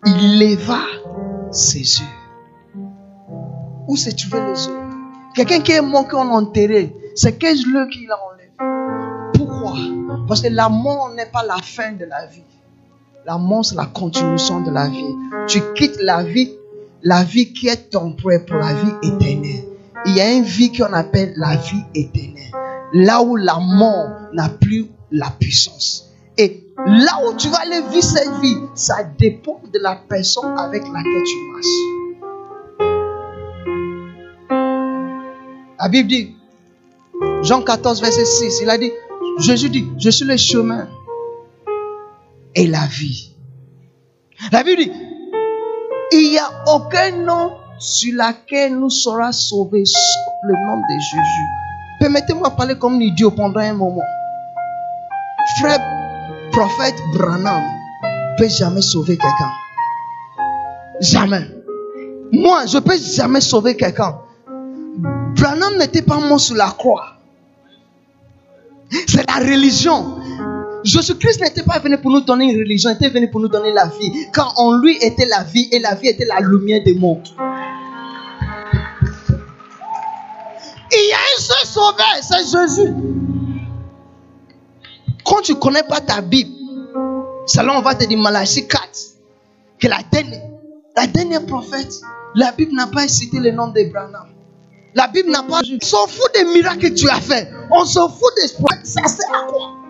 il 0.06 0.40
leva 0.40 0.82
ses 1.52 1.80
yeux. 1.80 2.82
Où 3.88 3.96
s'est 3.96 4.14
trouvé 4.14 4.42
les 4.42 4.66
yeux? 4.66 4.80
Quelqu'un 5.36 5.60
qui 5.60 5.72
est 5.74 5.82
mort, 5.82 6.08
qu'on 6.08 6.30
a 6.30 6.34
enterré, 6.34 6.96
c'est 7.16 7.38
15 7.38 7.66
lieux 7.68 7.88
qu'il 7.88 8.10
a 8.12 8.18
enlevé? 8.18 8.52
Pourquoi? 9.36 9.74
Parce 10.28 10.42
que 10.42 10.48
la 10.50 10.70
mort 10.70 11.12
n'est 11.16 11.28
pas 11.28 11.44
la 11.44 11.58
fin 11.58 11.92
de 11.92 12.06
la 12.06 12.26
vie. 12.26 12.44
La 13.26 13.38
mort, 13.38 13.64
c'est 13.64 13.76
la 13.76 13.86
continuation 13.86 14.62
de 14.62 14.72
la 14.72 14.88
vie. 14.88 15.16
Tu 15.48 15.62
quittes 15.76 16.02
la 16.02 16.24
vie, 16.24 16.52
la 17.04 17.24
vie 17.24 17.54
qui 17.54 17.68
est 17.68 17.90
temporaire 17.90 18.46
pour 18.46 18.58
la 18.58 18.74
vie 18.74 18.92
éternelle. 19.04 19.66
Il 20.06 20.16
y 20.16 20.22
a 20.22 20.32
une 20.32 20.44
vie 20.44 20.72
qu'on 20.72 20.92
appelle 20.94 21.34
la 21.38 21.56
vie 21.58 21.84
éternelle 21.96 22.34
là 22.94 23.22
où 23.24 23.36
la 23.36 23.60
mort 23.60 24.10
n'a 24.34 24.50
plus 24.50 24.86
la 25.12 25.30
puissance. 25.32 26.12
Et 26.38 26.64
là 26.78 27.20
où 27.28 27.36
tu 27.36 27.50
vas 27.50 27.60
aller 27.62 27.82
vivre 27.90 28.04
cette 28.04 28.40
vie, 28.42 28.58
ça 28.76 29.04
dépend 29.04 29.62
de 29.72 29.80
la 29.80 29.96
personne 30.08 30.58
avec 30.58 30.84
laquelle 30.84 31.24
tu 31.24 31.38
marches. 31.52 31.66
La 35.80 35.90
Bible 35.90 36.08
dit, 36.08 36.36
Jean 37.42 37.62
14, 37.62 38.00
verset 38.02 38.26
6, 38.26 38.60
il 38.62 38.70
a 38.70 38.78
dit, 38.78 38.92
Jésus 39.40 39.70
dit, 39.70 39.86
je 39.98 40.10
suis 40.10 40.26
le 40.26 40.38
chemin 40.38 40.88
et 42.56 42.68
la 42.68 42.86
vie. 42.86 43.36
La 44.52 44.64
Bible 44.64 44.84
dit, 44.84 44.92
il 46.14 46.32
n'y 46.32 46.38
a 46.38 46.50
aucun 46.68 47.12
nom 47.12 47.54
sur 47.80 48.14
lequel 48.14 48.78
nous 48.78 48.90
sera 48.90 49.32
sauvés 49.32 49.84
le 50.44 50.54
nom 50.54 50.78
de 50.78 51.00
Jésus. 51.00 51.50
Permettez-moi 52.00 52.50
de 52.50 52.56
parler 52.56 52.78
comme 52.78 52.96
un 52.96 53.00
idiot 53.00 53.32
pendant 53.32 53.60
un 53.60 53.74
moment. 53.74 54.02
Frère, 55.60 55.80
prophète 56.52 56.96
Branham 57.14 57.64
peut 58.38 58.48
jamais 58.48 58.82
sauver 58.82 59.18
quelqu'un. 59.18 59.52
Jamais. 61.02 61.48
Moi, 62.32 62.66
je 62.68 62.78
peux 62.78 62.98
jamais 62.98 63.42
sauver 63.42 63.76
quelqu'un. 63.76 64.18
Branham 65.36 65.78
n'était 65.78 66.02
pas 66.02 66.18
mort 66.18 66.40
sur 66.40 66.56
la 66.56 66.68
croix. 66.70 67.14
C'est 69.08 69.28
la 69.28 69.38
religion. 69.40 70.18
Jésus-Christ 70.84 71.42
n'était 71.42 71.64
pas 71.64 71.80
venu 71.80 71.98
pour 71.98 72.12
nous 72.12 72.22
donner 72.22 72.52
une 72.52 72.60
religion, 72.60 72.90
il 72.90 72.96
était 72.96 73.10
venu 73.10 73.30
pour 73.30 73.40
nous 73.40 73.48
donner 73.48 73.72
la 73.72 73.86
vie. 73.86 74.28
Quand 74.34 74.54
en 74.58 74.78
lui 74.78 74.98
était 75.02 75.26
la 75.26 75.44
vie 75.44 75.70
et 75.72 75.80
la 75.80 75.96
vie 75.96 76.10
était 76.10 76.26
la 76.26 76.40
lumière 76.40 76.84
du 76.84 76.94
monde. 76.94 77.28
Il 80.96 81.10
y 81.10 81.14
a 81.14 81.18
un 81.18 81.42
seul 81.42 81.66
sauveur, 81.66 82.06
c'est 82.22 82.46
Jésus. 82.52 82.94
Quand 85.26 85.42
tu 85.42 85.54
ne 85.54 85.58
connais 85.58 85.84
pas 85.84 86.02
ta 86.02 86.22
Bible, 86.22 86.52
c'est 87.46 87.62
on 87.62 87.82
va 87.82 87.96
te 87.96 88.06
dire 88.06 88.20
Malachie 88.20 88.68
4, 88.68 88.82
que 89.80 89.88
la 89.88 90.00
dernière, 90.12 90.42
la 90.96 91.08
dernière 91.08 91.46
prophète, 91.46 91.94
la 92.36 92.52
Bible 92.52 92.74
n'a 92.76 92.88
pas 92.88 93.08
cité 93.08 93.40
le 93.40 93.52
nom 93.52 93.68
d'Abraham. 93.68 94.28
La 94.96 95.08
Bible 95.08 95.32
n'a 95.32 95.44
pas. 95.44 95.62
On 95.62 95.86
s'en 95.86 96.08
fout 96.08 96.32
des 96.36 96.44
miracles 96.46 96.90
que 96.90 96.94
tu 96.94 97.10
as 97.10 97.20
fait. 97.20 97.50
On 97.72 97.84
s'en 97.86 98.10
fout 98.10 98.32
des 98.36 98.48
Ça 98.84 99.08
sert 99.08 99.34
à 99.34 99.48
quoi? 99.48 99.83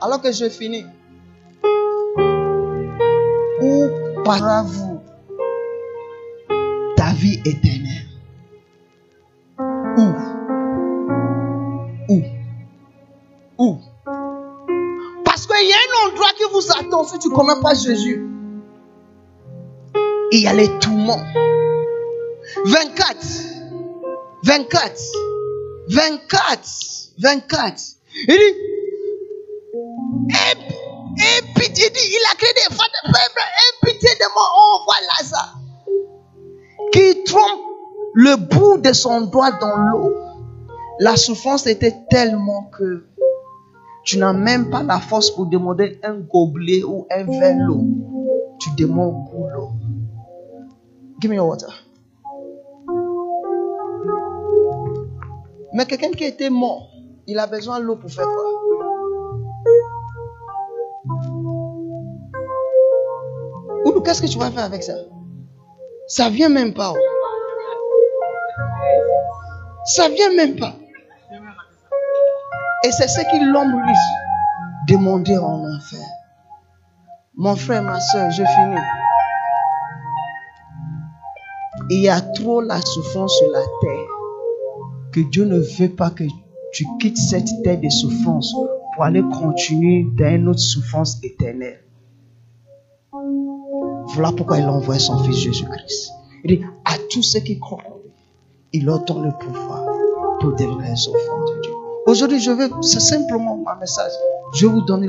Alors 0.00 0.20
que 0.20 0.30
je 0.30 0.48
finis. 0.48 0.86
Où 3.60 3.88
par 4.24 4.64
vous 4.64 5.00
ta 6.96 7.12
vie 7.14 7.40
éternelle 7.44 8.06
Où 9.96 10.12
Où 12.08 12.22
Où 13.58 13.78
Parce 15.24 15.46
qu'il 15.46 15.68
y 15.68 15.72
a 15.72 15.76
un 15.76 16.08
endroit 16.08 16.30
qui 16.36 16.44
vous 16.52 16.70
attend 16.78 17.04
si 17.04 17.18
tu 17.18 17.28
ne 17.28 17.34
connais 17.34 17.60
pas 17.60 17.74
Jésus. 17.74 18.24
Il 20.30 20.40
y 20.40 20.46
a 20.46 20.52
les 20.52 20.68
tourments. 20.78 21.24
24. 22.66 23.16
24. 24.44 25.00
24. 25.88 26.60
24. 27.18 27.82
Il 28.28 28.36
dit, 28.36 28.77
il 32.08 32.24
a 32.30 32.34
créé 32.36 32.52
des 32.54 32.74
femmes 32.74 32.94
de 33.04 33.10
peuple, 33.10 33.42
et 33.56 33.86
pitié 33.86 34.10
de 34.18 34.26
moi, 34.34 34.46
on 34.56 34.84
voit 34.84 35.00
Lazare, 35.18 35.58
qui 36.92 37.24
trompe 37.24 37.60
le 38.14 38.36
bout 38.36 38.78
de 38.78 38.92
son 38.92 39.22
doigt 39.22 39.52
dans 39.52 39.76
l'eau. 39.76 40.14
La 41.00 41.16
souffrance 41.16 41.66
était 41.66 41.94
tellement 42.10 42.64
que 42.76 43.04
tu 44.04 44.18
n'as 44.18 44.32
même 44.32 44.70
pas 44.70 44.82
la 44.82 44.98
force 44.98 45.30
pour 45.30 45.46
demander 45.46 46.00
un 46.02 46.14
gobelet 46.14 46.82
ou 46.82 47.06
un 47.10 47.24
verre 47.24 47.58
d'eau. 47.66 47.84
Tu 48.58 48.70
demandes 48.76 49.28
l'eau. 49.32 49.72
Give 51.20 51.30
me 51.30 51.36
your 51.36 51.48
water. 51.48 51.84
Mais 55.74 55.84
quelqu'un 55.84 56.12
qui 56.12 56.24
était 56.24 56.50
mort, 56.50 56.90
il 57.26 57.38
a 57.38 57.46
besoin 57.46 57.78
de 57.78 57.84
l'eau 57.84 57.96
pour 57.96 58.10
faire 58.10 58.24
quoi? 58.24 58.57
Qu'est-ce 64.08 64.22
que 64.22 64.26
tu 64.26 64.38
vas 64.38 64.50
faire 64.50 64.64
avec 64.64 64.82
ça? 64.82 64.94
Ça 66.06 66.30
vient 66.30 66.48
même 66.48 66.72
pas. 66.72 66.94
Ça 69.84 70.08
vient 70.08 70.34
même 70.34 70.56
pas. 70.56 70.74
Et 72.84 72.90
c'est 72.90 73.06
ce 73.06 73.20
l'homme 73.52 73.82
lui 73.82 73.94
demandait 74.88 75.36
en 75.36 75.62
enfer. 75.62 76.06
Mon 77.36 77.54
frère, 77.54 77.82
ma 77.82 78.00
soeur, 78.00 78.30
je 78.30 78.44
finis. 78.44 78.80
Il 81.90 82.00
y 82.00 82.08
a 82.08 82.22
trop 82.22 82.62
la 82.62 82.80
souffrance 82.80 83.36
sur 83.36 83.50
la 83.50 83.60
terre 83.60 84.08
que 85.12 85.20
Dieu 85.20 85.44
ne 85.44 85.58
veut 85.58 85.94
pas 85.94 86.10
que 86.10 86.24
tu 86.72 86.86
quittes 86.98 87.18
cette 87.18 87.50
terre 87.62 87.78
de 87.78 87.90
souffrance 87.90 88.54
pour 88.94 89.04
aller 89.04 89.20
continuer 89.22 90.06
dans 90.16 90.34
une 90.34 90.48
autre 90.48 90.60
souffrance 90.60 91.18
éternelle. 91.22 91.84
Voilà 94.14 94.32
pourquoi 94.32 94.58
il 94.58 94.64
a 94.64 94.72
envoyé 94.72 95.00
son 95.00 95.22
fils 95.24 95.36
Jésus-Christ. 95.36 96.10
Il 96.44 96.58
dit 96.58 96.64
à 96.84 96.94
tous 97.10 97.22
ceux 97.22 97.40
qui 97.40 97.58
croient 97.58 97.98
il 98.72 98.84
leur 98.84 99.04
donne 99.04 99.24
le 99.24 99.32
pouvoir 99.32 99.84
pour 100.40 100.52
devenir 100.52 100.78
les 100.78 101.08
enfants 101.08 101.44
de 101.46 101.62
Dieu. 101.62 101.72
Aujourd'hui, 102.06 102.40
je 102.40 102.50
veux, 102.50 102.70
c'est 102.82 103.00
simplement 103.00 103.56
mon 103.56 103.80
message. 103.80 104.12
Je 104.54 104.66
vais 104.66 104.72
vous 104.72 104.82
donner 104.82 105.08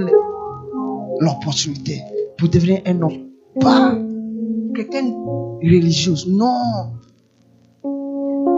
l'opportunité 1.20 2.02
pour 2.38 2.50
devenir 2.50 2.82
un 2.86 3.02
homme. 3.02 3.30
Pas 3.60 3.96
quelqu'un 4.76 5.12
religieux. 5.62 6.16
Non. 6.28 6.94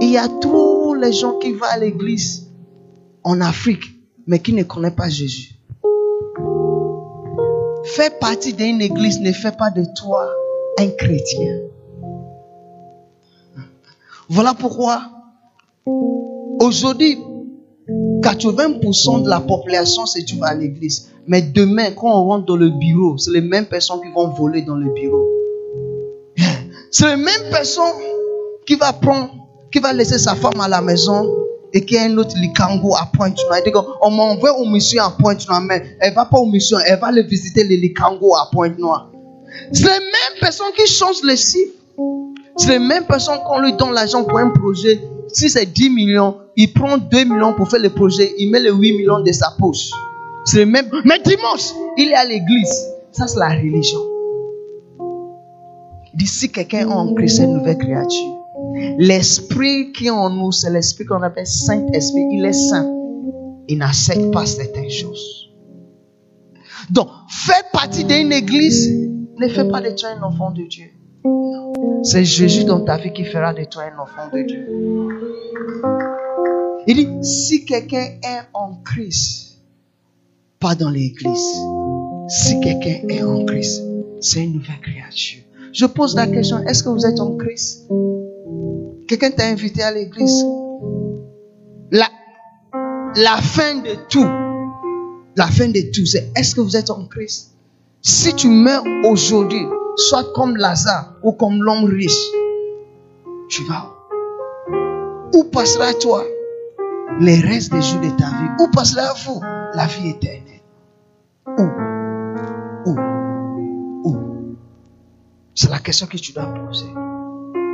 Il 0.01 0.09
y 0.09 0.17
a 0.17 0.27
tous 0.27 0.93
les 0.95 1.13
gens 1.13 1.37
qui 1.39 1.53
vont 1.53 1.65
à 1.69 1.77
l'église 1.77 2.51
en 3.23 3.41
Afrique, 3.41 3.83
mais 4.27 4.39
qui 4.39 4.53
ne 4.53 4.63
connaissent 4.63 4.95
pas 4.95 5.09
Jésus. 5.09 5.55
Faire 7.83 8.17
partie 8.19 8.53
d'une 8.53 8.81
église 8.81 9.19
ne 9.19 9.31
fait 9.31 9.55
pas 9.57 9.69
de 9.69 9.83
toi 9.95 10.29
un 10.79 10.87
chrétien. 10.89 11.59
Voilà 14.29 14.53
pourquoi 14.53 15.01
aujourd'hui, 16.61 17.17
80% 18.21 19.23
de 19.23 19.29
la 19.29 19.39
population 19.39 20.05
se 20.05 20.23
trouve 20.25 20.43
à 20.43 20.53
l'église. 20.53 21.09
Mais 21.27 21.41
demain, 21.41 21.91
quand 21.91 22.07
on 22.07 22.25
rentre 22.25 22.45
dans 22.45 22.55
le 22.55 22.69
bureau, 22.69 23.17
c'est 23.17 23.31
les 23.31 23.41
mêmes 23.41 23.65
personnes 23.65 23.99
qui 24.01 24.11
vont 24.11 24.29
voler 24.29 24.61
dans 24.61 24.75
le 24.75 24.93
bureau. 24.93 25.27
C'est 26.91 27.07
les 27.07 27.21
mêmes 27.21 27.49
personnes 27.51 27.93
qui 28.65 28.75
va 28.75 28.93
prendre, 28.93 29.31
qui 29.71 29.79
va 29.79 29.93
laisser 29.93 30.17
sa 30.17 30.35
femme 30.35 30.59
à 30.59 30.67
la 30.67 30.81
maison 30.81 31.25
et 31.73 31.85
qu'il 31.85 31.97
y 31.97 31.99
a 31.99 32.03
un 32.03 32.17
autre 32.17 32.35
Likango 32.37 32.95
à 32.95 33.09
Pointe-Noire. 33.13 33.59
Il 33.59 33.63
dit 33.65 33.71
qu'on 33.71 34.11
m'envoie 34.11 34.57
aux 34.57 34.65
missions 34.65 35.03
à 35.03 35.11
Pointe-Noire, 35.11 35.61
mais 35.61 35.97
elle 35.99 36.13
va 36.13 36.25
pas 36.25 36.37
aux 36.37 36.49
missions, 36.49 36.77
elle 36.85 36.99
va 36.99 37.07
aller 37.07 37.23
visiter 37.23 37.63
les 37.63 37.77
Likango 37.77 38.35
à 38.35 38.49
Pointe-Noire. 38.51 39.11
C'est 39.71 39.83
les 39.83 39.99
mêmes 39.99 40.39
personnes 40.39 40.71
qui 40.75 40.87
changent 40.87 41.23
les 41.23 41.37
chiffres. 41.37 41.73
C'est 42.57 42.71
les 42.71 42.79
mêmes 42.79 43.05
personnes 43.05 43.39
qu'on 43.45 43.59
lui 43.61 43.73
donne 43.73 43.93
l'argent 43.93 44.23
pour 44.23 44.39
un 44.39 44.49
projet. 44.49 45.01
Si 45.29 45.49
c'est 45.49 45.65
10 45.65 45.89
millions, 45.89 46.37
il 46.57 46.73
prend 46.73 46.97
2 46.97 47.23
millions 47.23 47.53
pour 47.53 47.69
faire 47.69 47.79
le 47.79 47.89
projet, 47.89 48.33
il 48.37 48.51
met 48.51 48.59
les 48.59 48.71
8 48.71 48.97
millions 48.97 49.21
de 49.21 49.31
sa 49.31 49.51
poche. 49.57 49.91
C'est 50.45 50.57
les 50.57 50.65
mêmes. 50.65 50.89
Mais 51.05 51.19
dimanche, 51.19 51.71
il 51.97 52.09
est 52.09 52.15
à 52.15 52.25
l'église. 52.25 52.87
Ça, 53.11 53.27
c'est 53.27 53.39
la 53.39 53.49
religion. 53.49 53.99
Si 56.25 56.51
quelqu'un 56.51 56.89
en 56.89 57.13
Christ, 57.13 57.39
une 57.39 57.57
nouvelle 57.57 57.77
créature. 57.77 58.40
L'esprit 58.97 59.91
qui 59.91 60.07
est 60.07 60.11
en 60.11 60.29
nous, 60.29 60.51
c'est 60.51 60.69
l'esprit 60.69 61.05
qu'on 61.05 61.21
appelle 61.21 61.47
Saint-Esprit. 61.47 62.27
Il 62.31 62.45
est 62.45 62.53
saint. 62.53 62.89
Il 63.67 63.77
n'accepte 63.77 64.31
pas 64.31 64.45
certaines 64.45 64.89
choses. 64.89 65.49
Donc, 66.89 67.07
faire 67.29 67.69
partie 67.71 68.03
d'une 68.03 68.31
église 68.31 69.09
ne 69.37 69.47
fait 69.47 69.65
pas 69.65 69.81
de 69.81 69.91
toi 69.91 70.09
un 70.09 70.23
enfant 70.23 70.51
de 70.51 70.63
Dieu. 70.63 70.87
C'est 72.03 72.25
Jésus 72.25 72.63
dans 72.63 72.81
ta 72.81 72.97
vie 72.97 73.13
qui 73.13 73.23
fera 73.23 73.53
de 73.53 73.63
toi 73.65 73.83
un 73.83 73.99
enfant 73.99 74.29
de 74.33 74.41
Dieu. 74.41 74.67
Il 76.87 76.95
dit, 76.95 77.07
si 77.23 77.63
quelqu'un 77.65 78.17
est 78.23 78.41
en 78.53 78.75
Christ, 78.83 79.61
pas 80.59 80.75
dans 80.75 80.89
l'église, 80.89 81.55
si 82.27 82.59
quelqu'un 82.59 83.07
est 83.07 83.23
en 83.23 83.45
Christ, 83.45 83.83
c'est 84.19 84.43
une 84.43 84.53
nouvelle 84.53 84.79
créature. 84.81 85.43
Je 85.73 85.85
pose 85.85 86.15
la 86.15 86.27
question, 86.27 86.59
est-ce 86.67 86.83
que 86.83 86.89
vous 86.89 87.05
êtes 87.05 87.19
en 87.19 87.37
Christ? 87.37 87.87
Quelqu'un 89.07 89.31
t'a 89.31 89.45
invité 89.45 89.83
à 89.83 89.91
l'église. 89.91 90.45
La, 91.91 92.07
la 93.15 93.37
fin 93.41 93.75
de 93.75 93.95
tout, 94.07 94.27
la 95.35 95.47
fin 95.47 95.67
de 95.67 95.91
tout, 95.91 96.05
c'est 96.05 96.31
est-ce 96.35 96.55
que 96.55 96.61
vous 96.61 96.77
êtes 96.77 96.89
en 96.89 97.05
Christ? 97.05 97.57
Si 98.01 98.33
tu 98.33 98.47
meurs 98.47 98.83
aujourd'hui, 99.09 99.65
soit 99.97 100.31
comme 100.33 100.55
Lazare 100.55 101.15
ou 101.23 101.33
comme 101.33 101.61
l'homme 101.61 101.85
riche, 101.85 102.25
tu 103.49 103.63
vas 103.65 103.87
où? 103.87 105.37
Où 105.37 105.43
passera-toi 105.45 106.23
les 107.19 107.39
restes 107.39 107.71
des 107.71 107.81
jours 107.81 107.99
de 107.99 108.09
ta 108.17 108.27
vie? 108.27 108.49
Où 108.59 108.67
passera-vous 108.71 109.41
la 109.73 109.87
vie 109.87 110.09
éternelle? 110.09 110.61
Où? 111.57 111.67
Où? 112.85 112.95
Où? 114.05 114.55
C'est 115.53 115.69
la 115.69 115.79
question 115.79 116.07
que 116.07 116.17
tu 116.17 116.31
dois 116.31 116.45
poser. 116.45 116.87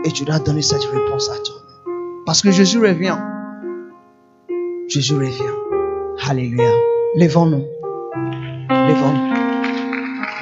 Et 0.04 0.12
tu 0.12 0.26
dois 0.26 0.40
donner 0.40 0.62
cette 0.62 0.84
réponse 0.84 1.30
à 1.30 1.38
toi. 1.44 1.56
Parce 2.26 2.42
que 2.42 2.52
Jésus 2.52 2.80
revient. 2.80 3.18
Jésus 4.88 5.16
revient. 5.16 5.54
Alléluia. 6.28 6.72
Levons-nous. 7.16 7.66
Levons-nous. 8.70 9.34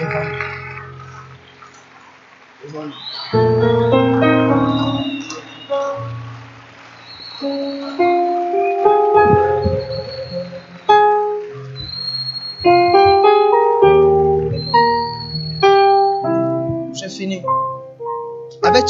Levons-nous. 0.02 0.56
J'ai 3.32 3.45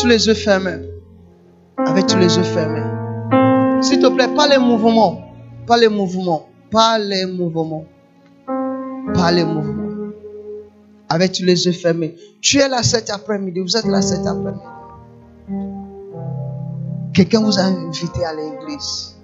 tous 0.05 0.09
les 0.09 0.27
yeux 0.27 0.35
fermés. 0.35 0.87
Avec 1.77 2.05
tous 2.05 2.17
les 2.19 2.37
yeux 2.37 2.43
fermés. 2.43 3.81
S'il 3.81 3.99
te 3.99 4.07
plaît, 4.07 4.27
pas 4.27 4.47
les 4.47 4.59
mouvements. 4.59 5.19
Pas 5.65 5.77
les 5.77 5.87
mouvements. 5.89 6.47
Pas 6.69 6.99
les 6.99 7.25
mouvements. 7.25 7.85
Pas 9.15 9.31
les 9.31 9.43
mouvements. 9.43 10.11
Avec 11.09 11.31
tous 11.31 11.43
les 11.43 11.65
yeux 11.65 11.71
fermés. 11.71 12.15
Tu 12.39 12.59
es 12.59 12.69
là 12.69 12.83
cet 12.83 13.09
après-midi. 13.09 13.61
Vous 13.61 13.75
êtes 13.75 13.85
là 13.85 14.03
cet 14.03 14.27
après-midi. 14.27 14.63
Quelqu'un 17.11 17.41
vous 17.41 17.57
a 17.57 17.63
invité 17.63 18.25
à 18.25 18.33
l'église. 18.35 19.15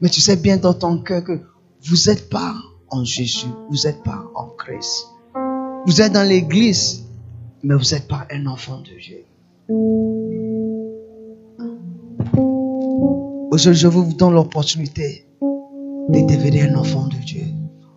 Mais 0.00 0.08
tu 0.08 0.20
sais 0.20 0.36
bien 0.36 0.56
dans 0.56 0.74
ton 0.74 0.98
cœur 0.98 1.24
que 1.24 1.40
vous 1.84 1.96
n'êtes 2.06 2.28
pas 2.30 2.54
en 2.90 3.02
Jésus. 3.02 3.48
Vous 3.70 3.88
n'êtes 3.88 4.04
pas 4.04 4.22
en 4.36 4.50
Christ. 4.50 5.08
Vous 5.84 6.00
êtes 6.00 6.12
dans 6.12 6.28
l'église, 6.28 7.01
mais 7.62 7.74
vous 7.74 7.94
n'êtes 7.94 8.08
pas 8.08 8.26
un 8.30 8.46
enfant 8.46 8.80
de 8.80 8.98
Dieu. 9.00 9.24
Aujourd'hui, 13.50 13.80
je 13.80 13.88
vous 13.88 14.12
donne 14.14 14.34
l'opportunité 14.34 15.26
de 15.40 16.20
devenir 16.26 16.70
un 16.70 16.76
enfant 16.76 17.06
de 17.06 17.16
Dieu. 17.24 17.44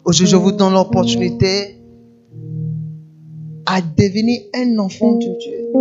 Aujourd'hui, 0.03 0.31
je 0.31 0.35
vous 0.35 0.51
donne 0.51 0.73
l'opportunité 0.73 1.81
à 3.65 3.81
devenir 3.81 4.41
un 4.55 4.77
enfant 4.79 5.13
de 5.15 5.37
Dieu. 5.39 5.71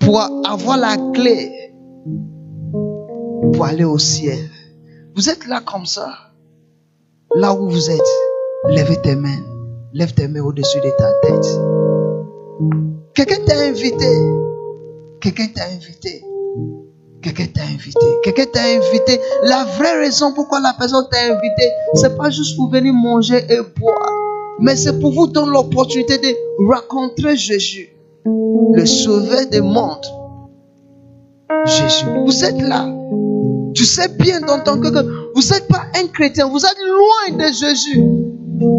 Pour 0.00 0.20
avoir 0.20 0.76
la 0.76 0.96
clé 1.12 1.64
pour 3.54 3.64
aller 3.64 3.84
au 3.84 3.98
ciel. 3.98 4.38
Vous 5.14 5.28
êtes 5.28 5.46
là 5.46 5.60
comme 5.60 5.86
ça. 5.86 6.12
Là 7.34 7.54
où 7.54 7.68
vous 7.68 7.90
êtes. 7.90 8.00
Lève 8.68 9.00
tes 9.02 9.14
mains. 9.14 9.53
Lève 9.96 10.12
tes 10.12 10.26
mains 10.26 10.40
au-dessus 10.40 10.80
de 10.80 10.90
ta 10.98 11.12
tête. 11.22 11.46
Quelqu'un 13.14 13.44
t'a 13.46 13.60
invité. 13.60 14.08
Quelqu'un 15.20 15.46
t'a 15.54 15.66
invité. 15.66 16.24
Quelqu'un 17.22 17.46
t'a 17.54 17.62
invité. 17.62 18.06
Quelqu'un 18.24 18.46
t'a 18.46 18.64
invité. 18.64 19.20
La 19.44 19.62
vraie 19.78 20.00
raison 20.00 20.32
pourquoi 20.34 20.58
la 20.58 20.74
personne 20.76 21.04
t'a 21.12 21.32
invité, 21.32 21.70
c'est 21.94 22.16
pas 22.16 22.28
juste 22.28 22.56
pour 22.56 22.70
venir 22.70 22.92
manger 22.92 23.44
et 23.48 23.60
boire, 23.78 24.12
mais 24.58 24.74
c'est 24.74 24.98
pour 24.98 25.12
vous 25.12 25.28
donner 25.28 25.52
l'opportunité 25.52 26.18
de 26.18 26.34
rencontrer 26.66 27.36
Jésus, 27.36 27.90
le 28.24 28.84
sauveur 28.86 29.46
des 29.46 29.60
mondes. 29.60 30.06
Jésus. 31.66 32.06
Vous 32.26 32.44
êtes 32.44 32.60
là. 32.60 32.92
Tu 33.74 33.84
sais 33.84 34.08
bien 34.08 34.40
dans 34.40 34.58
ton 34.58 34.80
que 34.80 34.88
vous 35.34 35.42
n'êtes 35.42 35.68
pas 35.68 35.86
un 35.94 36.06
chrétien, 36.08 36.48
vous 36.48 36.64
êtes 36.64 36.78
loin 36.86 37.36
de 37.36 37.52
Jésus. 37.52 38.02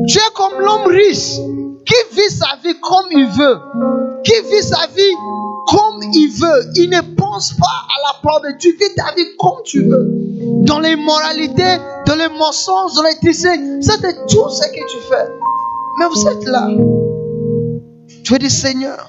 Tu 0.07 0.17
es 0.17 0.33
comme 0.33 0.59
l'homme 0.59 0.87
riche 0.87 1.37
qui 1.85 2.15
vit 2.15 2.29
sa 2.29 2.57
vie 2.63 2.75
comme 2.81 3.11
il 3.11 3.27
veut, 3.27 3.57
qui 4.23 4.33
vit 4.49 4.63
sa 4.63 4.87
vie 4.95 5.15
comme 5.67 6.01
il 6.13 6.29
veut. 6.29 6.71
Il 6.75 6.89
ne 6.89 7.01
pense 7.15 7.53
pas 7.53 7.65
à 7.65 8.07
la 8.07 8.21
parole 8.21 8.57
Tu 8.57 8.71
vis 8.71 8.95
ta 8.95 9.13
vie 9.15 9.25
comme 9.37 9.61
tu 9.63 9.83
veux. 9.83 10.07
Dans 10.63 10.79
les 10.79 10.95
moralités, 10.95 11.77
dans 12.05 12.15
les 12.15 12.29
mensonges, 12.29 12.93
dans 12.95 13.03
les 13.03 13.15
tricheries. 13.15 13.83
Ça, 13.83 13.93
c'est 14.01 14.25
tout 14.27 14.49
ce 14.49 14.67
que 14.67 14.91
tu 14.91 14.97
fais. 15.09 15.27
Mais 15.99 16.05
vous 16.07 16.27
êtes 16.27 16.45
là. 16.47 16.67
Tu 18.23 18.33
veux 18.33 18.39
dire, 18.39 18.51
Seigneur, 18.51 19.07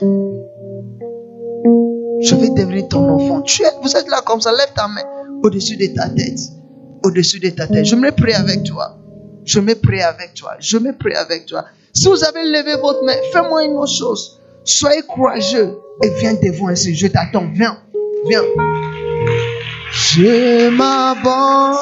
je 2.20 2.34
vais 2.34 2.50
devenir 2.50 2.88
ton 2.88 3.08
enfant. 3.08 3.42
Tu 3.42 3.62
es, 3.62 3.70
vous 3.82 3.96
êtes 3.96 4.08
là 4.08 4.20
comme 4.24 4.40
ça. 4.40 4.50
Lève 4.52 4.72
ta 4.74 4.88
main 4.88 5.02
au-dessus 5.42 5.76
de 5.76 5.86
ta 5.94 6.08
tête. 6.08 6.55
Au-dessus 7.06 7.38
de 7.38 7.50
ta 7.50 7.66
tête. 7.68 7.84
Je 7.84 7.94
me 7.94 8.10
prie 8.10 8.34
avec 8.34 8.64
toi. 8.64 8.96
Je 9.44 9.60
me 9.60 9.74
prie 9.74 10.02
avec 10.02 10.34
toi. 10.34 10.56
Je 10.58 10.76
me 10.78 10.92
prie 10.92 11.14
avec 11.14 11.46
toi. 11.46 11.64
Si 11.94 12.08
vous 12.08 12.24
avez 12.24 12.42
levé 12.44 12.74
votre 12.80 13.04
main, 13.04 13.14
fais-moi 13.32 13.64
une 13.64 13.76
autre 13.76 13.92
chose. 13.92 14.40
Soyez 14.64 15.02
courageux 15.02 15.78
et 16.02 16.10
viens 16.18 16.34
devant 16.34 16.68
ainsi. 16.68 16.94
Je 16.96 17.06
t'attends. 17.06 17.46
Viens. 17.54 17.78
Viens. 18.28 18.42
Je 19.92 20.68
m'abonne. 20.70 21.76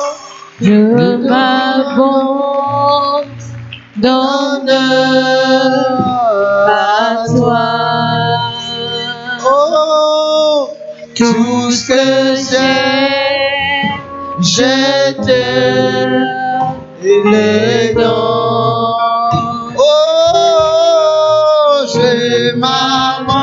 Je 0.60 1.16
m'abonde 1.16 2.44
à 6.68 7.24
toi. 7.26 7.68
Oh, 9.46 10.68
Tout 11.16 11.70
ce 11.70 11.88
que 11.88 12.36
j'ai, 12.36 13.24
le 17.24 17.95
donne. 17.95 18.05
oh, 19.78 19.84
je 21.88 22.55
m'abandonne 22.55 23.40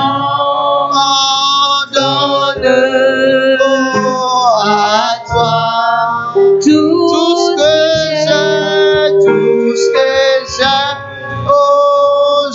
oh, 3.62 4.62
à 4.64 5.18
toi. 5.28 6.34
Tout 6.62 7.10
ce 7.10 7.50
que 7.58 7.76
j'ai, 8.22 9.18
tout 9.26 9.74
ce 9.76 9.88
que 9.96 10.12
j'ai, 10.56 10.86
oh, 11.50 12.46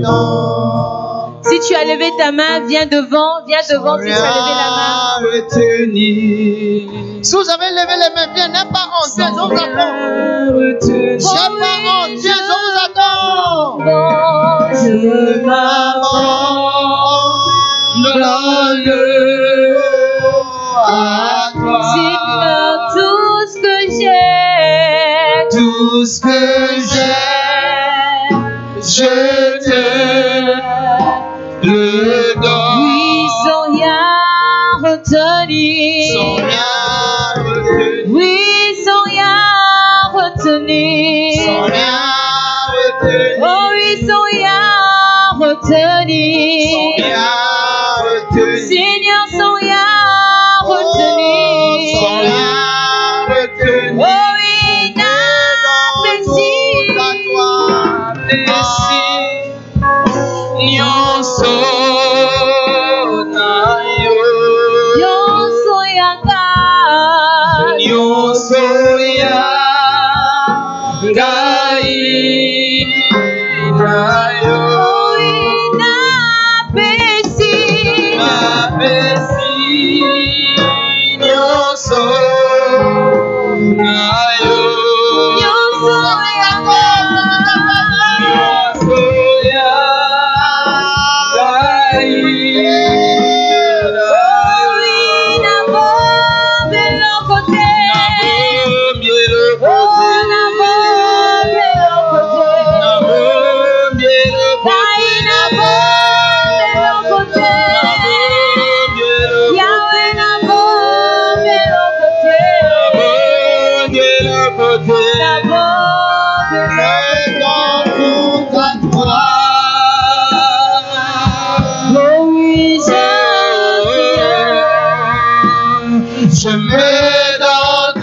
donne. 0.00 0.43
Si 0.43 0.43
tu 1.66 1.74
as 1.74 1.84
levé 1.84 2.10
ta 2.18 2.32
main, 2.32 2.66
viens 2.66 2.86
devant, 2.86 3.44
viens 3.46 3.58
devant 3.70 3.96
si 3.98 4.04
tu 4.04 4.12
as 4.12 4.16
levé 4.16 4.54
la 4.62 4.70
main. 4.76 5.20
Si 7.22 7.34
vous 7.34 7.48
avez 7.50 7.70
levé 7.70 7.94
les 7.96 8.10
mains, 8.14 8.28
viens, 8.34 8.48
n'aie 8.48 8.68
pas 8.72 8.86
honte, 8.92 9.12
viens, 9.16 9.28
je 9.28 9.32
vous 9.32 9.52
attends. 9.52 9.92
N'aie 10.50 11.58
pas 11.60 11.76
honte, 11.86 12.14
viens, 12.20 12.42
je 12.42 12.52
vous 12.52 12.74
attends. 12.84 13.78
Je 14.74 14.94
m'avance, 15.44 16.64
à 20.86 21.52
toi. 21.52 21.80
Tu 21.94 22.04
tout 22.94 23.40
ce 23.48 23.56
que 23.60 23.76
j'ai, 23.90 25.56
tout 25.56 26.04
ce 26.04 26.16
que 26.20 26.63
retenir. 40.74 41.44
sans 41.44 41.62
rien 41.62 41.98
retenir, 42.74 43.38
Oh 43.42 43.68
oui, 43.72 44.06
sans 44.06 44.22
rien 44.32 44.60
sans 45.30 45.38
retenir. 45.38 46.94
rien 46.98 47.26
retenir, 48.04 48.58
Seigneur, 48.68 49.23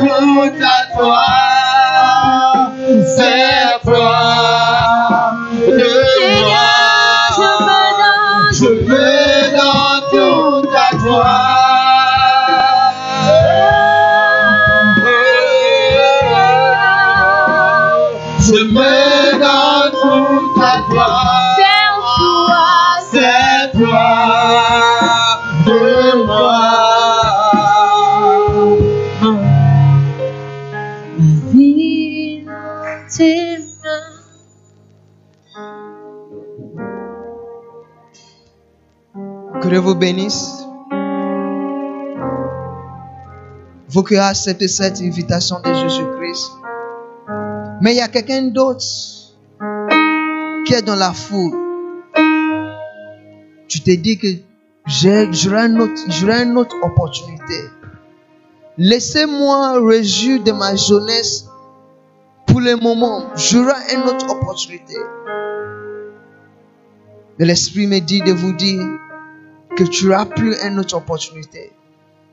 dans 0.01 0.49
tout 0.93 1.30
Dieu 39.71 39.79
vous 39.79 39.95
bénisse. 39.95 40.65
Vous 43.87 44.03
qui 44.03 44.17
accepté 44.17 44.67
cette 44.67 44.99
invitation 44.99 45.61
de 45.61 45.73
Jésus-Christ. 45.73 46.51
Mais 47.79 47.93
il 47.93 47.97
y 47.99 48.01
a 48.01 48.09
quelqu'un 48.09 48.49
d'autre 48.49 48.83
qui 50.65 50.73
est 50.73 50.81
dans 50.81 50.97
la 50.97 51.13
foule. 51.13 51.53
Tu 53.69 53.79
te 53.79 53.91
dis 53.91 54.17
que 54.17 54.27
j'aurai 54.87 55.67
une, 55.67 55.81
autre- 55.81 56.01
j'aurai 56.09 56.43
une 56.43 56.57
autre 56.57 56.75
opportunité. 56.83 57.61
Laissez-moi 58.77 59.79
réjouir 59.87 60.43
de 60.43 60.51
ma 60.51 60.75
jeunesse 60.75 61.45
pour 62.45 62.59
le 62.59 62.75
moment. 62.75 63.23
J'aurai 63.35 63.71
une 63.95 64.01
autre 64.01 64.29
opportunité. 64.35 64.97
L'Esprit 67.39 67.87
me 67.87 67.99
dit 67.99 68.19
de 68.21 68.33
vous 68.33 68.51
dire 68.51 68.81
que 69.75 69.83
tu 69.83 70.07
n'auras 70.07 70.25
plus 70.25 70.55
une 70.63 70.79
autre 70.79 70.95
opportunité. 70.95 71.71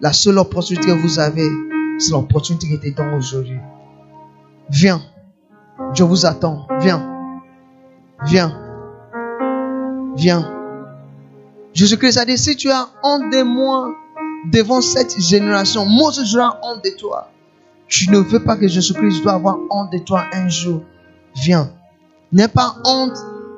La 0.01 0.13
seule 0.13 0.39
opportunité 0.39 0.89
que 0.89 0.93
vous 0.93 1.19
avez, 1.19 1.49
c'est 1.99 2.13
l'opportunité 2.13 2.69
qui 2.69 2.75
était 2.75 2.91
dans 2.93 3.17
aujourd'hui. 3.17 3.59
Viens. 4.71 5.01
Je 5.95 6.05
vous 6.05 6.27
attends. 6.27 6.67
Viens. 6.81 7.35
Viens. 8.25 8.53
Viens. 10.17 10.55
Jésus-Christ 11.75 12.19
a 12.19 12.25
dit, 12.25 12.39
si 12.39 12.57
tu 12.57 12.71
as 12.71 12.89
honte 13.03 13.31
de 13.33 13.43
moi 13.43 13.95
devant 14.53 14.81
cette 14.81 15.19
génération, 15.21 15.87
moi 15.87 16.09
aussi 16.09 16.27
j'aurai 16.27 16.57
honte 16.63 16.85
de 16.85 16.91
toi. 16.99 17.31
Tu 17.87 18.11
ne 18.11 18.19
veux 18.19 18.43
pas 18.43 18.57
que 18.57 18.69
Jésus-Christ 18.69 19.23
doit 19.23 19.33
avoir 19.33 19.59
honte 19.71 19.93
de 19.93 19.99
toi 19.99 20.25
un 20.33 20.49
jour. 20.49 20.83
Viens. 21.37 21.71
N'aie 22.33 22.49
pas 22.49 22.75
honte 22.85 23.17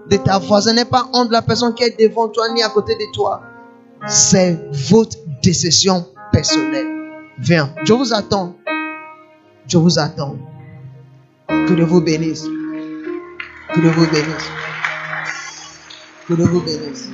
de 0.09 0.17
ta 0.17 0.39
voisin, 0.39 0.75
n'aie 0.75 0.85
pas 0.85 1.07
honte 1.13 1.29
de 1.29 1.33
la 1.33 1.43
personne 1.43 1.75
qui 1.75 1.83
est 1.83 1.99
devant 1.99 2.29
toi 2.29 2.49
ni 2.53 2.63
à 2.63 2.69
côté 2.69 2.95
de 2.95 3.13
toi. 3.13 3.43
C'est 4.07 4.59
votre 4.91 5.17
décision 5.43 6.07
personnelle. 6.33 6.87
Viens. 7.39 7.75
Je 7.85 7.93
vous 7.93 8.13
attends. 8.13 8.57
Je 9.67 9.79
vous 9.79 9.99
attends. 9.99 10.37
Que 11.49 11.75
Dieu 11.75 11.85
vous 11.85 12.01
bénisse. 12.01 12.45
Que 13.75 13.81
Dieu 13.81 13.91
vous 13.91 14.07
bénisse. 14.07 14.51
Que 16.27 16.35
Dieu 16.35 16.45
vous 16.45 16.61
bénisse. 16.61 17.11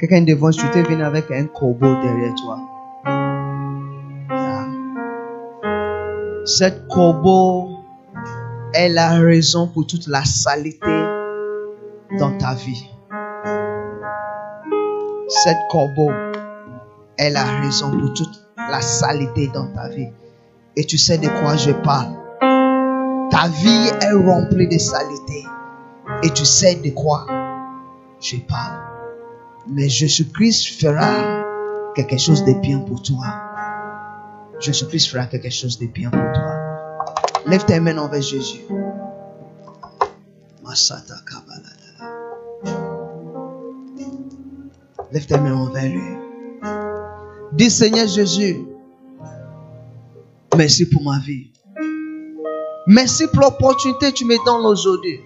Quelqu'un 0.00 0.22
devant, 0.22 0.50
tu 0.50 0.68
t'es 0.70 0.82
venu 0.82 1.02
avec 1.02 1.30
un 1.30 1.44
corbeau 1.46 1.94
derrière 2.00 2.34
toi. 2.36 2.58
Yeah. 4.30 4.66
Cette 6.46 6.88
corbeau 6.88 7.68
est 8.72 8.88
la 8.88 9.10
raison 9.10 9.68
pour 9.68 9.86
toute 9.86 10.06
la 10.06 10.24
saleté 10.24 11.04
dans 12.18 12.36
ta 12.38 12.54
vie. 12.54 12.88
Cette 15.28 15.58
corbeau 15.68 16.10
est 17.18 17.30
la 17.30 17.44
raison 17.60 17.90
pour 17.90 18.14
toute 18.14 18.42
la 18.56 18.80
saleté 18.80 19.48
dans 19.48 19.66
ta 19.74 19.88
vie. 19.88 20.08
Et 20.76 20.84
tu 20.84 20.96
sais 20.96 21.18
de 21.18 21.28
quoi 21.28 21.56
je 21.56 21.72
parle. 21.72 22.14
Ta 23.30 23.48
vie 23.48 23.90
est 24.00 24.12
remplie 24.12 24.66
de 24.66 24.78
saleté. 24.78 25.44
Et 26.22 26.30
tu 26.30 26.46
sais 26.46 26.76
de 26.76 26.90
quoi 26.90 27.26
je 28.20 28.36
parle. 28.38 28.89
Mais 29.68 29.88
Jésus-Christ 29.88 30.80
fera 30.80 31.44
quelque 31.94 32.18
chose 32.18 32.44
de 32.44 32.52
bien 32.54 32.80
pour 32.80 33.02
toi. 33.02 33.24
Jésus-Christ 34.60 35.08
fera 35.08 35.26
quelque 35.26 35.50
chose 35.50 35.78
de 35.78 35.86
bien 35.86 36.10
pour 36.10 36.32
toi. 36.32 36.54
Lève 37.46 37.64
tes 37.64 37.80
mains 37.80 37.98
envers 37.98 38.22
Jésus. 38.22 38.60
Masata. 40.62 41.14
Lève 45.12 45.26
tes 45.26 45.38
mains 45.38 45.54
envers 45.54 45.90
lui. 45.90 46.00
Dis 47.52 47.70
Seigneur 47.70 48.06
Jésus, 48.06 48.64
merci 50.56 50.88
pour 50.88 51.02
ma 51.02 51.18
vie. 51.18 51.50
Merci 52.86 53.26
pour 53.26 53.40
l'opportunité 53.40 54.12
que 54.12 54.16
tu 54.18 54.24
me 54.24 54.36
donnes 54.44 54.66
aujourd'hui. 54.66 55.20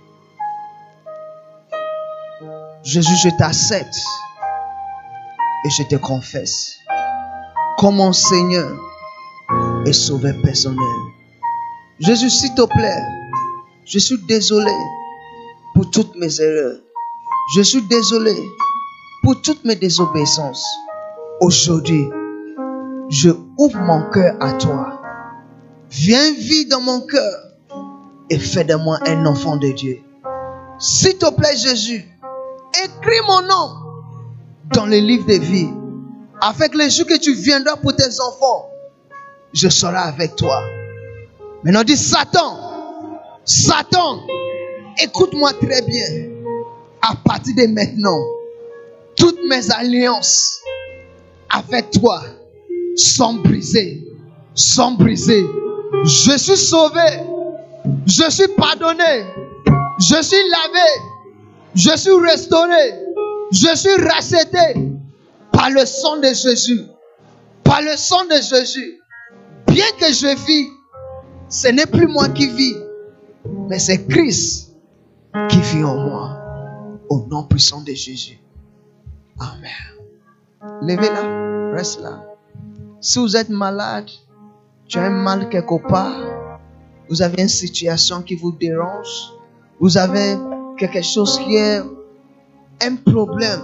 Jésus, 2.84 3.16
je 3.16 3.30
t'accepte 3.38 3.96
et 5.64 5.70
je 5.70 5.84
te 5.84 5.96
confesse 5.96 6.80
comme 7.78 7.96
mon 7.96 8.12
Seigneur 8.12 8.76
et 9.86 9.92
Sauveur 9.94 10.34
personnel. 10.42 10.84
Jésus, 11.98 12.28
s'il 12.28 12.54
te 12.54 12.66
plaît, 12.66 13.02
je 13.86 13.98
suis 13.98 14.18
désolé 14.28 14.72
pour 15.74 15.90
toutes 15.90 16.14
mes 16.16 16.40
erreurs. 16.42 16.76
Je 17.56 17.62
suis 17.62 17.80
désolé 17.88 18.34
pour 19.22 19.40
toutes 19.40 19.64
mes 19.64 19.76
désobéissances. 19.76 20.66
Aujourd'hui, 21.40 22.06
je 23.08 23.30
ouvre 23.56 23.78
mon 23.78 24.10
cœur 24.10 24.36
à 24.40 24.52
toi. 24.52 25.00
Viens 25.88 26.32
vivre 26.34 26.68
dans 26.68 26.82
mon 26.82 27.00
cœur 27.00 27.32
et 28.28 28.38
fais 28.38 28.64
de 28.64 28.74
moi 28.74 28.98
un 29.06 29.24
enfant 29.24 29.56
de 29.56 29.68
Dieu. 29.68 30.00
S'il 30.78 31.16
te 31.16 31.30
plaît, 31.30 31.56
Jésus, 31.56 32.04
écris 32.82 33.20
mon 33.26 33.42
nom 33.42 33.70
dans 34.74 34.86
le 34.86 34.98
livre 34.98 35.26
de 35.26 35.34
vie. 35.34 35.68
Que 36.40 36.78
les 36.78 36.90
jours 36.90 37.06
que 37.06 37.16
tu 37.18 37.32
viendras 37.34 37.76
pour 37.76 37.94
tes 37.94 38.20
enfants, 38.20 38.68
je 39.52 39.68
serai 39.68 39.96
avec 39.96 40.36
toi. 40.36 40.62
Maintenant, 41.62 41.84
dis 41.84 41.96
Satan, 41.96 42.58
Satan, 43.44 44.20
écoute-moi 45.02 45.52
très 45.54 45.82
bien. 45.82 46.06
À 47.00 47.14
partir 47.16 47.54
de 47.56 47.66
maintenant, 47.72 48.20
toutes 49.16 49.38
mes 49.48 49.70
alliances 49.70 50.60
avec 51.50 51.90
toi 51.92 52.22
sont 52.96 53.34
brisées, 53.34 54.02
sont 54.54 54.92
brisées. 54.92 55.46
Je 56.04 56.36
suis 56.36 56.56
sauvé, 56.56 57.20
je 58.06 58.30
suis 58.30 58.48
pardonné, 58.48 59.24
je 59.98 60.22
suis 60.22 60.36
lavé, 60.50 60.90
je 61.74 61.96
suis 61.96 62.12
restauré, 62.12 62.94
je 63.52 63.76
suis 63.76 63.94
racheté 64.02 64.90
par 65.52 65.70
le 65.70 65.84
sang 65.84 66.18
de 66.18 66.28
Jésus. 66.28 66.82
Par 67.62 67.80
le 67.82 67.96
sang 67.96 68.24
de 68.26 68.36
Jésus. 68.36 69.00
Bien 69.66 69.86
que 69.98 70.06
je 70.06 70.36
vis, 70.46 70.68
ce 71.48 71.68
n'est 71.68 71.86
plus 71.86 72.06
moi 72.06 72.28
qui 72.28 72.48
vis, 72.48 72.76
mais 73.68 73.78
c'est 73.78 74.06
Christ 74.06 74.74
qui 75.48 75.60
vit 75.60 75.84
en 75.84 75.96
moi. 75.96 76.38
Au 77.08 77.26
nom 77.26 77.44
puissant 77.44 77.82
de 77.82 77.92
Jésus. 77.92 78.38
Amen. 79.38 80.80
Levez-la, 80.82 81.72
reste 81.76 82.00
là. 82.00 82.24
Si 83.00 83.18
vous 83.18 83.36
êtes 83.36 83.50
malade, 83.50 84.08
tu 84.86 84.98
as 84.98 85.04
un 85.04 85.10
mal 85.10 85.48
quelque 85.48 85.86
part, 85.88 86.60
vous 87.08 87.20
avez 87.20 87.42
une 87.42 87.48
situation 87.48 88.22
qui 88.22 88.34
vous 88.34 88.52
dérange, 88.52 89.32
vous 89.80 89.98
avez 89.98 90.36
quelque 90.78 91.02
chose 91.02 91.38
qui 91.38 91.56
est 91.56 91.82
un 92.82 92.96
problème. 92.96 93.60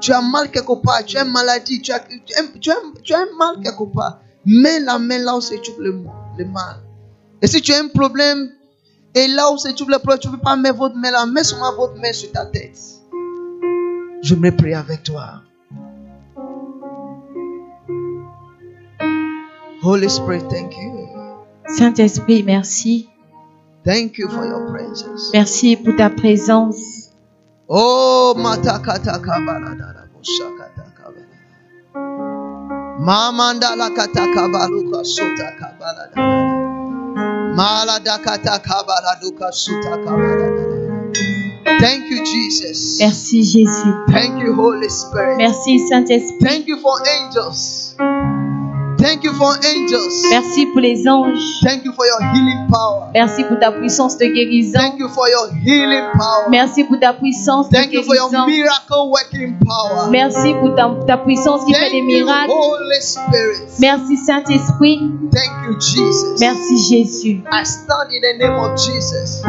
Tu 0.00 0.12
as 0.12 0.20
mal 0.20 0.50
quelque 0.50 0.74
part, 0.82 1.04
tu 1.04 1.16
as 1.16 1.24
une 1.24 1.32
maladie, 1.32 1.80
tu 1.80 1.92
as, 1.92 2.00
tu 2.00 2.34
as, 2.34 2.42
tu 3.02 3.14
as, 3.14 3.18
un 3.18 3.36
mal 3.38 3.62
quelque 3.62 3.84
part. 3.84 4.20
Mets 4.44 4.80
la 4.80 4.98
main 4.98 5.18
là 5.18 5.36
où 5.36 5.40
se 5.40 5.54
trouve 5.54 5.82
le, 5.82 6.00
le 6.38 6.44
mal. 6.44 6.76
Et 7.42 7.46
si 7.46 7.60
tu 7.60 7.72
as 7.72 7.78
un 7.78 7.88
problème, 7.88 8.50
et 9.14 9.26
là 9.28 9.50
où 9.50 9.58
se 9.58 9.68
trouve 9.70 9.90
le 9.90 9.98
problème, 9.98 10.18
tu 10.20 10.28
ne 10.28 10.32
peux 10.34 10.40
pas 10.40 10.56
mettre 10.56 10.76
votre 10.76 10.96
main 10.96 11.10
là, 11.10 11.26
mets 11.26 11.44
seulement 11.44 11.74
votre 11.74 11.96
main 11.96 12.12
sur 12.12 12.30
ta 12.32 12.46
tête. 12.46 12.78
Je 14.22 14.34
me 14.34 14.50
prie 14.50 14.74
avec 14.74 15.02
toi. 15.02 15.42
Holy 19.82 20.08
Spirit, 20.08 20.42
thank 20.48 20.76
you. 20.76 21.08
Saint-Esprit, 21.68 22.42
merci. 22.42 23.08
Thank 23.86 24.18
you 24.18 24.28
for 24.28 24.44
your 24.44 24.68
presence. 24.72 25.30
Merci 25.32 25.76
pour 25.76 25.94
ta 25.94 26.10
présence. 26.10 27.12
Oh, 27.68 28.34
matakata 28.36 29.18
kabaladara 29.22 30.10
boshakata 30.12 30.90
kabalada. 30.98 31.38
Mamandala 32.98 33.90
kata 33.94 34.26
kabaluka 34.34 35.04
suta 35.04 35.54
kabalada. 35.54 36.18
Maladakata 37.54 38.58
kabaladuka 38.58 39.52
suta 39.52 40.02
kabalada. 40.02 40.66
Thank 41.78 42.10
you, 42.10 42.24
Jesus. 42.24 42.98
Merci 42.98 43.44
Jésus. 43.44 43.94
Thank 44.10 44.42
you, 44.42 44.54
Holy 44.54 44.88
Spirit. 44.88 45.36
Merci 45.38 45.78
Saint-Esprit. 45.78 46.42
Thank 46.42 46.66
you 46.66 46.80
for 46.80 46.98
angels. 47.06 47.94
Thank 48.98 49.24
you 49.24 49.32
for 49.34 49.52
angels. 49.64 50.24
Merci 50.30 50.66
pour 50.66 50.80
les 50.80 51.06
anges. 51.08 51.60
Thank 51.62 51.84
you 51.84 51.92
for 51.92 52.04
your 52.06 52.20
healing 52.32 52.66
power. 52.70 53.08
Merci 53.14 53.44
pour 53.44 53.58
ta 53.58 53.70
puissance 53.70 54.16
de 54.18 54.26
guérison. 54.26 54.78
Thank 54.78 54.98
you 54.98 55.08
for 55.08 55.28
your 55.28 55.48
healing 55.62 56.04
power. 56.16 56.48
Merci 56.50 56.84
pour 56.84 56.98
ta 56.98 57.12
puissance 57.12 57.68
de 57.68 57.76
Thank 57.76 57.92
you 57.92 58.02
for 58.02 58.14
your 58.14 58.30
guérison. 58.30 58.46
miracle 58.46 59.10
working 59.10 59.56
power. 59.64 60.10
Merci 60.10 60.54
pour 60.60 60.74
ta, 60.74 60.90
ta 61.06 61.16
puissance 61.18 61.64
qui 61.66 61.74
fait 61.74 61.90
des 61.90 62.00
Thank 62.00 62.10
you, 62.10 62.24
miracles. 62.24 62.50
Holy 62.52 63.00
Spirit. 63.00 63.62
Merci 63.80 64.16
Saint-Esprit. 64.16 65.00
Thank 65.32 65.52
you, 65.68 65.78
Jesus. 65.80 66.40
Merci 66.40 66.78
Jésus. 66.88 67.42
I 67.52 67.64
stand 67.64 68.10
in 68.10 68.22
the 68.22 68.38
name 68.38 68.58
of 68.58 68.76
Jesus. 68.76 69.42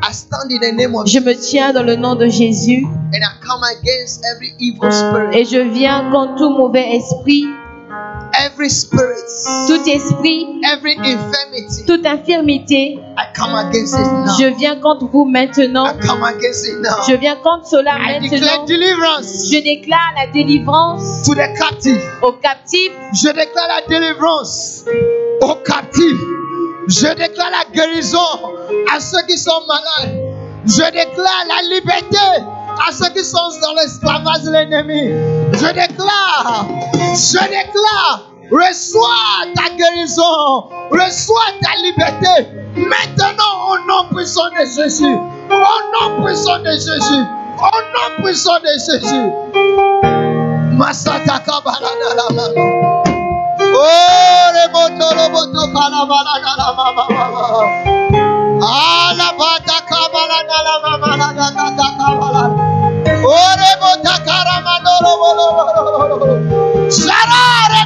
I 0.00 0.12
stand 0.12 0.50
in 0.52 0.60
the 0.60 0.72
name 0.72 0.94
of 0.94 1.06
Je 1.06 1.18
me 1.18 1.34
tiens 1.34 1.72
dans 1.72 1.82
le 1.82 1.96
nom 1.96 2.14
de 2.14 2.28
Jésus 2.28 2.84
and 3.12 3.22
I 3.22 3.32
come 3.44 3.62
against 3.64 4.24
every 4.34 4.54
evil 4.58 4.90
spirit, 4.92 5.36
et 5.36 5.44
je 5.44 5.58
viens 5.58 6.10
contre 6.10 6.36
tout 6.36 6.50
mauvais 6.50 6.96
esprit, 6.96 7.44
every 8.38 8.68
spirit, 8.70 9.24
tout 9.66 9.88
esprit, 9.88 10.46
every 10.72 10.96
infirmity. 10.96 11.84
toute 11.86 12.06
infirmité. 12.06 12.98
I 13.16 13.32
come 13.34 13.54
against 13.54 13.94
it 13.94 14.06
now. 14.06 14.36
Je 14.38 14.56
viens 14.58 14.76
contre 14.76 15.06
vous 15.06 15.24
maintenant. 15.24 15.86
I 15.86 15.98
come 16.06 16.22
against 16.22 16.66
it 16.66 16.80
now. 16.80 17.02
Je 17.08 17.14
viens 17.14 17.36
contre 17.36 17.66
cela 17.66 17.92
I 17.98 18.20
declare 18.20 18.40
maintenant. 18.40 18.64
deliverance 18.66 19.50
Je 19.50 19.58
déclare 19.62 20.12
la 20.16 20.26
délivrance 20.32 21.22
to 21.24 21.34
the 21.34 21.48
captive. 21.58 22.00
aux 22.22 22.32
captifs. 22.32 22.92
Je 23.14 23.28
déclare 23.28 23.68
la 23.68 23.86
délivrance 23.88 24.84
aux 25.42 25.54
captifs. 25.66 26.20
Je 26.88 27.06
déclare 27.14 27.50
la 27.50 27.64
guérison 27.74 28.18
à 28.94 29.00
ceux 29.00 29.22
qui 29.28 29.36
sont 29.36 29.60
malades. 29.66 30.16
Je 30.66 30.84
déclare 30.90 31.44
la 31.48 31.74
liberté 31.74 32.18
à 32.86 32.92
ceux 32.92 33.08
qui 33.10 33.24
sont 33.24 33.50
dans 33.62 33.74
l'esclavage 33.74 34.42
de 34.44 34.50
l'ennemi. 34.50 35.10
Je 35.52 35.66
déclare, 35.66 36.66
je 37.14 37.38
déclare, 37.48 38.27
reçois 38.50 39.52
ta 39.54 39.70
guérison, 39.76 40.68
reçois 40.90 41.52
ta 41.62 41.76
liberté. 41.82 42.48
Maintenant, 42.76 43.70
au 43.70 43.78
nom 43.86 44.08
puissant 44.14 44.48
de 44.50 44.64
Jésus, 44.64 45.04
au 45.04 46.08
nom 46.08 46.24
puissant 46.24 46.58
de 46.60 46.70
Jésus, 46.70 47.24
au 47.58 47.80
nom 47.94 48.24
puissant 48.24 48.58
de 48.60 48.72
Jésus. 48.86 49.30
Masata 50.78 51.42
la 51.44 52.34
mama. 52.34 52.88
Oh, 53.60 54.52
reboto 54.54 55.06
roboto 55.10 55.62
kalabala 55.74 56.34
la 56.40 56.72
mama 56.72 57.04
mama. 57.10 57.42
Ala 58.62 59.28
bata 59.38 59.78
kabala 59.90 60.38
la 60.46 60.74
mama 60.84 61.16
la 61.16 61.28
la 61.32 61.50
la 61.50 61.66
la 61.76 61.88
kabala. 61.98 62.44
Oh, 63.24 63.50
rebota 63.58 64.14
karamando 64.24 64.94
robo 65.02 65.28
robo 65.36 66.02
robo. 66.08 66.26
Sarare 66.90 67.82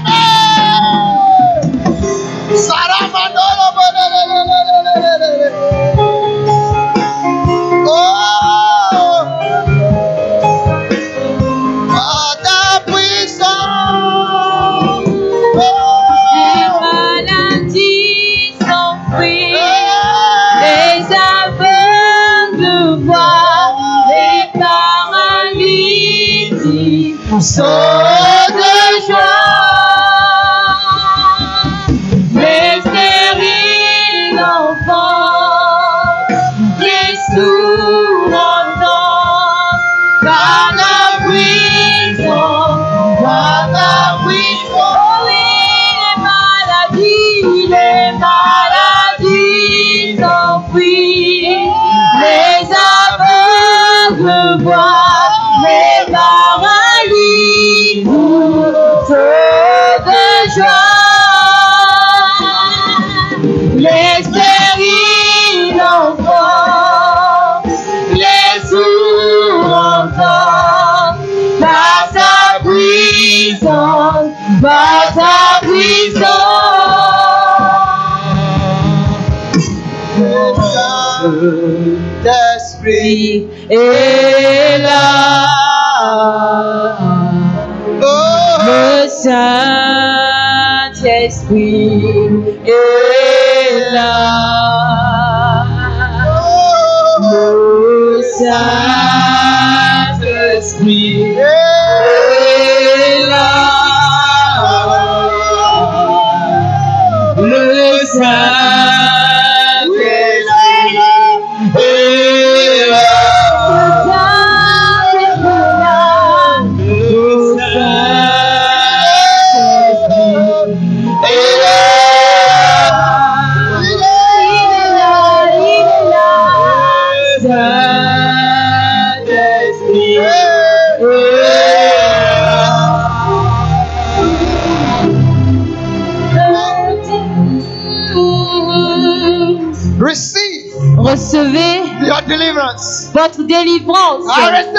délivrance. 143.38 144.24
It. 144.26 144.76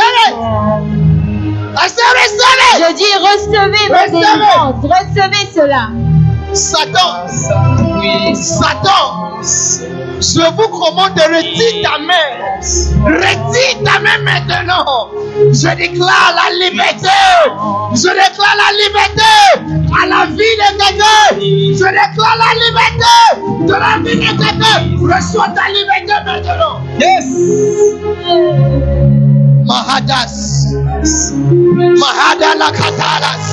Je 2.78 2.94
dis 2.94 3.14
recevez 3.20 3.88
votre 3.88 4.04
Recevez. 4.04 4.12
délivrance. 4.12 4.76
Recevez 4.84 5.48
cela. 5.54 5.90
Satan, 6.54 7.28
Satan, 8.36 9.42
je 9.42 10.52
vous 10.56 10.68
commande 10.70 11.16
de 11.16 11.22
retirer 11.24 11.82
ta 11.82 11.98
main. 11.98 12.30
Retire 13.06 13.84
ta 13.84 14.00
main 14.00 14.20
maintenant. 14.24 15.10
Je 15.52 15.76
déclare 15.76 16.36
la 16.36 16.66
liberté. 16.66 17.10
Je 17.96 18.08
déclare 18.08 18.56
la 18.56 18.70
liberté 18.84 19.83
à 20.02 20.06
la 20.08 20.26
vie 20.26 20.38
de 20.38 20.70
quelqu'un. 20.78 21.24
Je 21.40 21.86
déclare 21.86 22.38
la 22.38 22.52
liberté 22.64 23.16
de 23.68 23.74
la 23.74 23.98
vie 24.04 24.16
de 24.18 24.22
quelqu'un. 24.22 24.78
Reçois 25.02 25.50
ta 25.56 25.66
liberté 25.70 26.16
maintenant. 26.26 26.78
Yes. 27.00 27.28
Mahadas. 29.66 30.36
Mahadala 32.00 32.70
katalas. 32.72 33.46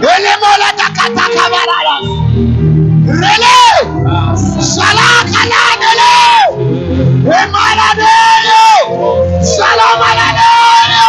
Elemola 0.00 0.70
takata 0.76 1.26
kabaralas. 1.34 2.06
Rele. 3.20 3.58
Shalakalanele. 4.72 6.12
Emaladeyo. 7.24 8.64
Shalomaladeyo. 9.42 11.08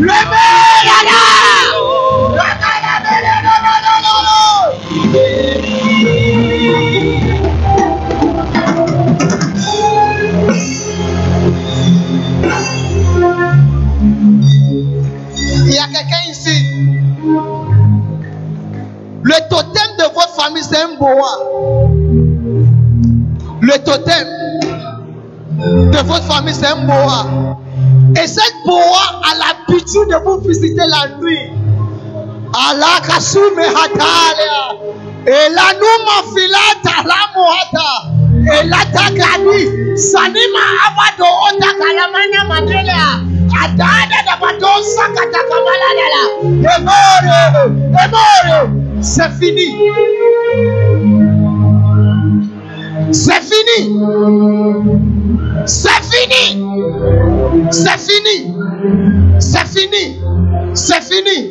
Remelada. 0.00 1.20
Remeladele, 1.44 1.73
famille, 20.44 20.62
c'est 20.62 20.78
un 20.78 20.94
boa. 20.98 21.30
Le 23.60 23.78
totem 23.84 24.28
de 25.90 25.98
votre 26.06 26.24
famille, 26.24 26.54
c'est 26.54 26.66
un 26.66 26.84
boa. 26.86 27.26
Et 28.22 28.26
cette 28.26 28.54
boa 28.66 29.22
a 29.22 29.34
l'habitude 29.38 30.08
de 30.08 30.16
vous 30.24 30.40
visiter 30.46 30.74
la 30.76 31.16
nuit. 31.20 31.50
Allah 32.52 33.00
kasume 33.06 33.58
hatalia. 33.58 34.64
Et 35.26 35.48
la 35.50 35.72
numa 35.80 36.18
filata 36.34 37.02
la 37.04 37.20
muhata. 37.34 37.90
Et 38.52 38.68
la 38.68 38.84
takani. 38.92 39.96
Sanima 39.96 40.64
abado 40.86 41.28
ota 41.48 41.70
kalamanya 41.78 42.44
madelea. 42.48 43.10
Adada 43.64 44.18
da. 44.26 44.34
Emore. 46.76 47.38
Emore. 48.04 48.83
C'est 49.04 49.30
fini. 49.38 49.76
C'est 53.12 53.42
fini. 53.42 53.80
C'est 55.66 56.02
fini. 56.10 56.64
C'est 57.70 57.98
fini. 57.98 58.54
C'est 59.38 59.66
fini. 59.66 60.20
C'est 60.72 61.02
fini. 61.02 61.50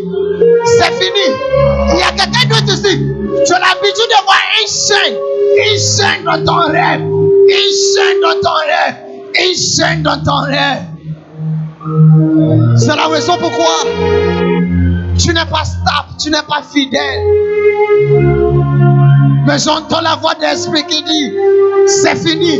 C'est 0.66 0.94
fini. 0.94 1.28
Il 1.94 2.00
y 2.00 2.02
a 2.02 2.12
quelqu'un 2.12 2.46
d'autre 2.50 2.74
ici. 2.74 2.94
Tu 3.46 3.54
as 3.54 3.60
l'habitude 3.60 4.10
de 4.10 4.20
voir 4.26 4.44
une 4.60 4.68
chaîne. 4.68 5.16
Une 5.56 5.78
chaîne 5.78 6.24
dans 6.26 6.44
ton 6.44 6.60
rêve. 6.72 7.02
Une 7.02 7.72
chaîne 7.94 8.20
dans 8.24 8.40
ton 8.42 8.58
rêve. 8.66 8.98
Une 9.40 9.56
chaîne 9.56 10.02
dans 10.02 10.24
ton 10.24 10.42
rêve. 10.48 10.86
C'est 12.78 12.96
la 12.96 13.08
raison 13.08 13.38
pourquoi 13.40 13.84
tu 15.18 15.34
n'es 15.34 15.46
pas 15.46 15.66
stable, 15.66 16.10
tu 16.22 16.30
n'es 16.30 16.42
pas 16.48 16.62
fidèle. 16.64 17.22
Mais 19.46 19.60
j'entends 19.60 20.02
la 20.02 20.16
voix 20.16 20.36
de 20.36 20.42
l'Esprit 20.42 20.86
qui 20.88 21.04
dit, 21.04 21.34
c'est 21.88 22.16
fini. 22.16 22.60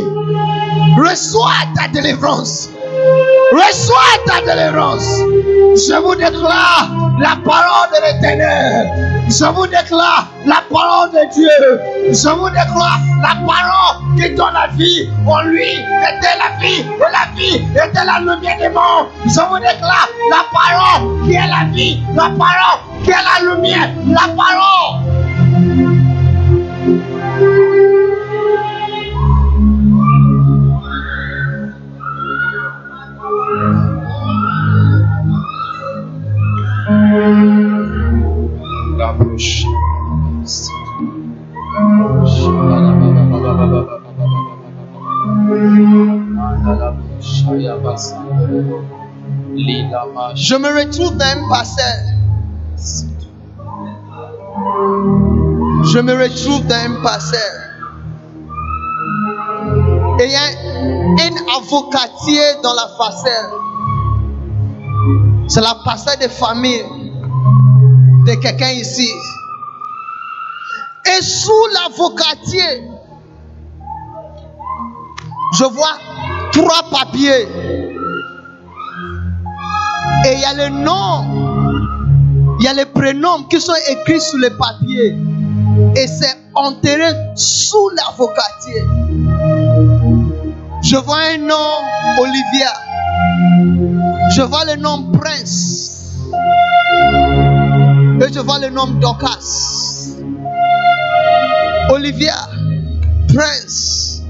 Reçois 0.96 1.50
ta 1.74 1.88
délivrance. 1.88 2.68
Reçois 3.54 4.18
ta 4.26 4.40
délivrance. 4.40 5.06
Je 5.86 5.94
vous 6.02 6.16
déclare 6.16 6.90
la 7.20 7.36
parole 7.44 7.88
de 7.92 8.04
l'éternel. 8.04 8.90
Je 9.28 9.44
vous 9.44 9.66
déclare 9.68 10.28
la 10.44 10.60
parole 10.68 11.10
de 11.12 11.32
Dieu. 11.32 11.80
Je 12.08 12.28
vous 12.30 12.48
déclare 12.48 12.98
la 13.22 13.36
parole 13.46 14.16
qui 14.16 14.34
donne 14.34 14.54
la 14.54 14.66
vie. 14.76 15.08
En 15.24 15.42
lui 15.42 15.62
était 15.62 16.36
la 16.36 16.58
vie. 16.60 16.84
La 16.98 17.32
vie 17.36 17.64
était 17.74 18.04
la 18.04 18.18
lumière 18.18 18.58
des 18.58 18.70
morts. 18.70 19.08
Je 19.24 19.40
vous 19.48 19.58
déclare 19.60 20.08
la 20.30 20.44
parole 20.52 21.24
qui 21.24 21.34
est 21.34 21.46
la 21.46 21.72
vie. 21.72 22.02
La 22.12 22.30
parole 22.30 22.80
qui 23.04 23.10
est 23.10 23.14
la 23.14 23.54
lumière. 23.54 23.90
La 24.08 24.34
parole. 24.34 25.93
Je 37.14 37.20
me 50.56 50.68
retrouve 50.68 51.16
dans 51.16 51.24
un 51.24 51.48
passage. 51.48 52.04
Je 55.84 55.98
me 56.00 56.12
retrouve 56.14 56.66
dans 56.66 56.74
un 56.74 57.02
passage. 57.02 57.40
Et 60.18 60.24
il 60.24 60.30
y 60.30 60.36
a 60.36 60.46
un 61.22 61.34
avocatier 61.62 62.42
dans 62.62 62.74
la 62.74 62.88
facette. 62.98 63.52
C'est 65.46 65.60
la 65.60 65.76
passage 65.84 66.18
de 66.18 66.28
famille 66.28 67.03
de 68.26 68.34
quelqu'un 68.34 68.70
ici. 68.70 69.08
Et 71.06 71.22
sous 71.22 71.66
l'avocatier, 71.74 72.88
je 75.58 75.64
vois 75.64 75.98
trois 76.52 76.82
papiers. 76.90 77.46
Et 80.26 80.32
il 80.32 80.40
y 80.40 80.44
a 80.44 80.54
le 80.54 80.68
nom, 80.70 82.56
il 82.58 82.64
y 82.64 82.68
a 82.68 82.72
les 82.72 82.86
prénoms 82.86 83.44
qui 83.44 83.60
sont 83.60 83.74
écrits 83.90 84.20
sur 84.20 84.38
les 84.38 84.50
papiers. 84.50 85.16
Et 85.96 86.06
c'est 86.06 86.38
enterré 86.54 87.12
sous 87.34 87.90
l'avocatier. 87.90 88.82
Je 90.82 90.96
vois 90.96 91.18
un 91.34 91.38
nom, 91.38 91.70
Olivia. 92.18 92.72
Je 94.34 94.42
vois 94.42 94.64
le 94.64 94.76
nom 94.76 95.12
Prince. 95.12 95.94
Et 98.20 98.32
je 98.32 98.40
vois 98.40 98.58
le 98.60 98.70
nom 98.70 98.86
Dorcas. 99.00 100.14
Olivia, 101.90 102.34
Prince 103.34 104.22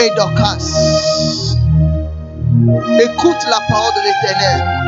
et 0.00 0.10
Dorcas. 0.16 0.58
Écoute 3.00 3.42
la 3.50 3.60
parole 3.68 3.92
de 3.96 4.00
l'éternel. 4.04 4.84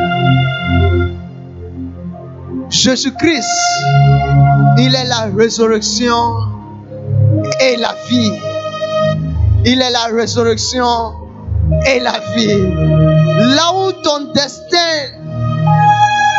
Jésus-Christ, 2.70 3.48
il 4.78 4.94
est 4.94 5.06
la 5.06 5.28
résurrection 5.36 6.36
et 7.60 7.76
la 7.76 7.94
vie. 8.08 8.32
Il 9.64 9.80
est 9.80 9.90
la 9.90 10.06
résurrection 10.14 11.14
et 11.86 12.00
la 12.00 12.20
vie. 12.36 12.62
Là 13.56 13.72
où 13.74 13.92
ton 14.02 14.32
destin, 14.32 15.25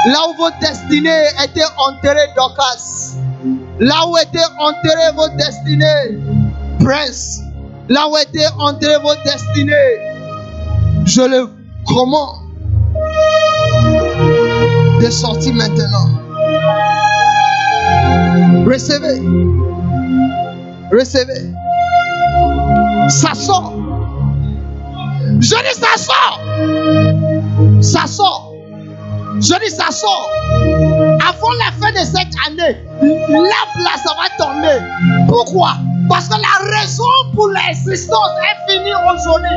là 0.08 0.20
où 0.30 0.38
votre 0.38 0.58
destinée 0.60 1.28
était 1.43 1.66
enterrée 1.78 2.28
d'Ocas, 2.36 3.18
là 3.80 4.08
où 4.08 4.18
était 4.18 4.39
enterrée 4.60 5.12
votre 5.16 5.36
destinée, 5.36 6.18
Prince, 6.80 7.41
là 7.89 8.08
où 8.08 8.18
était 8.18 8.47
enterrée 8.58 8.99
votre 9.01 9.22
destinée, 9.24 9.99
je 11.05 11.22
le 11.22 11.49
commande 11.86 12.38
de 15.01 15.10
sortir 15.10 15.53
maintenant. 15.53 16.10
Recevez. 18.66 19.22
Recevez. 20.91 21.53
Ça 23.10 23.34
sort. 23.34 23.74
Je 25.39 25.55
dis 25.55 25.80
ça 25.80 25.97
sort. 25.97 26.41
Ça 27.82 28.08
sort. 28.08 28.47
Je 29.39 29.53
dis 29.63 29.69
ça 29.69 29.91
sort. 29.91 30.29
Avant 31.21 31.51
la 31.59 31.71
fin 31.79 31.91
de 31.91 32.05
cette 32.05 32.33
année, 32.47 32.77
l'arbre 33.29 33.77
là, 33.83 33.91
ça 34.03 34.13
va 34.17 34.29
tomber. 34.43 34.79
Pourquoi? 35.27 35.73
Parce 36.09 36.27
que 36.27 36.35
la 36.35 36.77
raison 36.79 37.03
pour 37.35 37.49
l'existence 37.49 38.29
est 38.41 38.71
finie 38.71 38.93
aujourd'hui. 38.93 39.49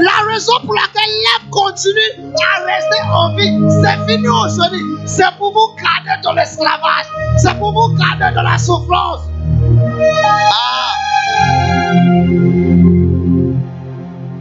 La 0.00 0.32
raison 0.32 0.52
pour 0.64 0.74
laquelle 0.74 1.12
l'arbre 1.24 1.50
continue 1.50 2.34
à 2.34 2.64
rester 2.64 3.02
en 3.12 3.36
vie, 3.36 3.54
c'est 3.80 4.10
fini 4.10 4.28
aujourd'hui. 4.28 4.82
C'est 5.06 5.30
pour 5.38 5.52
vous 5.52 5.76
garder 5.76 6.20
dans 6.24 6.32
l'esclavage. 6.32 7.06
C'est 7.36 7.56
pour 7.58 7.72
vous 7.72 7.94
garder 7.94 8.34
dans 8.34 8.42
la 8.42 8.58
souffrance. 8.58 9.20
Ah. 10.52 10.94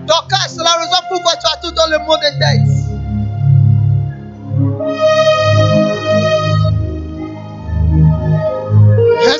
Donc, 0.07 0.31
c'est 0.47 0.63
la 0.63 0.73
raison 0.73 0.97
pourquoi 1.11 1.33
tu 1.33 1.45
as 1.45 1.57
tout 1.61 1.71
dans 1.75 1.87
le 1.91 1.99
monde 1.99 2.19
des 2.21 2.39
têtes. 2.39 2.87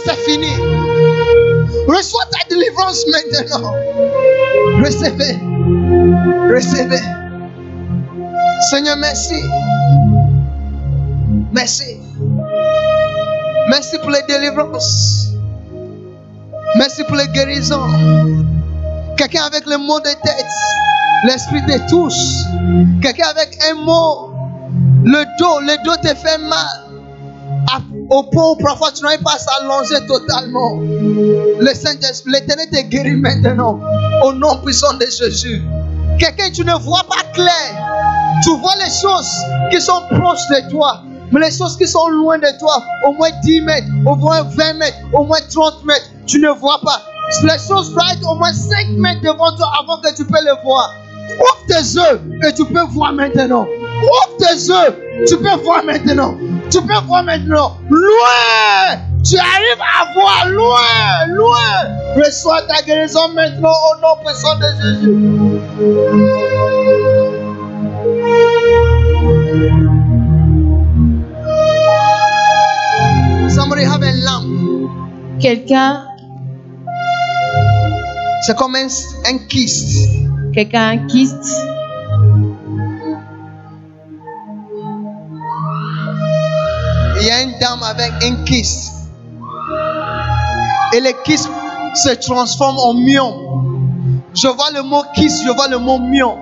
C'est 0.07 0.31
fini. 0.31 0.51
Reçois 1.87 2.23
ta 2.31 2.47
délivrance 2.49 3.05
maintenant. 3.11 3.73
Recevez. 4.83 5.37
Recevez. 6.53 7.03
Seigneur, 8.69 8.97
merci. 8.97 9.41
Merci. 11.51 11.97
Merci 13.69 13.97
pour 13.99 14.11
les 14.11 14.21
délivrances. 14.27 15.29
Merci 16.77 17.03
pour 17.03 17.15
les 17.15 17.27
guérisons. 17.27 17.87
Quelqu'un 19.17 19.43
avec 19.43 19.65
le 19.65 19.77
mot 19.77 19.99
de 19.99 20.09
tête. 20.23 20.45
L'esprit 21.25 21.65
te 21.65 21.89
touche. 21.89 23.01
Quelqu'un 23.01 23.27
avec 23.29 23.57
un 23.69 23.75
mot. 23.75 24.31
Le 25.03 25.23
dos, 25.39 25.59
le 25.61 25.83
dos 25.83 25.95
te 26.01 26.15
fait 26.15 26.37
mal. 26.37 27.96
Au 28.09 28.25
où 28.33 28.55
parfois 28.63 28.91
tu 28.91 29.03
n'arrives 29.03 29.21
pas 29.21 29.33
à 29.35 29.39
s'allonger 29.39 30.07
totalement. 30.07 30.79
Le 30.79 31.73
Saint-Esprit, 31.73 32.31
l'éternel 32.31 32.69
te 32.69 32.81
guérit 32.81 33.15
maintenant. 33.15 33.79
Au 34.23 34.33
nom 34.33 34.57
puissant 34.63 34.93
de 34.93 35.05
Jésus. 35.05 35.61
Quelqu'un, 36.17 36.49
tu 36.51 36.63
ne 36.63 36.73
vois 36.73 37.03
pas 37.07 37.23
clair. 37.33 38.41
Tu 38.43 38.49
vois 38.57 38.75
les 38.83 38.91
choses 38.91 39.31
qui 39.71 39.81
sont 39.81 40.01
proches 40.09 40.47
de 40.51 40.69
toi. 40.69 41.01
Mais 41.31 41.41
les 41.41 41.51
choses 41.51 41.77
qui 41.77 41.85
sont 41.85 42.07
loin 42.07 42.37
de 42.37 42.47
toi, 42.59 42.81
au 43.05 43.11
moins 43.11 43.29
10 43.43 43.61
mètres, 43.61 43.87
au 44.05 44.15
moins 44.15 44.43
20 44.43 44.73
mètres, 44.75 44.97
au 45.13 45.25
moins 45.25 45.39
30 45.53 45.83
mètres, 45.83 46.09
tu 46.25 46.39
ne 46.39 46.49
vois 46.49 46.79
pas. 46.83 47.01
Les 47.43 47.59
choses 47.67 47.93
doivent 47.93 48.13
être 48.13 48.31
au 48.31 48.35
moins 48.35 48.53
5 48.53 48.87
mètres 48.97 49.21
devant 49.21 49.53
toi 49.57 49.69
avant 49.81 49.99
que 49.99 50.15
tu 50.15 50.23
peux 50.23 50.41
les 50.45 50.63
voir. 50.63 50.93
Ouvre 51.29 51.59
tes 51.67 51.83
yeux 51.83 52.21
et 52.47 52.53
tu 52.53 52.63
peux 52.63 52.85
voir 52.91 53.11
maintenant. 53.11 53.67
Ouvre 53.67 54.37
tes 54.39 54.55
yeux, 54.55 55.25
tu 55.27 55.35
peux 55.35 55.61
voir 55.63 55.83
maintenant. 55.83 56.35
Tu 56.70 56.82
peux 56.82 56.99
voir 57.05 57.24
maintenant. 57.24 57.78
Loin, 57.89 58.97
tu 59.24 59.38
arrives 59.38 59.82
à 59.82 60.13
voir 60.13 60.47
loin, 60.49 61.26
loin. 61.28 61.95
Reçois 62.18 62.61
ta 62.63 62.82
guérison 62.84 63.30
maintenant 63.34 63.70
au 63.72 64.01
nom 64.01 64.15
puissant 64.26 64.55
de 64.57 64.65
Jésus. 64.82 66.18
Somebody 73.49 73.84
have 73.84 74.03
a 74.03 74.11
lamp. 74.11 74.45
Quelqu'un, 75.39 76.03
C'est 78.45 78.55
comme 78.57 78.76
un, 78.76 78.88
un 79.30 79.38
kyste. 79.49 80.09
quelqu'un 80.53 80.82
a 80.82 80.89
un 80.91 81.07
kyste. 81.07 81.45
Dame 87.59 87.83
avec 87.83 88.11
un 88.23 88.43
kyste. 88.43 88.93
Et 90.93 90.99
le 90.99 91.11
kyste 91.23 91.49
se 91.95 92.15
transforme 92.15 92.77
en 92.79 92.93
mion. 92.93 94.21
Je 94.33 94.47
vois 94.47 94.71
le 94.73 94.83
mot 94.83 95.03
kyste, 95.15 95.43
je 95.45 95.51
vois 95.51 95.67
le 95.67 95.77
mot 95.77 95.99
mion. 95.99 96.37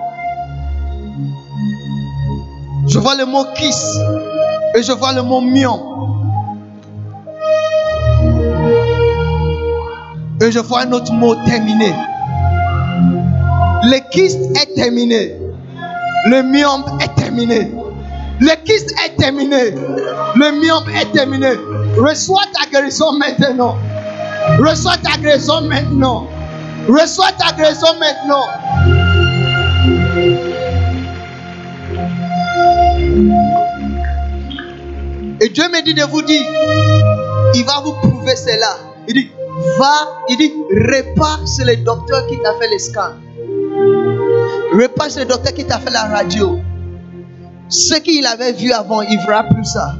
Je 2.88 2.98
vois 2.98 3.14
le 3.16 3.26
mot 3.26 3.44
kyste 3.54 3.98
et 4.74 4.82
je 4.82 4.92
vois 4.92 5.12
le 5.12 5.22
mot 5.22 5.40
mion. 5.40 5.96
Et 10.40 10.52
je 10.52 10.58
vois 10.58 10.82
un 10.82 10.92
autre 10.92 11.12
mot 11.12 11.34
terminé. 11.46 11.92
Le 13.82 14.10
kyste 14.10 14.40
est 14.56 14.74
terminé. 14.74 15.36
Le 16.26 16.42
myome 16.42 16.84
est 17.00 17.14
terminé. 17.14 17.72
Le 18.40 18.54
kyste 18.64 18.92
est 19.04 19.16
terminé. 19.16 19.70
Le 19.70 20.60
myome 20.60 20.88
est 20.90 21.10
terminé. 21.12 21.52
Reçois 21.96 22.42
ta 22.52 22.68
guérison 22.70 23.12
maintenant. 23.12 23.76
Reçois 24.58 24.96
ta 25.02 25.16
guérison 25.18 25.62
maintenant. 25.62 26.28
Reçois 26.88 27.32
ta 27.38 27.52
guérison 27.54 27.98
maintenant. 27.98 28.44
Et 35.40 35.48
Dieu 35.48 35.64
me 35.68 35.82
dit 35.82 35.94
de 35.94 36.02
vous 36.04 36.22
dire, 36.22 36.42
il 37.54 37.64
va 37.64 37.80
vous 37.84 37.92
prouver 37.92 38.36
cela. 38.36 38.76
Il 39.08 39.14
dit, 39.14 39.30
va, 39.78 39.92
il 40.28 40.36
dit, 40.36 40.52
repars 40.70 41.40
chez 41.46 41.64
le 41.64 41.76
docteur 41.84 42.26
qui 42.26 42.38
t'a 42.40 42.52
fait 42.54 42.68
le 42.70 42.78
scan. 42.78 43.12
Repars 44.72 45.10
chez 45.10 45.20
le 45.20 45.26
docteur 45.26 45.54
qui 45.54 45.64
t'a 45.64 45.78
fait 45.78 45.90
la 45.90 46.04
radio. 46.04 46.60
Ce 47.68 47.96
qu'il 47.96 48.26
avait 48.26 48.52
vu 48.52 48.72
avant, 48.72 49.02
il 49.02 49.18
verra 49.26 49.44
plus 49.44 49.64
ça. 49.64 49.94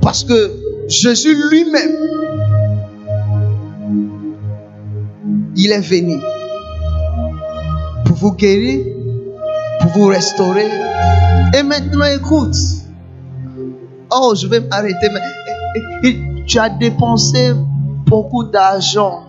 Parce 0.00 0.24
que 0.24 0.50
Jésus 0.88 1.34
lui-même, 1.50 1.96
il 5.56 5.72
est 5.72 5.80
venu 5.80 6.20
pour 8.04 8.16
vous 8.16 8.32
guérir, 8.32 8.84
pour 9.80 9.90
vous 9.92 10.06
restaurer. 10.06 10.68
Et 11.56 11.62
maintenant, 11.62 12.06
écoute. 12.06 12.56
Oh, 14.14 14.34
je 14.36 14.46
vais 14.46 14.60
m'arrêter. 14.60 15.08
Tu 16.46 16.58
as 16.58 16.68
dépensé 16.68 17.52
beaucoup 18.06 18.44
d'argent 18.44 19.24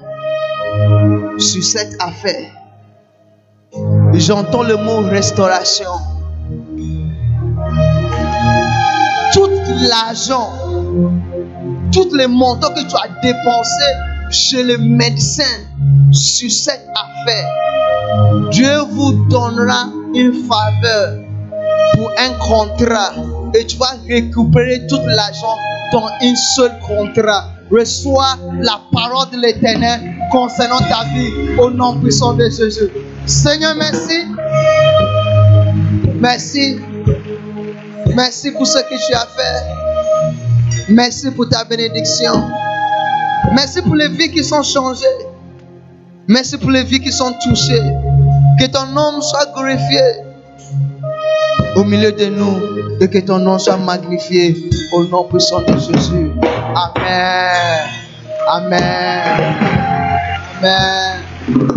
sur 1.38 1.64
cette 1.64 1.96
affaire. 2.02 2.52
J'entends 4.14 4.64
le 4.64 4.76
mot 4.76 5.02
restauration. 5.10 5.92
Tout 9.44 9.50
l'argent, 9.90 10.54
tous 11.92 12.16
les 12.16 12.28
montants 12.28 12.70
que 12.70 12.80
tu 12.88 12.96
as 12.96 13.10
dépensés 13.22 13.94
chez 14.32 14.64
le 14.64 14.78
médecin 14.78 15.44
sur 16.12 16.50
cette 16.50 16.88
affaire, 16.96 17.50
Dieu 18.52 18.78
vous 18.90 19.26
donnera 19.30 19.90
une 20.16 20.34
faveur 20.46 21.20
pour 21.94 22.10
un 22.20 22.34
contrat 22.40 23.12
et 23.54 23.66
tu 23.66 23.76
vas 23.78 23.96
récupérer 24.08 24.88
tout 24.88 25.02
l'argent 25.06 25.58
dans 25.92 26.06
un 26.06 26.36
seul 26.56 26.72
contrat. 26.80 27.50
Reçois 27.70 28.38
la 28.62 28.80
parole 28.94 29.30
de 29.32 29.42
l'éternel 29.42 30.00
concernant 30.32 30.80
ta 30.80 31.04
vie 31.14 31.58
au 31.60 31.70
nom 31.70 32.00
puissant 32.00 32.34
de 32.34 32.46
Jésus. 32.46 32.90
Seigneur, 33.26 33.76
merci. 33.76 34.26
Merci. 36.20 36.78
Merci 38.16 38.52
pour 38.52 38.68
ce 38.68 38.80
que 38.80 39.08
tu 39.08 39.14
as 39.14 39.28
fait. 39.28 40.94
Merci 40.94 41.32
pour 41.32 41.48
ta 41.50 41.64
bénédiction. 41.64 42.34
Merci 43.54 43.82
pour 43.82 43.96
les 43.96 44.10
vies 44.10 44.32
qui 44.32 44.44
sont 44.44 44.64
changées. 44.64 45.06
Merci 46.28 46.58
pour 46.58 46.72
les 46.72 46.84
vies 46.84 47.00
qui 47.00 47.12
sont 47.12 47.34
touchées. 47.44 47.82
Que 48.60 48.66
ton 48.68 48.86
nom 48.88 49.22
soit 49.22 49.52
glorifié. 49.54 50.02
au 51.76 51.84
milieu 51.84 52.12
de 52.12 52.26
nous 52.26 52.60
et 53.00 53.08
que 53.10 53.20
ton 53.20 53.40
nom 53.40 53.58
soit 53.58 53.78
magnifié 53.78 54.70
au 54.94 55.04
nom 55.06 55.24
puissant 55.26 55.62
de 55.62 55.74
Jésus. 55.74 56.32
Amen. 56.76 57.88
Amen. 58.48 59.56
Amen. 60.62 61.70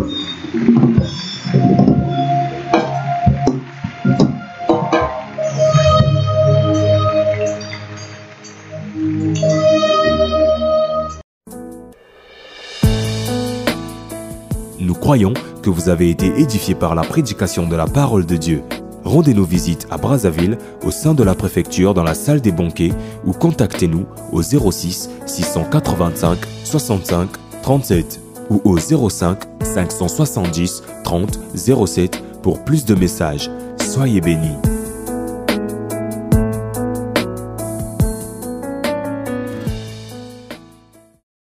Croyons 15.07 15.34
que 15.62 15.70
vous 15.70 15.88
avez 15.88 16.11
été 16.11 16.26
édifiés 16.36 16.74
par 16.74 16.96
la 16.96 17.02
prédication 17.02 17.68
de 17.68 17.76
la 17.76 17.86
parole 17.86 18.26
de 18.26 18.36
Dieu. 18.36 18.64
Rendez-nous 19.04 19.44
visite 19.44 19.86
à 19.88 19.98
Brazzaville, 19.98 20.59
au 20.84 20.90
sein 20.90 21.14
de 21.14 21.22
la 21.22 21.36
préfecture, 21.36 21.94
dans 21.94 22.02
la 22.02 22.14
salle 22.14 22.40
des 22.40 22.50
banquets, 22.50 22.90
ou 23.24 23.30
contactez-nous 23.30 24.04
au 24.32 24.42
06 24.42 25.09
685 25.24 26.38
65 26.64 27.28
37 27.62 28.20
ou 28.50 28.61
au 28.64 28.78
05 28.78 29.38
570 29.62 30.82
30 31.04 31.38
07 31.54 32.42
pour 32.42 32.64
plus 32.64 32.84
de 32.84 32.96
messages. 32.96 33.48
Soyez 33.78 34.20
bénis. 34.20 34.76